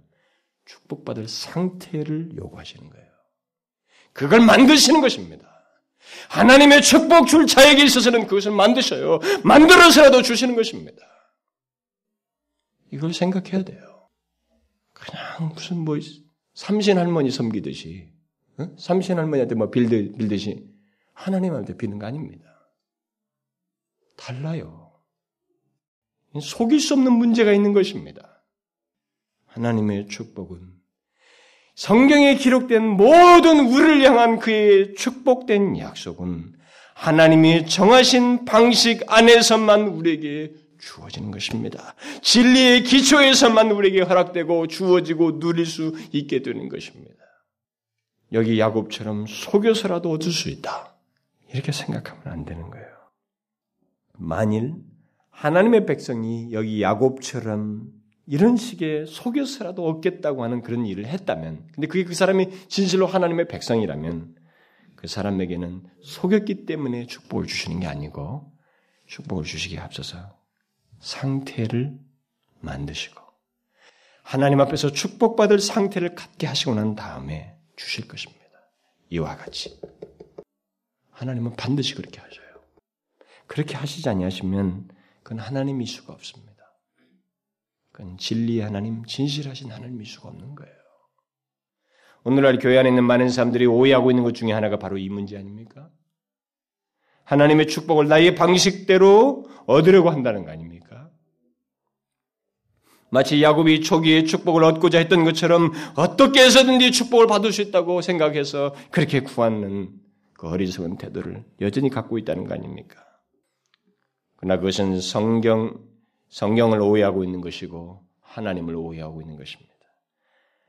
축복받을 0.64 1.28
상태를 1.28 2.36
요구하시는 2.36 2.90
거예요. 2.90 3.09
그걸 4.12 4.40
만드시는 4.40 5.00
것입니다. 5.00 5.48
하나님의 6.28 6.82
축복 6.82 7.26
줄 7.26 7.46
자에게 7.46 7.84
있어서는 7.84 8.26
그것을 8.26 8.52
만드셔요. 8.52 9.18
만들어서라도 9.44 10.22
주시는 10.22 10.54
것입니다. 10.54 11.02
이걸 12.92 13.12
생각해야 13.12 13.64
돼요. 13.64 14.08
그냥 14.92 15.52
무슨 15.54 15.78
뭐 15.78 15.98
삼신 16.54 16.98
할머니 16.98 17.30
섬기듯이 17.30 18.12
어? 18.58 18.68
삼신 18.78 19.18
할머니한테 19.18 19.54
뭐 19.54 19.70
빌드, 19.70 20.12
빌듯이 20.12 20.68
하나님한테 21.12 21.76
비는 21.76 21.98
거 21.98 22.06
아닙니다. 22.06 22.44
달라요. 24.16 24.92
속일 26.40 26.80
수 26.80 26.94
없는 26.94 27.12
문제가 27.12 27.52
있는 27.52 27.72
것입니다. 27.72 28.44
하나님의 29.46 30.08
축복은 30.08 30.79
성경에 31.80 32.34
기록된 32.34 32.86
모든 32.86 33.60
우리를 33.60 34.04
향한 34.04 34.38
그의 34.38 34.94
축복된 34.96 35.78
약속은 35.78 36.52
하나님이 36.92 37.64
정하신 37.64 38.44
방식 38.44 39.10
안에서만 39.10 39.88
우리에게 39.88 40.52
주어지는 40.78 41.30
것입니다. 41.30 41.94
진리의 42.20 42.82
기초에서만 42.82 43.70
우리에게 43.70 44.02
허락되고 44.02 44.66
주어지고 44.66 45.38
누릴 45.38 45.64
수 45.64 45.94
있게 46.12 46.42
되는 46.42 46.68
것입니다. 46.68 47.14
여기 48.34 48.60
야곱처럼 48.60 49.24
속여서라도 49.26 50.10
얻을 50.10 50.30
수 50.32 50.50
있다. 50.50 50.94
이렇게 51.50 51.72
생각하면 51.72 52.24
안 52.26 52.44
되는 52.44 52.68
거예요. 52.68 52.88
만일 54.18 54.74
하나님의 55.30 55.86
백성이 55.86 56.52
여기 56.52 56.82
야곱처럼 56.82 57.99
이런 58.30 58.56
식의 58.56 59.08
속여서라도 59.08 59.84
얻겠다고 59.88 60.44
하는 60.44 60.62
그런 60.62 60.86
일을 60.86 61.04
했다면, 61.04 61.66
근데 61.74 61.88
그게 61.88 62.04
그 62.04 62.14
사람이 62.14 62.68
진실로 62.68 63.08
하나님의 63.08 63.48
백성이라면 63.48 64.36
그 64.94 65.08
사람에게는 65.08 65.82
속였기 66.00 66.64
때문에 66.64 67.06
축복을 67.06 67.48
주시는 67.48 67.80
게 67.80 67.88
아니고 67.88 68.52
축복을 69.08 69.42
주시기에 69.42 69.80
앞서서 69.80 70.38
상태를 71.00 71.98
만드시고 72.60 73.20
하나님 74.22 74.60
앞에서 74.60 74.92
축복받을 74.92 75.58
상태를 75.58 76.14
갖게 76.14 76.46
하시고 76.46 76.76
난 76.76 76.94
다음에 76.94 77.56
주실 77.74 78.06
것입니다. 78.06 78.44
이와 79.08 79.38
같이 79.38 79.80
하나님은 81.10 81.56
반드시 81.56 81.96
그렇게 81.96 82.20
하셔요. 82.20 82.46
그렇게 83.48 83.74
하시지 83.74 84.08
아니하시면 84.08 84.88
그건 85.24 85.40
하나님일 85.40 85.88
수가 85.88 86.12
없습니다. 86.12 86.49
그건 87.92 88.16
진리의 88.18 88.62
하나님, 88.62 89.04
진실하신 89.04 89.70
하나님일 89.70 90.06
수가 90.06 90.28
없는 90.28 90.54
거예요. 90.54 90.72
오늘날 92.24 92.58
교회 92.58 92.78
안에 92.78 92.88
있는 92.88 93.04
많은 93.04 93.30
사람들이 93.30 93.66
오해하고 93.66 94.10
있는 94.10 94.24
것 94.24 94.34
중에 94.34 94.52
하나가 94.52 94.78
바로 94.78 94.98
이 94.98 95.08
문제 95.08 95.36
아닙니까? 95.36 95.90
하나님의 97.24 97.68
축복을 97.68 98.08
나의 98.08 98.34
방식대로 98.34 99.46
얻으려고 99.66 100.10
한다는 100.10 100.44
거 100.44 100.50
아닙니까? 100.50 101.10
마치 103.10 103.42
야곱이 103.42 103.80
초기에 103.80 104.24
축복을 104.24 104.62
얻고자 104.64 104.98
했던 104.98 105.24
것처럼 105.24 105.72
어떻게 105.96 106.44
해서든지 106.44 106.92
축복을 106.92 107.26
받을 107.26 107.52
수 107.52 107.62
있다고 107.62 108.02
생각해서 108.02 108.74
그렇게 108.90 109.20
구하는 109.20 109.90
그 110.34 110.48
어리석은 110.48 110.96
태도를 110.98 111.44
여전히 111.60 111.90
갖고 111.90 112.18
있다는 112.18 112.46
거 112.46 112.54
아닙니까? 112.54 113.04
그러나 114.36 114.56
그것은 114.56 115.00
성경 115.00 115.89
성경을 116.30 116.80
오해하고 116.80 117.24
있는 117.24 117.40
것이고 117.40 118.02
하나님을 118.22 118.74
오해하고 118.74 119.20
있는 119.20 119.36
것입니다. 119.36 119.70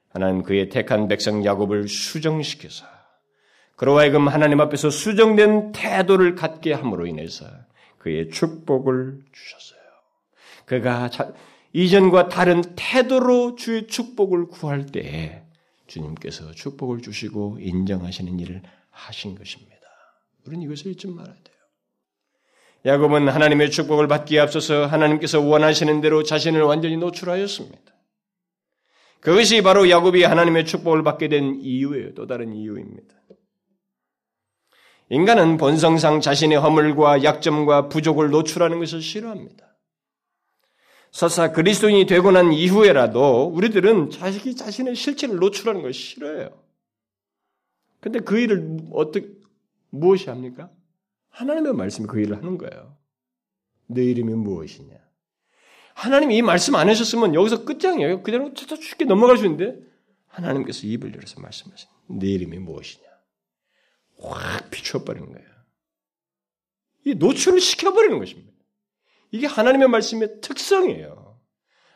하나님 0.09 0.43
그의 0.43 0.69
택한 0.69 1.07
백성 1.07 1.45
야곱을 1.45 1.87
수정시켜서 1.87 2.85
그로 3.75 3.97
하여금 3.97 4.27
하나님 4.27 4.59
앞에서 4.59 4.89
수정된 4.89 5.71
태도를 5.71 6.35
갖게 6.35 6.73
함으로 6.73 7.07
인해서 7.07 7.45
그의 7.97 8.29
축복을 8.29 9.23
주셨어요. 9.31 9.79
그가 10.65 11.09
이전과 11.73 12.29
다른 12.29 12.61
태도로 12.75 13.55
주의 13.55 13.87
축복을 13.87 14.47
구할 14.47 14.85
때 14.85 15.43
주님께서 15.87 16.51
축복을 16.51 17.01
주시고 17.01 17.57
인정하시는 17.59 18.39
일을 18.39 18.61
하신 18.89 19.35
것입니다. 19.35 19.71
우리는 20.45 20.63
이것을 20.65 20.91
잊지 20.91 21.07
말아야 21.07 21.33
돼요. 21.43 21.50
야곱은 22.85 23.27
하나님의 23.27 23.69
축복을 23.69 24.07
받기에 24.07 24.39
앞서서 24.39 24.85
하나님께서 24.87 25.39
원하시는 25.39 26.01
대로 26.01 26.23
자신을 26.23 26.61
완전히 26.63 26.97
노출하였습니다. 26.97 27.91
그것이 29.19 29.61
바로 29.61 29.89
야곱이 29.89 30.23
하나님의 30.23 30.65
축복을 30.65 31.03
받게 31.03 31.27
된 31.27 31.59
이유예요. 31.61 32.15
또 32.15 32.25
다른 32.25 32.53
이유입니다. 32.53 33.15
인간은 35.09 35.57
본성상 35.57 36.21
자신의 36.21 36.57
허물과 36.57 37.23
약점과 37.23 37.89
부족을 37.89 38.29
노출하는 38.29 38.79
것을 38.79 39.01
싫어합니다. 39.01 39.67
설사 41.11 41.51
그리스도인이 41.51 42.05
되고 42.05 42.31
난 42.31 42.53
이후에라도 42.53 43.47
우리들은 43.53 44.09
자식이 44.09 44.55
자신의 44.55 44.95
실체를 44.95 45.35
노출하는 45.35 45.81
걸 45.81 45.93
싫어해요. 45.93 46.49
근데 47.99 48.19
그 48.19 48.39
일을 48.39 48.77
어떻게 48.93 49.27
무엇이 49.89 50.29
합니까? 50.29 50.71
하나님의 51.31 51.73
말씀이 51.73 52.07
그 52.07 52.19
일을 52.19 52.37
하는 52.37 52.57
거예요. 52.57 52.97
내 53.87 54.03
이름이 54.03 54.33
무엇이냐? 54.33 54.95
하나님이 55.93 56.37
이 56.37 56.41
말씀 56.41 56.75
안 56.75 56.87
하셨으면 56.89 57.35
여기서 57.35 57.65
끝장이에요. 57.65 58.23
그대로 58.23 58.53
쉽게 58.55 59.05
넘어갈 59.05 59.37
수 59.37 59.45
있는데 59.45 59.77
하나님께서 60.27 60.87
입을 60.87 61.13
열어서 61.13 61.41
말씀하신 61.41 61.89
내 62.07 62.27
이름이 62.27 62.57
무엇이냐? 62.59 63.05
확 64.21 64.69
비춰버리는 64.69 65.31
거예요. 65.31 65.47
이 67.05 67.15
노출을 67.15 67.59
시켜버리는 67.59 68.17
것입니다. 68.19 68.51
이게 69.31 69.47
하나님의 69.47 69.89
말씀의 69.89 70.41
특성이에요. 70.41 71.39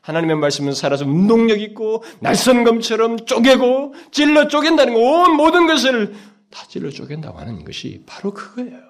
하나님의 0.02 0.38
말씀은 0.38 0.74
살아서 0.74 1.06
운동력 1.06 1.62
있고 1.62 2.04
날선 2.20 2.64
검처럼 2.64 3.26
쪼개고 3.26 3.96
찔러 4.12 4.48
쪼갠다는 4.48 4.94
거, 4.94 5.00
온 5.00 5.36
모든 5.36 5.66
것을 5.66 6.14
다 6.52 6.66
찔러 6.68 6.92
쪼갠다고 6.92 7.40
하는 7.40 7.66
것이 7.66 8.04
바로 8.06 8.34
그거예요. 8.34 8.85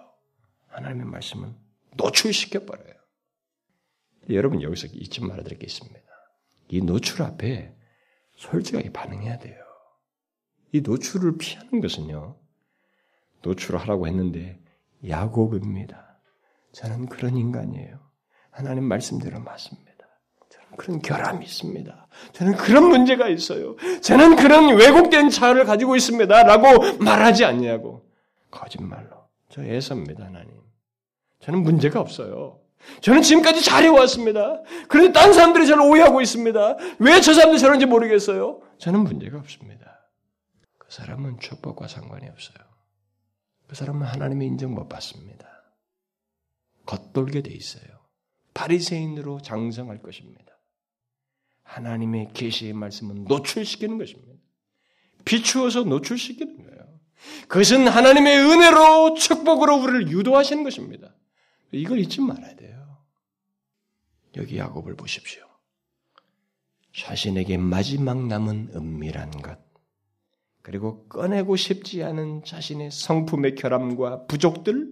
하나님의 0.75 1.05
말씀은 1.05 1.55
노출시켜 1.95 2.65
버려요. 2.65 2.93
여러분 4.29 4.61
여기서 4.61 4.87
잊지 4.87 5.21
말아야 5.21 5.43
될 5.43 5.57
게 5.57 5.65
있습니다. 5.65 5.99
이 6.69 6.81
노출 6.81 7.21
앞에 7.21 7.73
솔직하게 8.35 8.91
반응해야 8.91 9.37
돼요. 9.39 9.55
이 10.71 10.81
노출을 10.81 11.37
피하는 11.37 11.79
것은요. 11.79 12.37
노출을 13.43 13.79
하라고 13.81 14.07
했는데 14.07 14.59
야곱입니다. 15.07 16.19
저는 16.73 17.05
그런 17.05 17.37
인간이에요. 17.37 17.99
하나님 18.49 18.83
말씀대로 18.85 19.39
맞습니다. 19.39 19.91
저는 20.49 20.77
그런 20.77 21.01
결함이 21.01 21.45
있습니다. 21.45 22.07
저는 22.33 22.55
그런 22.57 22.89
문제가 22.89 23.29
있어요. 23.29 23.75
저는 24.01 24.35
그런 24.35 24.75
왜곡된 24.75 25.29
차를 25.29 25.65
가지고 25.65 25.95
있습니다. 25.95 26.43
라고 26.43 26.97
말하지 26.97 27.45
않냐고. 27.45 28.09
거짓말로. 28.51 29.29
저 29.49 29.63
애섭니다, 29.63 30.25
하나님. 30.25 30.64
저는 31.41 31.63
문제가 31.63 31.99
없어요. 31.99 32.59
저는 33.01 33.21
지금까지 33.23 33.63
잘해왔습니다. 33.63 34.61
그런데 34.87 35.11
딴 35.11 35.33
사람들이 35.33 35.65
저를 35.67 35.83
오해하고 35.83 36.21
있습니다. 36.21 36.77
왜 36.99 37.19
저 37.21 37.33
사람들이 37.33 37.59
저런지 37.59 37.85
모르겠어요. 37.85 38.61
저는 38.77 39.01
문제가 39.01 39.39
없습니다. 39.39 40.09
그 40.77 40.87
사람은 40.91 41.39
축복과 41.39 41.87
상관이 41.87 42.27
없어요. 42.29 42.57
그 43.67 43.75
사람은 43.75 44.03
하나님의 44.05 44.47
인정 44.47 44.75
못 44.75 44.87
받습니다. 44.87 45.47
겉돌게 46.85 47.41
돼 47.41 47.51
있어요. 47.51 47.83
바리새인으로 48.53 49.41
장성할 49.41 50.01
것입니다. 50.01 50.43
하나님의 51.63 52.29
계시의 52.33 52.73
말씀은 52.73 53.25
노출시키는 53.25 53.97
것입니다. 53.97 54.33
비추어서 55.25 55.83
노출시키는 55.83 56.57
거예요. 56.63 56.99
그것은 57.47 57.87
하나님의 57.87 58.37
은혜로 58.37 59.15
축복으로 59.15 59.77
우리를 59.77 60.11
유도하시는 60.11 60.63
것입니다. 60.63 61.15
이걸 61.71 61.99
잊지 61.99 62.21
말아야 62.21 62.55
돼요. 62.55 62.97
여기 64.37 64.57
야곱을 64.57 64.95
보십시오. 64.95 65.43
자신에게 66.93 67.57
마지막 67.57 68.25
남은 68.25 68.71
은밀한 68.75 69.31
것. 69.41 69.59
그리고 70.61 71.07
꺼내고 71.07 71.55
싶지 71.55 72.03
않은 72.03 72.43
자신의 72.43 72.89
성품의 72.91 73.55
결함과 73.55 74.25
부족들, 74.25 74.87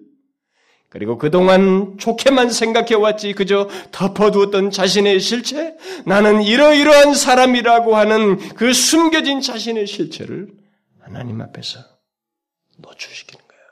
그리고 0.90 1.18
그동안 1.18 1.98
좋게만 1.98 2.52
생각해왔지 2.52 3.34
그저 3.34 3.68
덮어두었던 3.92 4.70
자신의 4.70 5.20
실체, 5.20 5.76
나는 6.06 6.44
이러이러한 6.44 7.16
사람이라고 7.16 7.96
하는 7.96 8.38
그 8.50 8.74
숨겨진 8.74 9.42
자신의 9.42 9.88
실체를 9.88 10.54
하나님 11.00 11.42
앞에서 11.42 11.80
노출시키는 12.78 13.44
거예요. 13.48 13.64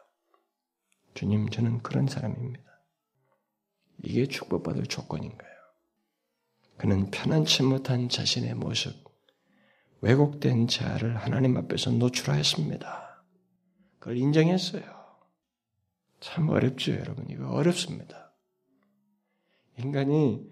주님, 1.13 1.49
저는 1.49 1.83
그런 1.83 2.07
사람입니다. 2.07 2.70
이게 4.03 4.25
축복받을 4.25 4.85
조건인 4.85 5.37
거예요. 5.37 5.51
그는 6.77 7.11
편안치 7.11 7.63
못한 7.63 8.09
자신의 8.09 8.55
모습, 8.55 8.93
왜곡된 10.01 10.67
자를 10.67 11.15
하나님 11.17 11.55
앞에서 11.57 11.91
노출하였습니다. 11.91 13.23
그걸 13.99 14.17
인정했어요. 14.17 14.83
참 16.19 16.49
어렵죠, 16.49 16.93
여러분. 16.93 17.27
이거 17.29 17.49
어렵습니다. 17.51 18.33
인간이 19.77 20.49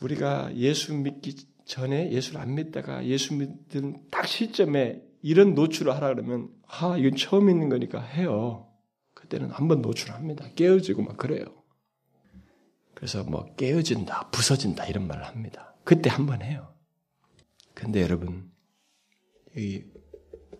우리가 0.00 0.54
예수 0.56 0.94
믿기 0.94 1.36
전에 1.64 2.10
예수를 2.12 2.40
안 2.40 2.54
믿다가 2.54 3.06
예수 3.06 3.34
믿는 3.34 4.08
딱 4.10 4.26
시점에 4.26 5.02
이런 5.22 5.54
노출을 5.54 5.94
하라 5.94 6.08
그러면 6.08 6.50
아 6.66 6.96
이건 6.98 7.16
처음 7.16 7.48
있는 7.48 7.70
거니까 7.70 8.00
해요. 8.00 8.70
그때는 9.14 9.50
한번 9.50 9.80
노출합니다. 9.80 10.50
깨어지고 10.54 11.02
막 11.02 11.16
그래요. 11.16 11.63
그래서 12.94 13.24
뭐 13.24 13.54
깨어진다, 13.56 14.30
부서진다 14.30 14.86
이런 14.86 15.06
말을 15.06 15.24
합니다. 15.24 15.74
그때 15.84 16.08
한 16.10 16.26
번 16.26 16.42
해요. 16.42 16.74
근데 17.74 18.00
여러분 18.02 18.50
이 19.56 19.82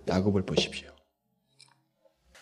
야곱을 0.09 0.45
보십시오. 0.45 0.91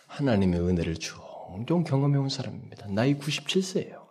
하나님의 0.07 0.61
은혜를 0.61 0.97
종종 0.97 1.85
경험해 1.85 2.19
온 2.19 2.29
사람입니다. 2.29 2.89
나이 2.89 3.15
97세예요. 3.15 4.09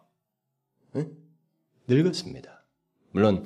응? 0.95 1.17
늙었습니다. 1.87 2.65
물론 3.11 3.45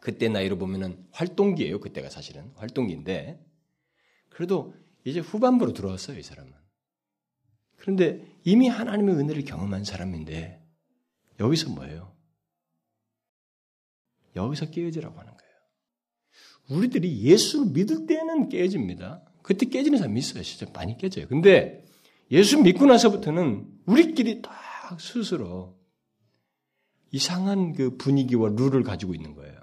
그때 0.00 0.28
나이로 0.28 0.58
보면은 0.58 1.06
활동기예요. 1.12 1.80
그때가 1.80 2.10
사실은 2.10 2.52
활동기인데 2.56 3.44
그래도 4.30 4.74
이제 5.04 5.20
후반부로 5.20 5.72
들어왔어요. 5.72 6.18
이 6.18 6.22
사람은. 6.22 6.52
그런데 7.76 8.24
이미 8.44 8.68
하나님의 8.68 9.16
은혜를 9.16 9.44
경험한 9.44 9.84
사람인데 9.84 10.61
여기서 11.42 11.70
뭐예요? 11.70 12.14
여기서 14.36 14.70
깨어지라고 14.70 15.18
하는 15.18 15.32
거예요. 15.36 15.52
우리들이 16.70 17.22
예수를 17.22 17.72
믿을 17.72 18.06
때는 18.06 18.48
깨집니다. 18.48 19.24
그때 19.42 19.66
깨지는 19.66 19.98
사람 19.98 20.16
있어요. 20.16 20.42
진짜 20.42 20.70
많이 20.72 20.96
깨져요. 20.96 21.26
근데 21.28 21.84
예수 22.30 22.62
믿고 22.62 22.86
나서부터는 22.86 23.80
우리끼리 23.86 24.40
딱 24.40 25.00
스스로 25.00 25.78
이상한 27.10 27.74
그 27.74 27.96
분위기와 27.96 28.48
룰을 28.50 28.84
가지고 28.84 29.14
있는 29.14 29.34
거예요. 29.34 29.60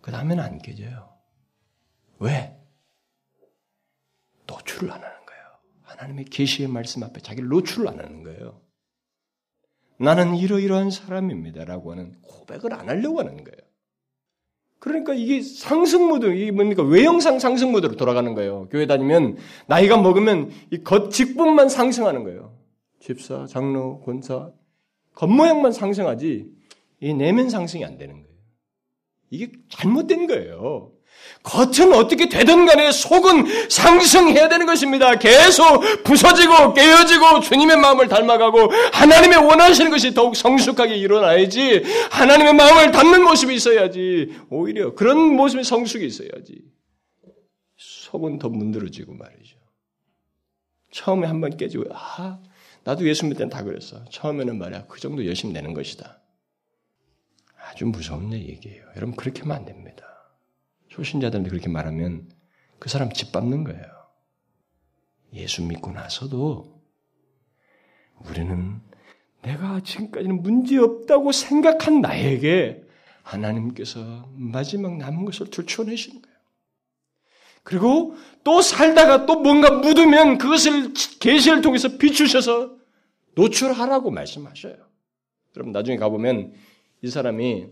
그 0.00 0.10
다음에는 0.10 0.42
안 0.42 0.58
깨져요. 0.58 1.12
왜? 2.20 2.56
노출을 4.46 4.90
안 4.90 5.02
하는 5.02 5.26
거예요. 5.26 5.42
하나님의 5.82 6.24
계시의 6.26 6.68
말씀 6.68 7.02
앞에 7.02 7.20
자기를 7.20 7.48
노출을 7.48 7.88
안 7.88 7.98
하는 7.98 8.22
거예요. 8.22 8.62
나는 10.02 10.36
이러이러한 10.36 10.90
사람입니다라고 10.90 11.92
하는 11.92 12.14
고백을 12.22 12.74
안 12.74 12.88
하려고 12.88 13.20
하는 13.20 13.44
거예요. 13.44 13.56
그러니까 14.78 15.14
이게 15.14 15.40
상승 15.42 16.08
모드, 16.08 16.26
이게 16.34 16.50
뭡니까? 16.50 16.82
외형상 16.82 17.38
상승 17.38 17.70
모드로 17.70 17.94
돌아가는 17.94 18.34
거예요. 18.34 18.68
교회 18.68 18.86
다니면 18.86 19.36
나이가 19.68 19.96
먹으면 19.96 20.50
이 20.72 20.82
겉 20.82 21.10
직분만 21.10 21.68
상승하는 21.68 22.24
거예요. 22.24 22.58
집사, 22.98 23.46
장로, 23.46 24.00
권사, 24.00 24.50
겉모양만 25.14 25.70
상승하지 25.72 26.50
이 27.00 27.14
내면 27.14 27.48
상승이 27.48 27.84
안 27.84 27.96
되는 27.96 28.14
거예요. 28.14 28.28
이게 29.30 29.52
잘못된 29.68 30.26
거예요. 30.26 30.92
겉은 31.42 31.92
어떻게 31.94 32.28
되든 32.28 32.66
간에 32.66 32.92
속은 32.92 33.68
상승해야 33.68 34.48
되는 34.48 34.64
것입니다. 34.64 35.16
계속 35.16 35.80
부서지고 36.04 36.72
깨어지고 36.74 37.40
주님의 37.40 37.78
마음을 37.78 38.06
닮아가고 38.08 38.70
하나님의 38.92 39.38
원하시는 39.38 39.90
것이 39.90 40.14
더욱 40.14 40.36
성숙하게 40.36 40.96
일어나야지 40.96 41.82
하나님의 42.10 42.54
마음을 42.54 42.92
닮는 42.92 43.24
모습이 43.24 43.54
있어야지 43.54 44.32
오히려 44.50 44.94
그런 44.94 45.18
모습의 45.18 45.64
성숙이 45.64 46.06
있어야지 46.06 46.62
속은 47.76 48.38
더 48.38 48.48
문드러지고 48.48 49.14
말이죠. 49.14 49.56
처음에 50.92 51.26
한 51.26 51.40
번 51.40 51.56
깨지고 51.56 51.84
아 51.92 52.38
나도 52.84 53.08
예수 53.08 53.24
믿을 53.24 53.38
땐 53.38 53.48
다 53.48 53.62
그랬어. 53.64 54.04
처음에는 54.10 54.58
말이야 54.58 54.86
그 54.86 55.00
정도 55.00 55.26
열심히 55.26 55.52
내는 55.54 55.74
것이다. 55.74 56.20
아주 57.70 57.86
무서운 57.86 58.32
얘기예요. 58.32 58.84
여러분 58.96 59.16
그렇게 59.16 59.40
하면 59.42 59.56
안 59.56 59.64
됩니다. 59.64 60.01
초신자들한테 60.92 61.48
그렇게 61.48 61.68
말하면 61.68 62.28
그 62.78 62.88
사람 62.88 63.12
짓밟는 63.12 63.64
거예요. 63.64 63.84
예수 65.32 65.62
믿고 65.62 65.90
나서도 65.90 66.82
우리는 68.28 68.80
내가 69.40 69.80
지금까지는 69.80 70.42
문제 70.42 70.76
없다고 70.76 71.32
생각한 71.32 72.00
나에게 72.00 72.84
하나님께서 73.22 74.28
마지막 74.34 74.98
남은 74.98 75.24
것을 75.24 75.48
들춰내시는 75.50 76.20
거예요. 76.20 76.36
그리고 77.64 78.14
또 78.44 78.60
살다가 78.60 79.24
또 79.24 79.40
뭔가 79.40 79.70
묻으면 79.70 80.36
그것을 80.36 80.92
계시를 81.20 81.62
통해서 81.62 81.96
비추셔서 81.96 82.76
노출하라고 83.34 84.10
말씀하셔요. 84.10 84.76
여러분 85.56 85.72
나중에 85.72 85.96
가보면 85.96 86.52
이 87.00 87.08
사람이 87.08 87.68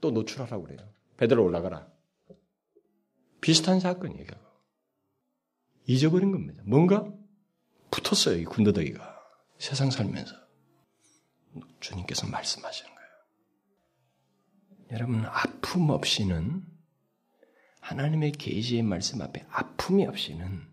또 0.00 0.10
노출하라고 0.10 0.64
그래요. 0.64 0.78
베드로 1.18 1.44
올라가라. 1.44 1.95
비슷한 3.46 3.78
사건이에요. 3.78 4.26
잊어버린 5.86 6.32
겁니다. 6.32 6.64
뭔가 6.66 7.08
붙었어요. 7.92 8.40
이 8.40 8.44
군더더기가. 8.44 9.20
세상 9.60 9.92
살면서. 9.92 10.34
주님께서 11.78 12.26
말씀하시는 12.26 12.92
거예요. 12.92 13.08
여러분 14.90 15.24
아픔 15.26 15.90
없이는 15.90 16.64
하나님의 17.82 18.32
계시의 18.32 18.82
말씀 18.82 19.22
앞에 19.22 19.46
아픔이 19.48 20.04
없이는 20.06 20.66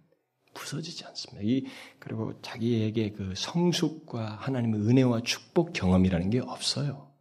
부서지지 0.55 1.05
않습니다. 1.05 1.43
이 1.43 1.67
그리고 1.99 2.41
자기에게 2.41 3.11
그 3.11 3.35
성숙과 3.35 4.37
하나님의 4.37 4.81
은혜와 4.81 5.21
축복 5.21 5.73
경험이라는 5.73 6.31
게 6.31 6.39
없어요. 6.39 7.13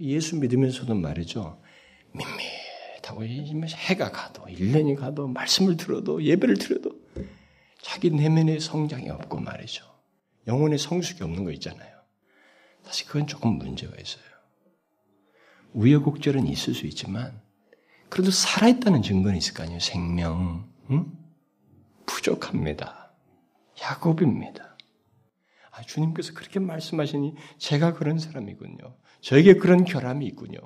예수 0.00 0.36
믿으면서도 0.36 0.94
말이죠. 0.94 1.62
밋밋 2.12 2.63
타고 3.04 3.22
해가 3.22 4.10
가도 4.10 4.44
1년이 4.46 4.96
가도 4.96 5.28
말씀을 5.28 5.76
들어도 5.76 6.22
예배를 6.22 6.56
들어도 6.56 6.90
자기 7.82 8.08
내면의 8.08 8.60
성장이 8.60 9.10
없고 9.10 9.40
말이죠. 9.40 9.84
영혼의 10.46 10.78
성숙이 10.78 11.22
없는 11.22 11.44
거 11.44 11.52
있잖아요. 11.52 11.94
사실 12.82 13.06
그건 13.06 13.26
조금 13.26 13.58
문제가 13.58 13.94
있어요. 14.00 14.24
우여곡절은 15.74 16.46
있을 16.46 16.72
수 16.72 16.86
있지만 16.86 17.42
그래도 18.08 18.30
살아있다는 18.30 19.02
증거는 19.02 19.36
있을 19.36 19.52
거 19.52 19.64
아니에요. 19.64 19.80
생명 19.80 20.72
응? 20.90 21.12
부족합니다. 22.06 23.12
야곱입니다. 23.82 24.78
아, 25.72 25.82
주님께서 25.82 26.32
그렇게 26.32 26.58
말씀하시니 26.58 27.34
제가 27.58 27.92
그런 27.94 28.18
사람이군요. 28.18 28.96
저에게 29.20 29.54
그런 29.54 29.84
결함이 29.84 30.24
있군요. 30.26 30.58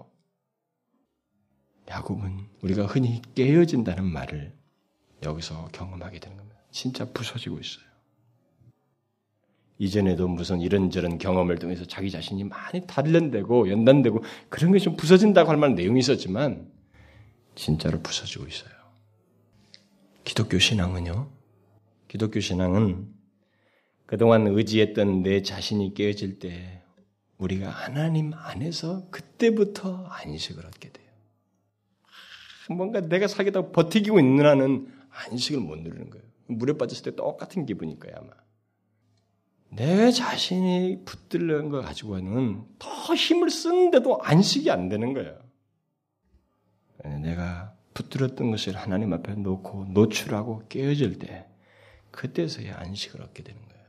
야곱은 1.90 2.46
우리가 2.62 2.86
흔히 2.86 3.22
깨어진다는 3.34 4.04
말을 4.04 4.52
여기서 5.22 5.68
경험하게 5.72 6.20
되는 6.20 6.36
겁니다. 6.36 6.58
진짜 6.70 7.06
부서지고 7.12 7.58
있어요. 7.58 7.84
이전에도 9.78 10.26
무슨 10.26 10.60
이런저런 10.60 11.18
경험을 11.18 11.58
통해서 11.58 11.84
자기 11.84 12.10
자신이 12.10 12.44
많이 12.44 12.86
단련되고 12.86 13.70
연단되고 13.70 14.22
그런 14.48 14.72
게 14.72 14.78
좀 14.78 14.96
부서진다고 14.96 15.50
할 15.50 15.56
만한 15.56 15.76
내용이 15.76 16.00
있었지만 16.00 16.70
진짜로 17.54 18.00
부서지고 18.00 18.46
있어요. 18.46 18.70
기독교 20.24 20.58
신앙은요. 20.58 21.30
기독교 22.08 22.40
신앙은 22.40 23.14
그동안 24.06 24.46
의지했던 24.46 25.22
내 25.22 25.42
자신이 25.42 25.94
깨어질 25.94 26.38
때 26.38 26.82
우리가 27.38 27.70
하나님 27.70 28.32
안에서 28.34 29.08
그때부터 29.10 30.06
안식을 30.06 30.66
얻게 30.66 30.90
돼요. 30.90 31.07
뭔가 32.68 33.00
내가 33.00 33.28
살겠다고 33.28 33.72
버티고 33.72 34.20
있느라는 34.20 34.92
안식을 35.10 35.60
못 35.60 35.78
누리는 35.78 36.10
거예요. 36.10 36.24
물에 36.46 36.74
빠졌을 36.74 37.10
때 37.10 37.16
똑같은 37.16 37.66
기분일 37.66 37.98
거예요, 37.98 38.16
아마. 38.18 38.30
내 39.70 40.10
자신이 40.10 41.02
붙들는 41.04 41.68
거 41.68 41.82
가지고는 41.82 42.64
더 42.78 43.14
힘을 43.14 43.50
쓰는데도 43.50 44.20
안식이 44.22 44.70
안 44.70 44.88
되는 44.88 45.12
거예요. 45.12 45.38
내가 47.22 47.74
붙들었던 47.94 48.50
것을 48.50 48.76
하나님 48.76 49.12
앞에 49.12 49.34
놓고 49.34 49.86
노출하고 49.90 50.68
깨어질 50.68 51.18
때 51.18 51.46
그때서야 52.10 52.78
안식을 52.78 53.20
얻게 53.22 53.42
되는 53.42 53.60
거예요. 53.60 53.84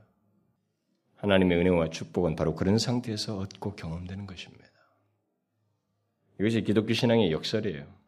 하나님의 1.16 1.58
은혜와 1.60 1.90
축복은 1.90 2.36
바로 2.36 2.56
그런 2.56 2.78
상태에서 2.78 3.38
얻고 3.38 3.76
경험되는 3.76 4.26
것입니다. 4.26 4.66
이것이 6.40 6.62
기독교 6.62 6.94
신앙의 6.94 7.32
역설이에요. 7.32 7.99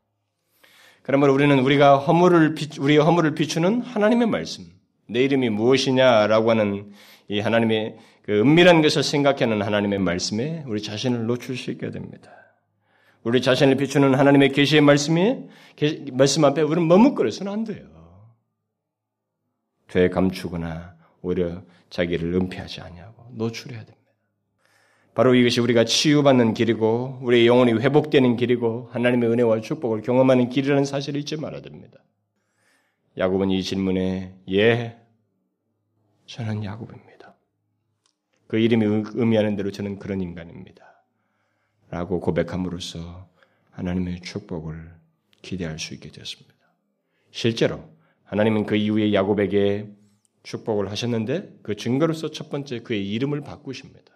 그러므로 1.11 1.33
우리는 1.33 1.59
우리가 1.59 1.97
허물을 1.97 2.55
우리 2.79 2.95
허물을 2.95 3.35
비추는 3.35 3.81
하나님의 3.81 4.27
말씀, 4.27 4.63
내 5.09 5.21
이름이 5.25 5.49
무엇이냐라고 5.49 6.51
하는 6.51 6.93
이 7.27 7.41
하나님의 7.41 7.97
그 8.21 8.39
은밀한 8.39 8.81
것을 8.81 9.03
생각하는 9.03 9.61
하나님의 9.61 9.99
말씀에 9.99 10.63
우리 10.67 10.81
자신을 10.81 11.25
놓칠 11.25 11.57
수 11.57 11.69
있게 11.71 11.91
됩니다. 11.91 12.31
우리 13.23 13.41
자신을 13.41 13.75
비추는 13.75 14.15
하나님의 14.15 14.53
계시의 14.53 14.79
말씀이 14.79 15.49
말씀 16.13 16.45
앞에 16.45 16.61
우리는 16.61 16.87
머뭇거려서는 16.87 17.51
안 17.51 17.65
돼요. 17.65 17.89
죄 19.89 20.07
감추거나 20.07 20.95
오히려 21.23 21.61
자기를 21.89 22.35
은폐하지 22.35 22.79
아니하고 22.79 23.31
노출해야 23.33 23.83
됩니다. 23.83 24.00
바로 25.13 25.35
이것이 25.35 25.59
우리가 25.59 25.83
치유받는 25.83 26.53
길이고 26.53 27.19
우리의 27.21 27.47
영혼이 27.47 27.73
회복되는 27.73 28.37
길이고 28.37 28.89
하나님의 28.91 29.29
은혜와 29.29 29.61
축복을 29.61 30.01
경험하는 30.01 30.49
길이라는 30.49 30.85
사실을 30.85 31.19
잊지 31.19 31.37
말아야 31.37 31.61
됩니다. 31.61 31.99
야곱은 33.17 33.51
이 33.51 33.61
질문에 33.61 34.35
예, 34.51 34.97
저는 36.27 36.63
야곱입니다. 36.63 37.35
그 38.47 38.57
이름이 38.57 38.85
의미하는 39.13 39.55
대로 39.57 39.71
저는 39.71 39.99
그런 39.99 40.21
인간입니다. 40.21 41.03
라고 41.89 42.21
고백함으로써 42.21 43.29
하나님의 43.71 44.21
축복을 44.21 44.93
기대할 45.41 45.77
수 45.77 45.93
있게 45.93 46.09
되었습니다. 46.09 46.53
실제로 47.31 47.83
하나님은 48.23 48.65
그 48.65 48.77
이후에 48.77 49.13
야곱에게 49.13 49.89
축복을 50.43 50.89
하셨는데 50.89 51.59
그 51.63 51.75
증거로서 51.75 52.31
첫 52.31 52.49
번째 52.49 52.79
그의 52.79 53.09
이름을 53.11 53.41
바꾸십니다. 53.41 54.10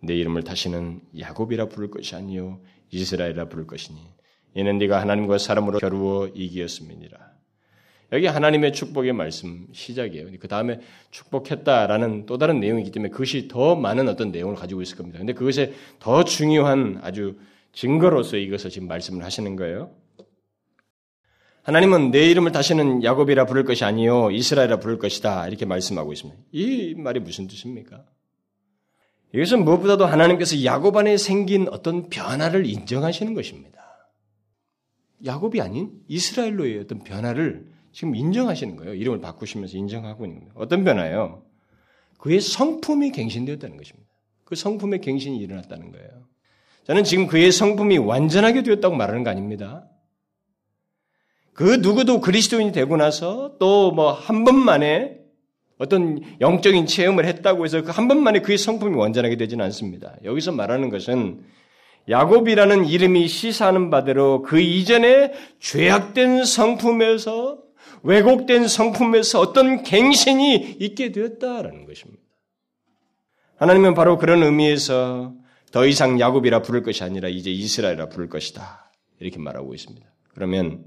내 0.00 0.14
이름을 0.14 0.42
다시는 0.42 1.00
야곱이라 1.18 1.66
부를 1.68 1.90
것이 1.90 2.14
아니요 2.14 2.60
이스라엘이라 2.90 3.48
부를 3.48 3.66
것이니 3.66 3.98
이는 4.54 4.78
네가 4.78 5.00
하나님과 5.00 5.38
사람으로 5.38 5.78
겨루어 5.78 6.28
이기었음이니라. 6.28 7.36
여기 8.12 8.26
하나님의 8.26 8.72
축복의 8.72 9.12
말씀 9.12 9.66
시작이에요. 9.72 10.28
그 10.38 10.46
다음에 10.48 10.80
축복했다라는 11.10 12.26
또 12.26 12.38
다른 12.38 12.60
내용이기 12.60 12.92
때문에 12.92 13.10
그것이 13.10 13.48
더 13.48 13.74
많은 13.74 14.08
어떤 14.08 14.30
내용을 14.30 14.54
가지고 14.54 14.80
있을 14.80 14.96
겁니다. 14.96 15.18
근데 15.18 15.32
그것에 15.32 15.74
더 15.98 16.24
중요한 16.24 17.00
아주 17.02 17.36
증거로서 17.72 18.36
이것을 18.36 18.70
지금 18.70 18.88
말씀을 18.88 19.24
하시는 19.24 19.56
거예요. 19.56 19.90
하나님은 21.64 22.12
내 22.12 22.30
이름을 22.30 22.52
다시는 22.52 23.02
야곱이라 23.02 23.44
부를 23.46 23.64
것이 23.64 23.84
아니요 23.84 24.30
이스라엘이라 24.30 24.78
부를 24.78 24.98
것이다 24.98 25.48
이렇게 25.48 25.66
말씀하고 25.66 26.12
있습니다. 26.12 26.40
이 26.52 26.94
말이 26.96 27.18
무슨 27.18 27.48
뜻입니까? 27.48 28.04
이것은 29.36 29.64
무엇보다도 29.64 30.06
하나님께서 30.06 30.64
야곱 30.64 30.96
안에 30.96 31.18
생긴 31.18 31.68
어떤 31.68 32.08
변화를 32.08 32.64
인정하시는 32.64 33.34
것입니다. 33.34 33.76
야곱이 35.24 35.60
아닌 35.60 35.92
이스라엘로의 36.08 36.78
어떤 36.80 37.00
변화를 37.04 37.66
지금 37.92 38.14
인정하시는 38.14 38.76
거예요. 38.76 38.94
이름을 38.94 39.20
바꾸시면서 39.20 39.76
인정하고 39.76 40.24
있는 40.24 40.40
거예요. 40.40 40.52
어떤 40.56 40.84
변화요? 40.84 41.42
그의 42.18 42.40
성품이 42.40 43.12
갱신되었다는 43.12 43.76
것입니다. 43.76 44.08
그 44.44 44.54
성품의 44.54 45.02
갱신이 45.02 45.36
일어났다는 45.38 45.92
거예요. 45.92 46.08
저는 46.84 47.04
지금 47.04 47.26
그의 47.26 47.52
성품이 47.52 47.98
완전하게 47.98 48.62
되었다고 48.62 48.94
말하는 48.94 49.22
거 49.22 49.28
아닙니다. 49.30 49.86
그 51.52 51.76
누구도 51.76 52.20
그리스도인이 52.20 52.72
되고 52.72 52.96
나서 52.96 53.56
또 53.58 53.90
뭐 53.92 54.12
한 54.12 54.44
번만에 54.44 55.25
어떤 55.78 56.20
영적인 56.40 56.86
체험을 56.86 57.26
했다고 57.26 57.64
해서 57.64 57.82
그 57.82 57.90
한 57.90 58.08
번만에 58.08 58.40
그의 58.40 58.58
성품이 58.58 58.96
완전하게 58.96 59.36
되지는 59.36 59.64
않습니다. 59.66 60.16
여기서 60.24 60.52
말하는 60.52 60.90
것은 60.90 61.44
야곱이라는 62.08 62.86
이름이 62.86 63.26
시사하는 63.28 63.90
바대로 63.90 64.42
그 64.42 64.60
이전에 64.60 65.32
죄악된 65.60 66.44
성품에서 66.44 67.58
왜곡된 68.02 68.68
성품에서 68.68 69.40
어떤 69.40 69.82
갱신이 69.82 70.76
있게 70.78 71.10
되었다라는 71.12 71.86
것입니다. 71.86 72.22
하나님은 73.56 73.94
바로 73.94 74.18
그런 74.18 74.42
의미에서 74.42 75.34
더 75.72 75.86
이상 75.86 76.20
야곱이라 76.20 76.62
부를 76.62 76.82
것이 76.82 77.02
아니라 77.02 77.28
이제 77.28 77.50
이스라엘이라 77.50 78.08
부를 78.08 78.28
것이다. 78.28 78.92
이렇게 79.18 79.38
말하고 79.38 79.74
있습니다. 79.74 80.06
그러면 80.34 80.84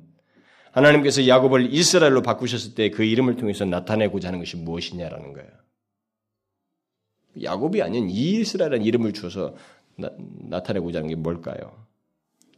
하나님께서 0.72 1.28
야곱을 1.28 1.74
이스라엘로 1.74 2.22
바꾸셨을 2.22 2.76
때 2.76 2.89
그 2.89 3.03
이름을 3.03 3.36
통해서 3.36 3.65
나타내고자 3.65 4.28
하는 4.30 4.39
것이 4.39 4.57
무엇이냐라는 4.57 5.34
거예요. 5.34 5.49
야곱이 7.41 7.82
아닌 7.82 8.09
이스라엘이라는 8.09 8.86
이름을 8.86 9.13
주어서 9.13 9.55
나, 9.95 10.63
타내고자 10.63 10.99
하는 10.99 11.09
게 11.09 11.15
뭘까요? 11.15 11.86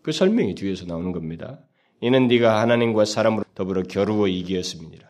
그 0.02 0.12
설명이 0.12 0.56
뒤에서 0.56 0.86
나오는 0.86 1.12
겁니다. 1.12 1.60
이는 2.02 2.28
네가 2.28 2.62
하나님과 2.62 3.06
사람으로 3.06 3.44
더불어 3.54 3.84
겨루어 3.84 4.28
이기었음이니라. 4.28 5.08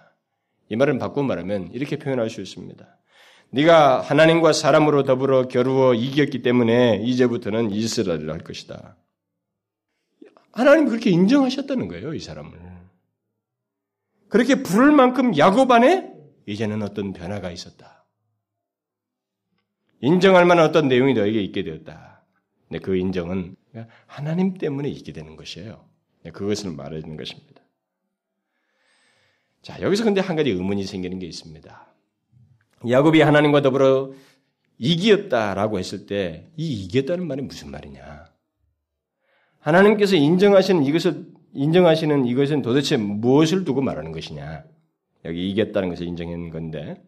이 0.69 0.75
말은 0.75 0.99
바꿔 0.99 1.23
말하면 1.23 1.71
이렇게 1.73 1.97
표현할 1.97 2.29
수 2.29 2.41
있습니다. 2.41 2.97
네가 3.51 4.01
하나님과 4.01 4.53
사람으로 4.53 5.03
더불어 5.03 5.47
겨루어 5.47 5.93
이겼기 5.93 6.41
때문에 6.41 7.01
이제부터는 7.03 7.71
이스라엘을 7.71 8.29
할 8.29 8.39
것이다. 8.39 8.95
하나님 10.53 10.87
그렇게 10.87 11.09
인정하셨다는 11.09 11.87
거예요, 11.87 12.13
이 12.13 12.19
사람을. 12.19 12.51
그렇게 14.31 14.63
부를 14.63 14.93
만큼 14.93 15.37
야곱 15.37 15.69
안에 15.71 16.09
이제는 16.45 16.81
어떤 16.83 17.11
변화가 17.11 17.51
있었다. 17.51 18.05
인정할 19.99 20.45
만한 20.45 20.65
어떤 20.65 20.87
내용이 20.87 21.13
너에게 21.13 21.41
있게 21.43 21.63
되었다. 21.63 22.23
근데 22.67 22.79
그 22.79 22.95
인정은 22.95 23.57
하나님 24.07 24.53
때문에 24.53 24.87
있게 24.87 25.11
되는 25.11 25.35
것이에요. 25.35 25.85
그것을 26.31 26.71
말해주는 26.71 27.17
것입니다. 27.17 27.61
자, 29.61 29.81
여기서 29.81 30.05
근데 30.05 30.21
한 30.21 30.37
가지 30.37 30.49
의문이 30.49 30.85
생기는 30.85 31.19
게 31.19 31.27
있습니다. 31.27 31.93
야곱이 32.89 33.19
하나님과 33.19 33.61
더불어 33.61 34.13
이기었다라고 34.77 35.77
했을 35.77 36.05
때, 36.05 36.49
이 36.55 36.85
이겼다는 36.85 37.27
말이 37.27 37.41
무슨 37.41 37.69
말이냐? 37.69 38.31
하나님께서 39.59 40.15
인정하시는 40.15 40.85
이것을 40.85 41.30
인정하시는 41.53 42.25
이것은 42.25 42.61
도대체 42.61 42.97
무엇을 42.97 43.65
두고 43.65 43.81
말하는 43.81 44.11
것이냐? 44.11 44.63
여기 45.25 45.49
이겼다는 45.51 45.89
것을 45.89 46.07
인정한 46.07 46.49
건데 46.49 47.01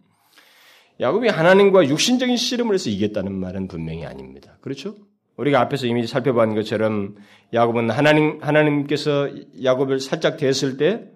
야곱이 1.00 1.30
하나님과 1.30 1.88
육신적인 1.88 2.38
씨름을 2.38 2.76
해서 2.76 2.90
이겼다는 2.90 3.34
말은 3.34 3.68
분명히 3.68 4.06
아닙니다. 4.06 4.58
그렇죠? 4.62 4.96
우리가 5.38 5.60
앞에서 5.62 5.88
이미 5.88 6.06
살펴본 6.06 6.54
것처럼 6.54 7.16
야곱은 7.54 7.90
하나님 7.90 8.40
하나님께서 8.42 9.30
야곱을 9.64 10.00
살짝 10.00 10.38
댔을 10.38 10.78
때 10.78 11.14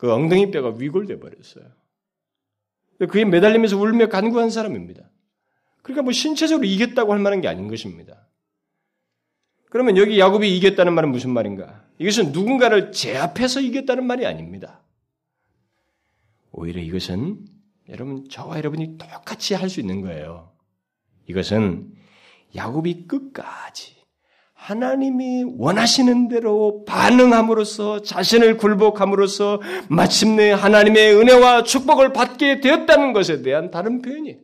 그 0.00 0.10
엉덩이 0.10 0.50
뼈가 0.50 0.74
위골돼 0.78 1.20
버렸어요. 1.20 1.64
그에 3.10 3.26
매달리면서 3.26 3.76
울며 3.78 4.08
간구한 4.08 4.48
사람입니다. 4.48 5.10
그러니까 5.82 6.02
뭐 6.02 6.12
신체적으로 6.12 6.66
이겼다고 6.66 7.12
할 7.12 7.18
만한 7.18 7.42
게 7.42 7.48
아닌 7.48 7.68
것입니다. 7.68 8.26
그러면 9.70 9.96
여기 9.96 10.18
야곱이 10.18 10.56
이겼다는 10.56 10.92
말은 10.94 11.10
무슨 11.10 11.30
말인가? 11.30 11.84
이것은 11.98 12.32
누군가를 12.32 12.92
제압해서 12.92 13.60
이겼다는 13.60 14.04
말이 14.04 14.26
아닙니다. 14.26 14.82
오히려 16.52 16.80
이것은 16.80 17.38
여러분 17.88 18.28
저와 18.28 18.58
여러분이 18.58 18.98
똑같이 18.98 19.54
할 19.54 19.68
수 19.70 19.80
있는 19.80 20.00
거예요. 20.02 20.52
이것은 21.28 21.92
야곱이 22.56 23.06
끝까지 23.06 23.94
하나님이 24.54 25.44
원하시는 25.56 26.28
대로 26.28 26.84
반응함으로써 26.84 28.02
자신을 28.02 28.56
굴복함으로써 28.56 29.62
마침내 29.88 30.50
하나님의 30.50 31.14
은혜와 31.16 31.62
축복을 31.62 32.12
받게 32.12 32.60
되었다는 32.60 33.12
것에 33.12 33.42
대한 33.42 33.70
다른 33.70 34.02
표현이에요. 34.02 34.38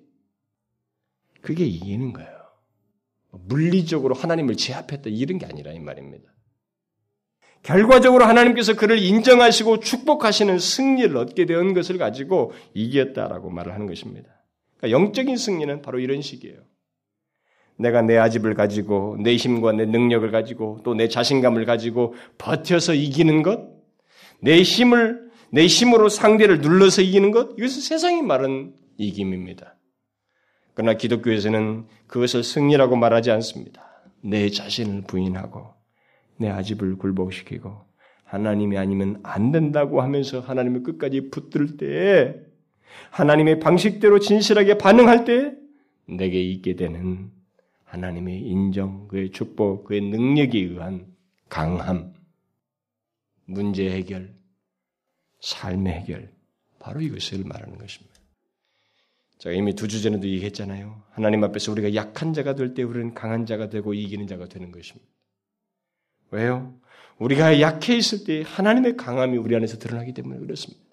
그게 1.43 1.65
이기는 1.65 2.13
거예요. 2.13 2.36
물리적으로 3.45 4.15
하나님을 4.15 4.57
제압했다 4.57 5.11
이런 5.11 5.39
게 5.39 5.47
아니라 5.47 5.73
이 5.73 5.79
말입니다. 5.79 6.25
결과적으로 7.63 8.25
하나님께서 8.25 8.75
그를 8.75 8.99
인정하시고 8.99 9.81
축복하시는 9.81 10.59
승리를 10.59 11.17
얻게 11.17 11.47
된 11.47 11.75
것을 11.75 11.99
가지고 11.99 12.53
이겼다라고 12.75 13.51
말을 13.51 13.75
하는 13.75 13.87
것입니다. 13.87 14.29
그러니까 14.77 14.99
영적인 14.99 15.37
승리는 15.37 15.83
바로 15.83 15.99
이런 15.99 16.23
식이에요. 16.23 16.59
내가 17.79 18.03
내 18.03 18.17
아집을 18.17 18.55
가지고 18.55 19.17
내 19.21 19.37
힘과 19.37 19.73
내 19.73 19.85
능력을 19.85 20.31
가지고 20.31 20.81
또 20.85 20.95
내 20.95 21.09
자신감을 21.09 21.67
가지고 21.67 22.15
버텨서 22.39 22.95
이기는 22.95 23.43
것, 23.43 23.69
내 24.41 24.63
힘을 24.63 25.27
내 25.51 25.67
힘으로 25.67 26.09
상대를 26.09 26.61
눌러서 26.61 27.03
이기는 27.03 27.31
것, 27.33 27.51
이것은 27.59 27.81
세상이 27.83 28.23
말하는 28.23 28.75
이김입니다. 28.99 29.76
그러나 30.77 30.93
기독교에서는 30.93 31.87
그것을 32.07 32.45
승리라고 32.45 32.97
말하지 32.97 33.31
않습니다. 33.31 33.83
내 34.21 34.51
자신을 34.51 35.05
부인하고 35.07 35.73
내 36.37 36.51
아집을 36.51 36.97
굴복시키고 36.99 37.75
하나님이 38.25 38.77
아니면 38.77 39.19
안 39.23 39.53
된다고 39.53 40.03
하면서 40.03 40.41
하나님을 40.41 40.83
끝까지 40.83 41.31
붙들 41.31 41.79
때 41.79 42.37
하나님의 43.11 43.59
방식대로 43.59 44.19
진실하게 44.19 44.77
반응할 44.77 45.25
때 45.25 45.55
내게 46.07 46.43
있게 46.43 46.77
되는 46.77 47.31
하나님의 47.85 48.43
인정, 48.43 49.09
그의 49.09 49.31
축복, 49.31 49.85
그의 49.85 50.03
능력에 50.03 50.59
의한 50.59 51.07
강함, 51.49 52.13
문제 53.47 53.91
해결, 53.91 54.35
삶의 55.41 55.93
해결, 55.95 56.31
바로 56.79 57.01
이것을 57.01 57.45
말하는 57.45 57.79
것입니다. 57.79 58.16
제가 59.39 59.55
이미 59.55 59.75
두 59.75 59.87
주 59.89 60.03
전에도 60.03 60.27
얘기했잖아요. 60.27 61.03
하나님 61.11 61.45
앞에서 61.45 61.73
우리가 61.73 61.95
약한 61.95 62.33
자가 62.33 62.55
될 62.55 62.75
때 62.75 62.83
우리는 62.83 63.15
강한 63.15 63.47
자가 63.47 63.69
되고 63.69 63.93
이기는 63.95 64.27
자가 64.27 64.47
되는 64.47 64.73
것입니다. 64.73 65.07
왜요? 66.31 66.75
우리가 67.19 67.61
약해 67.61 67.97
있을 67.97 68.25
때 68.25 68.43
하나님의 68.47 68.97
강함이 68.97 69.37
우리 69.39 69.55
안에서 69.57 69.79
드러나기 69.79 70.13
때문에 70.13 70.39
그렇습니다. 70.41 70.85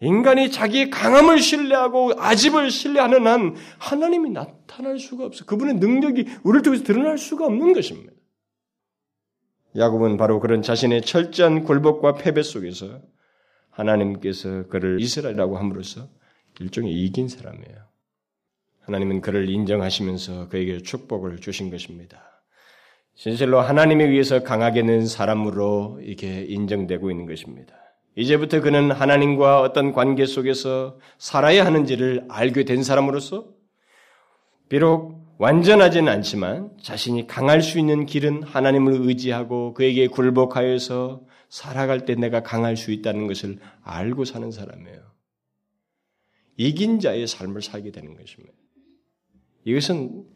인간이 0.00 0.50
자기의 0.50 0.90
강함을 0.90 1.38
신뢰하고 1.38 2.14
아집을 2.18 2.70
신뢰하는 2.70 3.26
한 3.26 3.54
하나님이 3.78 4.30
나타날 4.30 4.98
수가 4.98 5.24
없어. 5.26 5.44
그분의 5.44 5.74
능력이 5.74 6.26
우리를 6.42 6.62
통해서 6.62 6.82
드러날 6.82 7.18
수가 7.18 7.46
없는 7.46 7.72
것입니다. 7.72 8.12
야곱은 9.76 10.16
바로 10.16 10.40
그런 10.40 10.60
자신의 10.60 11.02
철저한 11.02 11.64
굴복과 11.64 12.14
패배 12.14 12.42
속에서 12.42 13.00
하나님께서 13.70 14.66
그를 14.66 15.00
이스라엘이라고 15.00 15.56
함으로써 15.56 16.08
일종의 16.60 16.92
이긴 16.92 17.28
사람이에요. 17.28 17.82
하나님은 18.82 19.20
그를 19.20 19.48
인정하시면서 19.48 20.48
그에게 20.48 20.78
축복을 20.78 21.38
주신 21.38 21.70
것입니다. 21.70 22.32
진실로 23.14 23.60
하나님에 23.60 24.04
의해서 24.04 24.42
강하게 24.42 24.82
는 24.82 25.06
사람으로 25.06 26.00
이렇게 26.02 26.42
인정되고 26.42 27.10
있는 27.10 27.26
것입니다. 27.26 27.74
이제부터 28.16 28.60
그는 28.60 28.90
하나님과 28.90 29.60
어떤 29.60 29.92
관계 29.92 30.26
속에서 30.26 30.98
살아야 31.18 31.64
하는지를 31.64 32.26
알게 32.28 32.64
된 32.64 32.82
사람으로서 32.82 33.46
비록 34.68 35.22
완전하지는 35.38 36.10
않지만 36.12 36.70
자신이 36.82 37.26
강할 37.26 37.62
수 37.62 37.78
있는 37.78 38.06
길은 38.06 38.42
하나님을 38.42 39.00
의지하고 39.02 39.74
그에게 39.74 40.06
굴복하여서 40.08 41.22
살아갈 41.48 42.04
때 42.04 42.14
내가 42.14 42.42
강할 42.42 42.76
수 42.76 42.92
있다는 42.92 43.26
것을 43.26 43.58
알고 43.82 44.24
사는 44.24 44.50
사람이에요. 44.50 45.11
이긴 46.56 47.00
자의 47.00 47.26
삶을 47.26 47.62
살게 47.62 47.90
되는 47.90 48.14
것입니다. 48.16 48.52
이것은 49.64 50.26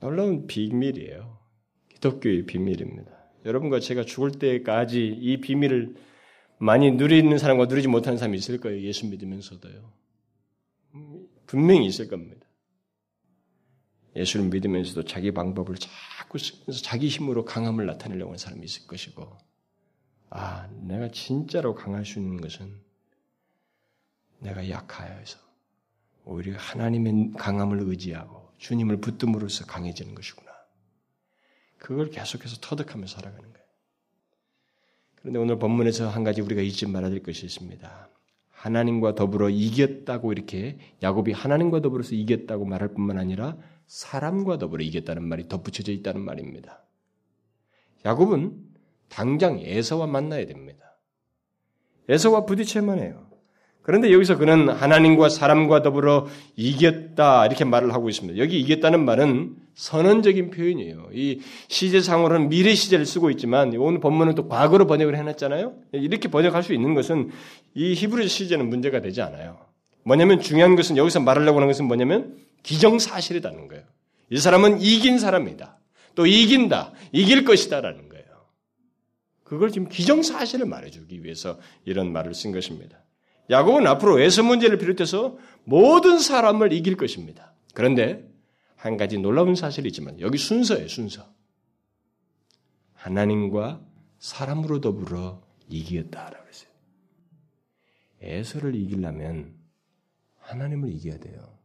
놀라운 0.00 0.46
비밀이에요. 0.46 1.38
기독교의 1.88 2.46
비밀입니다. 2.46 3.10
여러분과 3.44 3.80
제가 3.80 4.04
죽을 4.04 4.32
때까지 4.32 5.06
이 5.06 5.40
비밀을 5.40 5.96
많이 6.58 6.90
누리는 6.90 7.36
사람과 7.38 7.66
누리지 7.66 7.88
못하는 7.88 8.18
사람이 8.18 8.36
있을 8.38 8.58
거예요. 8.58 8.82
예수 8.82 9.06
믿으면서도요. 9.06 9.92
분명히 11.46 11.86
있을 11.86 12.08
겁니다. 12.08 12.46
예수를 14.16 14.46
믿으면서도 14.46 15.04
자기 15.04 15.32
방법을 15.32 15.76
자꾸 15.76 16.38
쓰면서 16.38 16.82
자기 16.82 17.08
힘으로 17.08 17.44
강함을 17.44 17.84
나타내려고 17.86 18.30
하는 18.30 18.38
사람이 18.38 18.64
있을 18.64 18.86
것이고, 18.86 19.38
아, 20.30 20.68
내가 20.68 21.10
진짜로 21.10 21.74
강할 21.74 22.04
수 22.06 22.18
있는 22.18 22.40
것은 22.40 22.80
내가 24.40 24.68
약하여서 24.68 25.45
오히려 26.26 26.58
하나님의 26.58 27.32
강함을 27.38 27.80
의지하고 27.80 28.50
주님을 28.58 29.00
붙듦으로써 29.00 29.66
강해지는 29.66 30.14
것이구나. 30.14 30.50
그걸 31.78 32.10
계속해서 32.10 32.56
터득하며 32.60 33.06
살아가는 33.06 33.52
거예요. 33.52 33.66
그런데 35.14 35.38
오늘 35.38 35.58
본문에서 35.58 36.08
한 36.08 36.24
가지 36.24 36.40
우리가 36.40 36.62
잊지 36.62 36.86
말아야 36.86 37.10
될 37.10 37.22
것이 37.22 37.46
있습니다. 37.46 38.08
하나님과 38.50 39.14
더불어 39.14 39.50
이겼다고 39.50 40.32
이렇게 40.32 40.78
야곱이 41.02 41.32
하나님과 41.32 41.80
더불어서 41.80 42.14
이겼다고 42.14 42.64
말할 42.64 42.88
뿐만 42.94 43.18
아니라 43.18 43.56
사람과 43.86 44.58
더불어 44.58 44.82
이겼다는 44.82 45.22
말이 45.22 45.48
덧붙여져 45.48 45.92
있다는 45.92 46.22
말입니다. 46.22 46.82
야곱은 48.04 48.64
당장 49.08 49.60
에서와 49.60 50.06
만나야 50.06 50.46
됩니다. 50.46 50.98
에서와 52.08 52.46
부딪혀야만 52.46 52.98
해요. 52.98 53.25
그런데 53.86 54.12
여기서 54.12 54.36
그는 54.36 54.68
하나님과 54.68 55.28
사람과 55.28 55.82
더불어 55.82 56.26
이겼다 56.56 57.46
이렇게 57.46 57.64
말을 57.64 57.94
하고 57.94 58.08
있습니다. 58.08 58.36
여기 58.36 58.58
이겼다는 58.58 59.04
말은 59.04 59.54
선언적인 59.76 60.50
표현이에요. 60.50 61.10
이 61.12 61.40
시제상으로는 61.68 62.48
미래 62.48 62.74
시제를 62.74 63.06
쓰고 63.06 63.30
있지만 63.30 63.72
오늘 63.76 64.00
본문은 64.00 64.34
또 64.34 64.48
과거로 64.48 64.88
번역을 64.88 65.16
해놨잖아요. 65.16 65.72
이렇게 65.92 66.26
번역할 66.26 66.64
수 66.64 66.74
있는 66.74 66.94
것은 66.94 67.30
이 67.74 67.94
히브리 67.94 68.26
시제는 68.26 68.68
문제가 68.68 69.00
되지 69.00 69.22
않아요. 69.22 69.56
뭐냐면 70.02 70.40
중요한 70.40 70.74
것은 70.74 70.96
여기서 70.96 71.20
말하려고 71.20 71.58
하는 71.58 71.68
것은 71.68 71.84
뭐냐면 71.84 72.38
기정사실이라는 72.64 73.68
거예요. 73.68 73.84
이 74.30 74.38
사람은 74.38 74.80
이긴 74.80 75.20
사람이다. 75.20 75.78
또 76.16 76.26
이긴다. 76.26 76.90
이길 77.12 77.44
것이다라는 77.44 78.08
거예요. 78.08 78.26
그걸 79.44 79.70
지금 79.70 79.88
기정사실을 79.88 80.66
말해주기 80.66 81.22
위해서 81.22 81.60
이런 81.84 82.12
말을 82.12 82.34
쓴 82.34 82.50
것입니다. 82.50 83.05
야곱은 83.50 83.86
앞으로 83.86 84.20
에서 84.20 84.42
문제를 84.42 84.78
비롯해서 84.78 85.38
모든 85.64 86.18
사람을 86.18 86.72
이길 86.72 86.96
것입니다. 86.96 87.54
그런데 87.74 88.28
한 88.76 88.96
가지 88.96 89.18
놀라운 89.18 89.54
사실이 89.54 89.88
있지만 89.88 90.20
여기 90.20 90.38
순서예요, 90.38 90.88
순서. 90.88 91.26
하나님과 92.94 93.84
사람으로 94.18 94.80
더불어 94.80 95.42
이기겠다라고 95.68 96.48
했어요. 96.48 96.70
에서를 98.20 98.74
이기려면 98.74 99.54
하나님을 100.38 100.92
이겨야 100.92 101.18
돼요. 101.18 101.58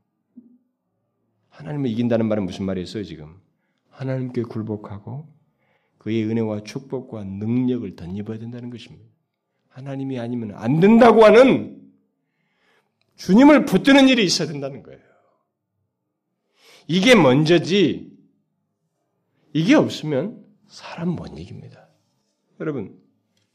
하나님을 1.49 1.89
이긴다는 1.89 2.27
말은 2.27 2.45
무슨 2.45 2.65
말이었어요, 2.65 3.03
지금? 3.03 3.39
하나님께 3.89 4.43
굴복하고 4.43 5.27
그의 5.97 6.25
은혜와 6.25 6.63
축복과 6.63 7.23
능력을 7.23 7.95
덧입어야 7.95 8.39
된다는 8.39 8.69
것입니다. 8.69 9.11
하나님이 9.72 10.19
아니면 10.19 10.53
안 10.55 10.80
된다고 10.80 11.26
하는 11.26 11.82
주님을 13.15 13.65
붙드는 13.65 14.09
일이 14.09 14.24
있어야 14.24 14.47
된다는 14.47 14.84
거예요. 14.84 14.99
이게 16.88 17.15
먼저지, 17.15 18.11
이게 19.53 19.76
없으면 19.76 20.43
사람 20.67 21.09
못 21.09 21.28
이깁니다. 21.38 21.88
여러분, 22.59 22.99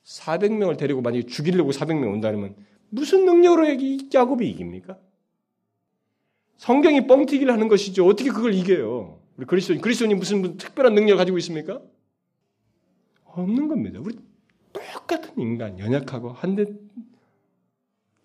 400명을 0.04 0.78
데리고 0.78 1.02
만약에 1.02 1.26
죽이려고 1.26 1.70
400명 1.70 2.12
온다면 2.12 2.56
무슨 2.88 3.24
능력으로 3.24 3.66
야곱이 4.14 4.48
이깁니까? 4.50 4.98
성경이 6.56 7.06
뻥튀기를 7.06 7.52
하는 7.52 7.68
것이죠. 7.68 8.06
어떻게 8.06 8.30
그걸 8.30 8.54
이겨요? 8.54 9.20
우리 9.36 9.46
그리스도인, 9.46 9.80
그리스도인이 9.80 10.14
무슨 10.14 10.56
특별한 10.56 10.94
능력을 10.94 11.18
가지고 11.18 11.36
있습니까? 11.38 11.82
없는 13.24 13.68
겁니다. 13.68 14.00
우리 14.00 14.16
똑같은 14.92 15.38
인간, 15.38 15.78
연약하고 15.78 16.32
한 16.32 16.56
대 16.56 16.64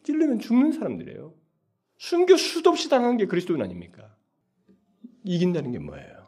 찔르면 0.04 0.40
죽는 0.40 0.72
사람들이에요. 0.72 1.34
순교 1.98 2.38
수도 2.38 2.72
없이 2.72 2.90
당한 2.90 3.18
게 3.18 3.26
그리스도인 3.28 3.62
아닙니까? 3.62 4.16
이긴다는 5.24 5.72
게 5.72 5.80
뭐예요? 5.80 6.28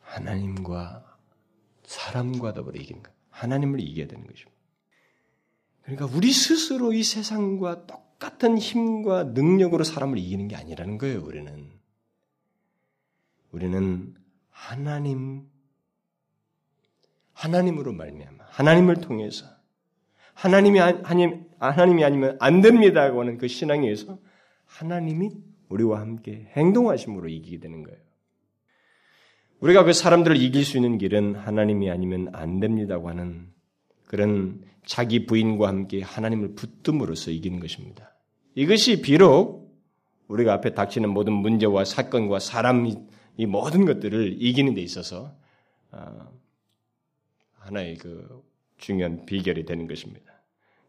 하나님과 0.00 1.18
사람과 1.84 2.52
더불어 2.54 2.80
이긴 2.80 3.02
것. 3.02 3.12
하나님을 3.30 3.80
이겨야 3.80 4.06
되는 4.08 4.26
것입니다. 4.26 4.52
그러니까 5.82 6.06
우리 6.06 6.32
스스로 6.32 6.92
이 6.92 7.02
세상과 7.04 7.86
똑같은 7.86 8.58
힘과 8.58 9.24
능력으로 9.24 9.84
사람을 9.84 10.18
이기는 10.18 10.48
게 10.48 10.56
아니라는 10.56 10.98
거예요, 10.98 11.22
우리는. 11.22 11.70
우리는 13.52 14.14
하나님 14.50 15.48
하나님으로 17.34 17.92
말미암아 17.92 18.43
하나님을 18.54 18.96
통해서 18.96 19.46
하나님이 20.34 20.78
하나님 20.78 21.44
하나님이 21.58 22.04
아니면 22.04 22.36
안 22.40 22.60
됩니다고 22.60 23.20
하는 23.20 23.38
그 23.38 23.48
신앙에 23.48 23.82
의해서 23.82 24.18
하나님이 24.66 25.30
우리와 25.68 26.00
함께 26.00 26.48
행동하심으로 26.56 27.28
이기게 27.28 27.58
되는 27.58 27.82
거예요. 27.82 27.98
우리가 29.60 29.84
그 29.84 29.92
사람들을 29.92 30.36
이길 30.36 30.64
수 30.64 30.76
있는 30.76 30.98
길은 30.98 31.36
하나님이 31.36 31.90
아니면 31.90 32.28
안 32.32 32.60
됩니다고 32.60 33.08
하는 33.08 33.48
그런 34.06 34.62
자기 34.84 35.26
부인과 35.26 35.68
함께 35.68 36.02
하나님을 36.02 36.54
붙듦으로써 36.54 37.32
이기는 37.32 37.60
것입니다. 37.60 38.14
이것이 38.54 39.00
비록 39.00 39.74
우리가 40.28 40.52
앞에 40.54 40.74
닥치는 40.74 41.08
모든 41.10 41.32
문제와 41.32 41.84
사건과 41.84 42.38
사람 42.38 42.86
이 43.36 43.46
모든 43.46 43.84
것들을 43.84 44.36
이기는 44.40 44.74
데 44.74 44.80
있어서 44.82 45.36
어, 45.90 46.28
하나의 47.64 47.96
그 47.96 48.42
중요한 48.78 49.24
비결이 49.26 49.64
되는 49.64 49.86
것입니다. 49.86 50.32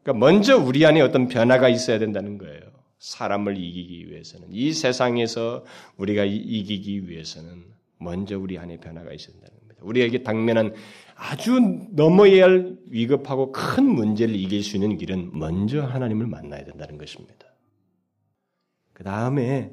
그러니까 0.03 0.25
먼저 0.25 0.57
우리 0.57 0.85
안에 0.85 1.01
어떤 1.01 1.27
변화가 1.27 1.69
있어야 1.69 1.99
된다는 1.99 2.37
거예요. 2.37 2.61
사람을 2.99 3.57
이기기 3.57 4.09
위해서는 4.09 4.47
이 4.51 4.73
세상에서 4.73 5.65
우리가 5.97 6.25
이기기 6.25 7.09
위해서는 7.09 7.65
먼저 7.97 8.37
우리 8.37 8.57
안에 8.57 8.77
변화가 8.77 9.13
있어야 9.13 9.33
된다는 9.33 9.59
겁니다. 9.59 9.81
우리에게 9.83 10.23
당면한 10.23 10.73
아주 11.15 11.59
넘어야 11.91 12.43
할 12.43 12.77
위급하고 12.87 13.51
큰 13.51 13.85
문제를 13.85 14.35
이길 14.35 14.63
수 14.63 14.77
있는 14.77 14.97
길은 14.97 15.31
먼저 15.37 15.81
하나님을 15.83 16.27
만나야 16.27 16.63
된다는 16.65 16.97
것입니다. 16.97 17.45
그 18.93 19.03
다음에 19.03 19.71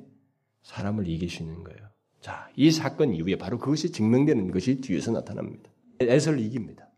사람을 0.62 1.08
이길 1.08 1.30
수 1.30 1.42
있는 1.42 1.64
거예요. 1.64 1.80
자, 2.20 2.48
이 2.54 2.70
사건 2.70 3.14
이후에 3.14 3.36
바로 3.36 3.58
그것이 3.58 3.90
증명되는 3.90 4.50
것이 4.52 4.80
뒤에서 4.80 5.10
나타납니다. 5.10 5.70
에서를 6.00 6.40
이깁니다. 6.40 6.88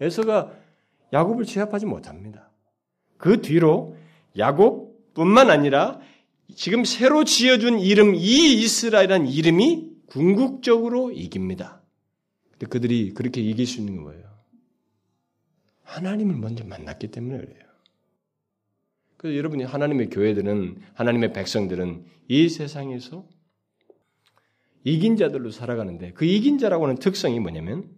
에서가 0.00 0.52
야곱을 1.12 1.44
제압하지 1.44 1.86
못합니다. 1.86 2.50
그 3.16 3.40
뒤로 3.40 3.96
야곱뿐만 4.36 5.50
아니라 5.50 6.00
지금 6.54 6.84
새로 6.84 7.24
지어준 7.24 7.78
이름 7.78 8.14
이 8.14 8.62
이스라엘이라는 8.62 9.28
이름이 9.28 9.90
궁극적으로 10.06 11.10
이깁니다. 11.10 11.82
근데 12.52 12.66
그들이 12.66 13.14
그렇게 13.14 13.40
이길 13.40 13.66
수 13.66 13.80
있는 13.80 14.02
거예요. 14.04 14.24
하나님을 15.82 16.36
먼저 16.36 16.64
만났기 16.64 17.08
때문에 17.08 17.38
그래요. 17.38 17.64
그래서 19.16 19.38
여러분이 19.38 19.64
하나님의 19.64 20.10
교회들은 20.10 20.78
하나님의 20.94 21.32
백성들은 21.32 22.04
이 22.28 22.48
세상에서 22.48 23.26
이긴 24.84 25.16
자들로 25.16 25.50
살아가는데 25.50 26.12
그 26.12 26.24
이긴 26.26 26.58
자라고 26.58 26.84
하는 26.84 26.96
특성이 26.96 27.40
뭐냐면 27.40 27.88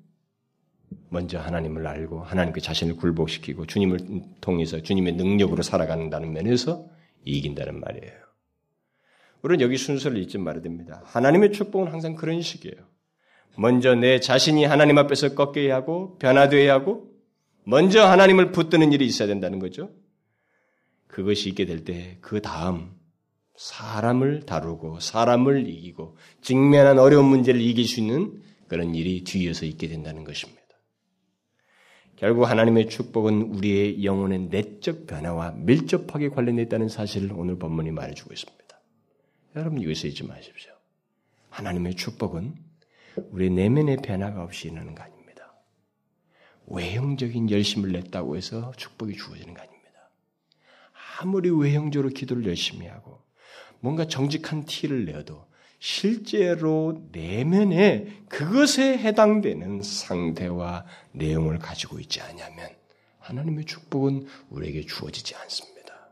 먼저 1.09 1.39
하나님을 1.39 1.87
알고 1.87 2.20
하나님께 2.20 2.61
자신을 2.61 2.97
굴복시키고 2.97 3.66
주님을 3.66 3.99
통해서 4.41 4.80
주님의 4.82 5.14
능력으로 5.14 5.62
살아간다는 5.62 6.32
면에서 6.32 6.87
이긴다는 7.24 7.80
말이에요. 7.80 8.12
우리는 9.43 9.64
여기 9.64 9.76
순서를 9.76 10.18
잊지 10.18 10.39
말아야 10.39 10.62
됩니다. 10.62 11.03
하나님의 11.05 11.53
축복은 11.53 11.93
항상 11.93 12.14
그런 12.14 12.43
식이에요. 12.43 12.76
먼저 13.57 13.95
내 13.95 14.20
자신이 14.20 14.64
하나님 14.64 14.99
앞에서 14.99 15.34
꺾여야 15.34 15.74
하고 15.74 16.18
변화되어야 16.18 16.72
하고 16.72 17.11
먼저 17.64 18.05
하나님을 18.05 18.53
붙드는 18.53 18.93
일이 18.93 19.07
있어야 19.07 19.26
된다는 19.28 19.59
거죠. 19.59 19.91
그것이 21.09 21.49
있게 21.49 21.64
될 21.64 21.84
때 21.84 22.18
그 22.20 22.43
다음 22.43 22.95
사람을 23.57 24.45
다루고 24.45 25.01
사람을 25.01 25.66
이기고 25.68 26.16
직면한 26.43 26.99
어려운 26.99 27.24
문제를 27.26 27.61
이길 27.61 27.87
수 27.87 28.01
있는 28.01 28.43
그런 28.68 28.95
일이 28.95 29.24
뒤에서 29.24 29.64
있게 29.64 29.89
된다는 29.89 30.24
것입니다. 30.24 30.56
결국 32.17 32.45
하나님의 32.45 32.89
축복은 32.89 33.43
우리의 33.43 34.05
영혼의 34.05 34.49
내적 34.49 35.07
변화와 35.07 35.53
밀접하게 35.53 36.31
관련되어 36.31 36.64
있다는 36.64 36.89
사실을 36.89 37.33
오늘 37.33 37.59
본문이 37.59 37.91
말해주고 37.91 38.33
있습니다. 38.33 38.81
여러분 39.57 39.81
이것을 39.81 40.11
잊지 40.11 40.25
마십시오. 40.25 40.73
하나님의 41.51 41.95
축복은 41.95 42.55
우리 43.31 43.51
내면의 43.51 43.99
변화가 43.99 44.43
없이 44.43 44.69
일어나는 44.69 44.95
거 44.95 45.03
아닙니다. 45.03 45.55
외형적인 46.67 47.51
열심을 47.51 47.93
냈다고 47.93 48.37
해서 48.37 48.73
축복이 48.77 49.17
주어지는 49.17 49.53
거 49.53 49.61
아닙니다. 49.61 50.11
아무리 51.21 51.51
외형적으로 51.51 52.11
기도를 52.11 52.47
열심히 52.47 52.87
하고 52.87 53.23
뭔가 53.81 54.07
정직한 54.07 54.64
티를 54.64 55.05
내어도 55.05 55.47
실제로 55.89 57.07
내면에 57.12 58.24
그것에 58.28 58.99
해당되는 58.99 59.82
상태와 59.82 60.84
내용을 61.12 61.61
가지고 61.61 62.01
있지 62.01 62.20
않냐면 62.20 62.70
하나님의 63.20 63.66
축복은 63.66 64.26
우리에게 64.51 64.84
주어지지 64.84 65.37
않습니다. 65.37 66.11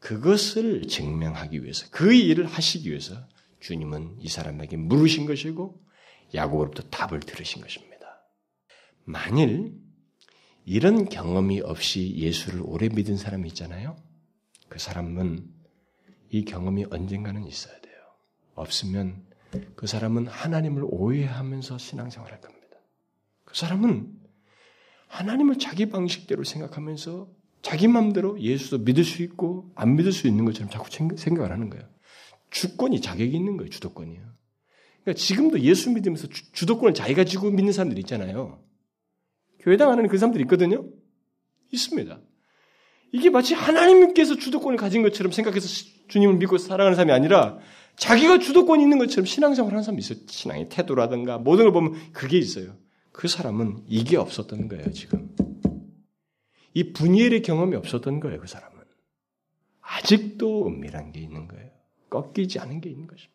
그것을 0.00 0.88
증명하기 0.88 1.62
위해서 1.62 1.86
그 1.92 2.12
일을 2.12 2.46
하시기 2.46 2.90
위해서 2.90 3.14
주님은 3.60 4.16
이 4.18 4.28
사람에게 4.28 4.76
물으신 4.76 5.24
것이고 5.24 5.80
야곱으로부터 6.34 6.82
답을 6.88 7.20
들으신 7.20 7.62
것입니다. 7.62 8.26
만일 9.04 9.72
이런 10.64 11.08
경험이 11.08 11.60
없이 11.60 12.12
예수를 12.16 12.62
오래 12.64 12.88
믿은 12.88 13.16
사람이 13.16 13.46
있잖아요. 13.50 13.96
그 14.68 14.80
사람은 14.80 15.48
이 16.30 16.44
경험이 16.44 16.86
언젠가는 16.90 17.46
있어야 17.46 17.72
돼요. 17.74 17.81
없으면 18.54 19.22
그 19.74 19.86
사람은 19.86 20.26
하나님을 20.26 20.82
오해하면서 20.86 21.78
신앙생활할 21.78 22.40
겁니다. 22.40 22.76
그 23.44 23.56
사람은 23.56 24.12
하나님을 25.08 25.58
자기 25.58 25.90
방식대로 25.90 26.42
생각하면서 26.44 27.28
자기 27.60 27.86
마음대로 27.86 28.40
예수도 28.40 28.78
믿을 28.78 29.04
수 29.04 29.22
있고 29.22 29.70
안 29.74 29.96
믿을 29.96 30.10
수 30.10 30.26
있는 30.26 30.44
것처럼 30.44 30.70
자꾸 30.70 30.88
생각을 31.16 31.52
하는 31.52 31.70
거예요. 31.70 31.86
주권이 32.50 33.00
자격이 33.00 33.34
있는 33.36 33.56
거예요. 33.56 33.70
주도권이요. 33.70 34.20
그러니까 35.02 35.18
지금도 35.18 35.60
예수 35.60 35.90
믿으면서 35.90 36.28
주, 36.28 36.66
도권을 36.66 36.94
자기가 36.94 37.24
지고 37.24 37.50
믿는 37.50 37.72
사람들이 37.72 38.00
있잖아요. 38.00 38.62
교회당 39.60 39.90
안에는 39.90 40.08
그 40.08 40.18
사람들이 40.18 40.42
있거든요. 40.44 40.84
있습니다. 41.72 42.20
이게 43.12 43.30
마치 43.30 43.54
하나님께서 43.54 44.36
주도권을 44.36 44.78
가진 44.78 45.02
것처럼 45.02 45.32
생각해서 45.32 45.66
주님을 46.08 46.36
믿고 46.36 46.58
살아가는 46.58 46.94
사람이 46.94 47.12
아니라 47.12 47.58
자기가 47.96 48.38
주도권이 48.38 48.82
있는 48.82 48.98
것처럼 48.98 49.26
신앙생활 49.26 49.72
하는 49.72 49.82
사람이 49.82 50.00
있어요. 50.00 50.18
신앙의 50.26 50.68
태도라든가 50.68 51.38
모든 51.38 51.64
걸 51.64 51.72
보면 51.72 52.12
그게 52.12 52.38
있어요. 52.38 52.76
그 53.12 53.28
사람은 53.28 53.84
이게 53.88 54.16
없었던 54.16 54.68
거예요, 54.68 54.92
지금. 54.92 55.30
이 56.74 56.92
분열의 56.92 57.42
경험이 57.42 57.76
없었던 57.76 58.20
거예요, 58.20 58.40
그 58.40 58.46
사람은. 58.46 58.72
아직도 59.80 60.66
은밀한 60.66 61.12
게 61.12 61.20
있는 61.20 61.46
거예요. 61.48 61.70
꺾이지 62.08 62.58
않은 62.58 62.80
게 62.80 62.90
있는 62.90 63.06
것입니다. 63.06 63.32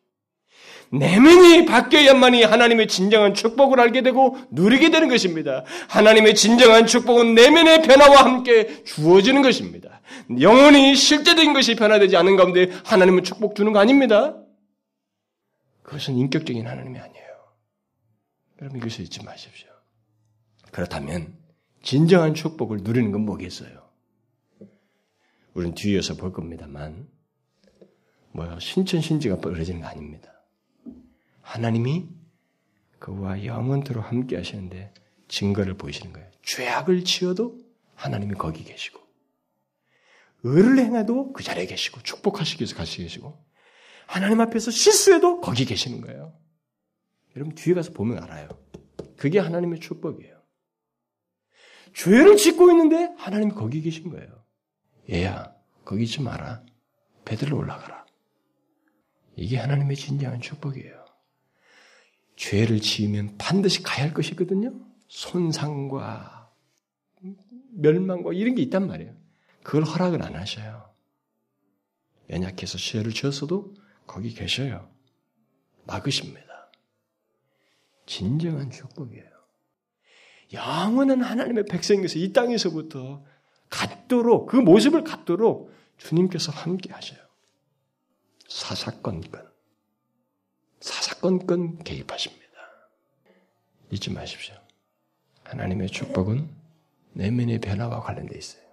내면이 0.90 1.66
바뀌어야만이 1.66 2.44
하나님의 2.44 2.88
진정한 2.88 3.34
축복을 3.34 3.80
알게 3.80 4.02
되고 4.02 4.38
누리게 4.52 4.90
되는 4.90 5.08
것입니다. 5.10 5.64
하나님의 5.90 6.34
진정한 6.36 6.88
축복은 6.88 7.36
내면의 7.36 7.82
변화와 7.84 8.24
함께 8.24 8.84
주어지는 8.84 9.42
것입니다. 9.42 10.02
영혼이 10.40 10.96
실제적인 10.96 11.54
것이 11.54 11.76
변화되지 11.76 12.16
않은 12.18 12.38
가운데 12.38 12.72
하나님은 12.86 13.24
축복 13.24 13.56
주는 13.56 13.74
거 13.74 13.80
아닙니다. 13.80 14.36
그것은 15.88 16.16
인격적인 16.16 16.68
하나님이 16.68 17.00
아니에요. 17.00 17.28
여러분 18.60 18.80
이것을 18.80 19.06
잊지 19.06 19.24
마십시오. 19.24 19.70
그렇다면 20.74 21.38
진정한 21.82 22.34
축복을 22.34 22.80
누리는 22.80 23.10
건 23.14 23.22
뭐겠어요? 23.22 23.90
우리는 25.54 25.74
뒤에서 25.76 26.16
볼 26.16 26.34
겁니다만 26.34 27.08
뭐야 28.34 28.60
신천신지가 28.60 29.38
벌어지는 29.38 29.80
거 29.80 29.88
아닙니다. 29.88 30.44
하나님이 31.42 32.10
그와 33.00 33.46
영원토록 33.46 34.12
함께 34.12 34.36
하시는데 34.36 34.94
증거를 35.30 35.76
보이시는 35.76 36.12
거예요. 36.12 36.30
죄악을 36.42 37.06
지어도 37.06 37.58
하나님이 37.96 38.34
거기 38.34 38.66
계시고 38.66 39.00
의를 40.44 40.80
행해도 40.80 41.32
그 41.32 41.44
자리에 41.44 41.66
계시고 41.66 42.02
축복하시기 42.02 42.62
위해서 42.62 42.76
같이 42.76 42.98
계시고 42.98 43.47
하나님 44.08 44.42
앞에서 44.42 44.72
실수해도 44.72 45.42
거기 45.42 45.66
계시는 45.66 46.02
거예요. 46.02 46.34
여러분 47.36 47.54
뒤에 47.54 47.74
가서 47.74 47.92
보면 47.92 48.24
알아요. 48.24 48.48
그게 49.18 49.40
하나님의 49.40 49.80
축복이에요. 49.80 50.38
죄를 51.94 52.38
짓고 52.38 52.72
있는데 52.72 53.14
하나님이 53.18 53.52
거기 53.52 53.82
계신 53.82 54.10
거예요. 54.10 54.44
얘야 55.12 55.54
거기 55.86 56.04
있지 56.04 56.22
마라. 56.22 56.64
배들로 57.26 57.58
올라가라. 57.58 58.06
이게 59.36 59.58
하나님의 59.58 59.96
진정한 59.96 60.42
축복이에요. 60.42 61.06
죄를 62.36 62.80
지으면 62.80 63.36
반드시 63.38 63.84
가야 63.84 64.06
할 64.06 64.14
것이거든요. 64.14 64.74
손상과 65.08 66.52
멸망과 67.74 68.34
이런 68.34 68.56
게 68.56 68.62
있단 68.64 68.88
말이에요. 68.88 69.16
그걸 69.64 69.84
허락을 69.84 70.24
안 70.24 70.36
하셔요. 70.36 70.94
연약해서 72.30 72.78
죄를 72.78 73.12
지었어도 73.12 73.74
거기 74.08 74.34
계셔요. 74.34 74.90
막으십니다. 75.86 76.72
진정한 78.06 78.72
축복이에요. 78.72 79.26
영원한 80.54 81.22
하나님의 81.22 81.66
백성에서 81.66 82.18
이 82.20 82.32
땅에서부터 82.32 83.24
갖도록 83.70 84.48
그 84.48 84.56
모습을 84.56 85.04
갖도록 85.04 85.74
주님께서 85.98 86.52
함께 86.52 86.92
하셔요. 86.94 87.20
사사건건 88.48 89.52
사사건건 90.80 91.84
개입하십니다. 91.84 92.48
잊지 93.92 94.12
마십시오. 94.12 94.56
하나님의 95.44 95.90
축복은 95.90 96.50
내면의 97.14 97.60
변화와 97.60 98.02
관련되어 98.02 98.38
있어요. 98.38 98.64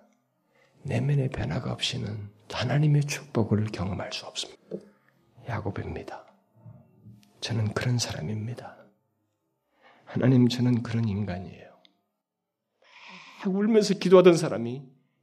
내면의 0.82 1.30
변화가 1.30 1.72
없이는 1.72 2.30
하나님의 2.53 3.05
축복을 3.05 3.66
경험할 3.66 4.12
수 4.12 4.26
없습니다. 4.26 4.76
야곱입니다. 5.49 6.26
저는 7.40 7.74
그런 7.74 7.99
사람입니다. 7.99 8.76
하나님, 10.05 10.49
저는 10.49 10.82
그런 10.82 11.09
인간이에요. 11.09 11.74
막 13.45 13.55
울면서 13.55 13.95
기도하던 13.95 14.36
사람이 14.36 14.82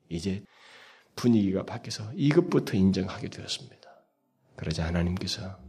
이제 0.10 0.44
분위기가 1.16 1.66
바뀌어서 1.66 2.12
이것부터 2.14 2.78
인정하게 2.78 3.30
되었습니다. 3.30 3.90
그러자 4.56 4.86
하나님께서 4.86 5.60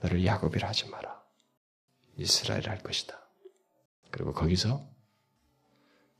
너를 0.00 0.24
야곱이라 0.24 0.68
하지 0.68 0.88
마라. 0.90 1.22
이스라엘 2.16 2.68
할 2.68 2.78
것이다. 2.82 3.18
그리고 4.10 4.32
거기서 4.32 4.88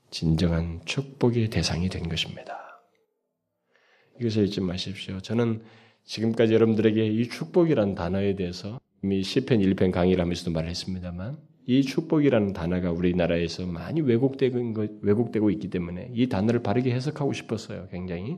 진정한 0.09 0.83
축복의 0.85 1.49
대상이 1.49 1.89
된 1.89 2.09
것입니다. 2.09 2.81
이것을 4.19 4.47
잊지 4.47 4.61
마십시오. 4.61 5.19
저는 5.21 5.63
지금까지 6.03 6.53
여러분들에게 6.53 7.05
이 7.05 7.29
축복이라는 7.29 7.95
단어에 7.95 8.35
대해서 8.35 8.79
이미 9.03 9.23
시편 9.23 9.59
1편 9.59 9.91
강의를 9.91 10.21
하면서도 10.21 10.51
말했습니다만 10.51 11.37
이 11.67 11.83
축복이라는 11.83 12.53
단어가 12.53 12.91
우리나라에서 12.91 13.65
많이 13.65 14.01
왜곡되고, 14.01 14.99
왜곡되고 15.01 15.51
있기 15.51 15.69
때문에 15.69 16.11
이 16.13 16.27
단어를 16.27 16.63
바르게 16.63 16.91
해석하고 16.91 17.33
싶었어요. 17.33 17.87
굉장히. 17.89 18.37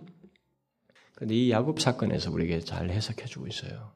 그런데 1.16 1.36
이 1.36 1.52
야곱 1.52 1.80
사건에서 1.80 2.32
우리에게 2.32 2.60
잘 2.60 2.90
해석해 2.90 3.26
주고 3.26 3.48
있어요. 3.48 3.94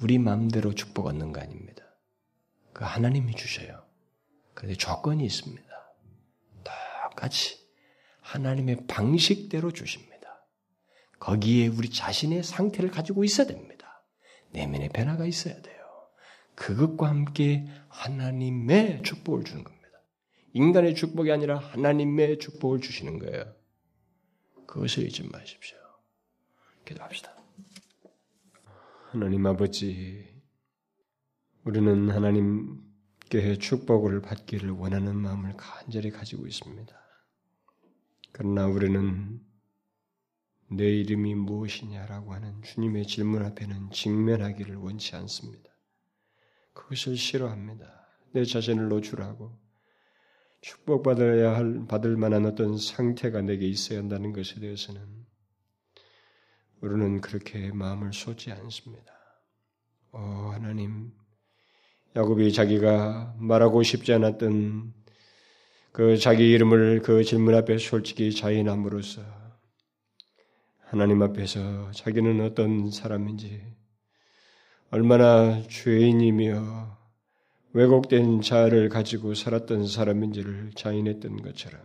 우리 0.00 0.18
마음대로 0.18 0.74
축복 0.74 1.06
얻는 1.06 1.32
거 1.32 1.40
아닙니다. 1.40 1.84
그 2.72 2.84
하나님이 2.84 3.34
주셔요. 3.34 3.82
그런데 4.54 4.76
조건이 4.76 5.24
있습니다. 5.24 5.68
똑같이 7.10 7.58
하나님의 8.20 8.86
방식대로 8.86 9.72
주십니다. 9.72 10.09
거기에 11.20 11.68
우리 11.68 11.90
자신의 11.90 12.42
상태를 12.42 12.90
가지고 12.90 13.22
있어야 13.24 13.46
됩니다. 13.46 14.02
내면의 14.52 14.88
변화가 14.88 15.26
있어야 15.26 15.60
돼요. 15.62 15.76
그것과 16.56 17.08
함께 17.08 17.68
하나님의 17.88 19.02
축복을 19.02 19.44
주는 19.44 19.62
겁니다. 19.62 19.80
인간의 20.52 20.94
축복이 20.94 21.30
아니라 21.30 21.58
하나님의 21.58 22.38
축복을 22.38 22.80
주시는 22.80 23.18
거예요. 23.18 23.54
그것을 24.66 25.04
잊지 25.04 25.28
마십시오. 25.28 25.78
기도합시다. 26.84 27.36
하나님 29.10 29.46
아버지, 29.46 30.26
우리는 31.64 32.10
하나님께 32.10 33.58
축복을 33.58 34.22
받기를 34.22 34.70
원하는 34.70 35.16
마음을 35.16 35.54
간절히 35.56 36.10
가지고 36.10 36.46
있습니다. 36.46 36.94
그러나 38.32 38.66
우리는 38.66 39.40
내 40.72 40.88
이름이 40.88 41.34
무엇이냐라고 41.34 42.32
하는 42.32 42.62
주님의 42.62 43.06
질문 43.06 43.44
앞에는 43.44 43.90
직면하기를 43.90 44.76
원치 44.76 45.16
않습니다. 45.16 45.68
그것을 46.72 47.16
싫어합니다. 47.16 48.06
내 48.32 48.44
자신을 48.44 48.88
노출하고 48.88 49.58
축복받아야 50.60 51.56
할, 51.56 51.86
받을 51.88 52.16
만한 52.16 52.46
어떤 52.46 52.78
상태가 52.78 53.42
내게 53.42 53.66
있어야 53.66 53.98
한다는 53.98 54.32
것에 54.32 54.60
대해서는 54.60 55.00
우리는 56.80 57.20
그렇게 57.20 57.72
마음을 57.72 58.12
쏟지 58.12 58.52
않습니다. 58.52 59.12
어, 60.12 60.50
하나님, 60.52 61.12
야곱이 62.14 62.52
자기가 62.52 63.34
말하고 63.38 63.82
싶지 63.82 64.12
않았던 64.12 64.94
그 65.92 66.16
자기 66.16 66.50
이름을 66.52 67.02
그 67.02 67.24
질문 67.24 67.54
앞에 67.54 67.78
솔직히 67.78 68.32
자인함으로써 68.32 69.22
하나님 70.90 71.22
앞에서 71.22 71.92
자기는 71.92 72.44
어떤 72.44 72.90
사람인지 72.90 73.62
얼마나 74.90 75.62
죄인이며 75.68 76.98
왜곡된 77.74 78.40
자아를 78.40 78.88
가지고 78.88 79.34
살았던 79.34 79.86
사람인지를 79.86 80.72
자인했던 80.74 81.42
것처럼 81.42 81.80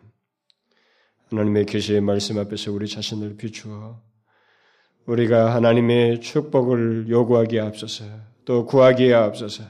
하나님의 1.30 1.68
계시의 1.68 2.02
말씀 2.02 2.40
앞에서 2.40 2.72
우리 2.72 2.88
자신을 2.88 3.38
비추어 3.38 4.02
우리가 5.06 5.54
하나님의 5.54 6.22
축복을 6.22 7.08
요구하기에 7.08 7.60
앞서서 7.60 8.06
또 8.44 8.66
구하기에 8.66 9.14
앞서서 9.14 9.66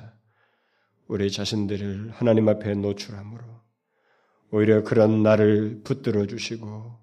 우리 1.07 1.29
자신들을 1.29 2.11
하나님 2.11 2.47
앞에 2.47 2.73
노출함으로 2.75 3.43
오히려 4.51 4.81
그런 4.85 5.23
나를 5.23 5.81
붙들어 5.83 6.25
주시고 6.25 6.93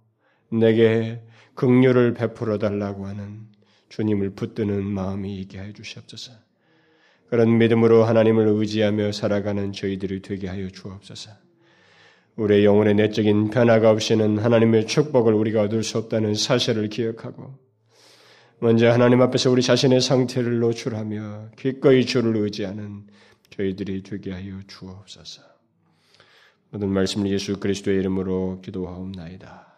내게 0.53 1.23
긍휼을 1.55 2.15
베풀어 2.15 2.59
달라고 2.59 3.07
하는 3.07 3.47
주님을 3.89 4.31
붙드는 4.31 4.85
마음이 4.85 5.39
있게 5.41 5.59
해 5.59 5.73
주시옵소서. 5.73 6.33
그런 7.29 7.59
믿음으로 7.59 8.05
하나님을 8.05 8.47
의지하며 8.47 9.13
살아가는 9.13 9.73
저희들이 9.73 10.23
되게 10.23 10.49
하여 10.49 10.69
주옵소서. 10.69 11.31
우리의 12.37 12.65
영혼의 12.65 12.95
내적인 12.95 13.51
변화가 13.51 13.91
없이는 13.91 14.39
하나님의 14.39 14.87
축복을 14.87 15.35
우리가 15.35 15.63
얻을 15.63 15.83
수 15.83 15.99
없다는 15.99 16.35
사실을 16.35 16.89
기억하고 16.89 17.59
먼저 18.59 18.91
하나님 18.91 19.21
앞에서 19.21 19.51
우리 19.51 19.61
자신의 19.61 20.01
상태를 20.01 20.61
노출하며 20.61 21.51
기꺼이 21.57 22.07
주를 22.07 22.37
의지하는 22.37 23.07
저희들이 23.51 24.03
되게 24.03 24.33
하여 24.33 24.61
주옵소서. 24.67 25.43
모든 26.71 26.89
말씀을 26.89 27.31
예수 27.31 27.59
그리스도의 27.59 27.99
이름으로 27.99 28.61
기도하옵나이다. 28.63 29.72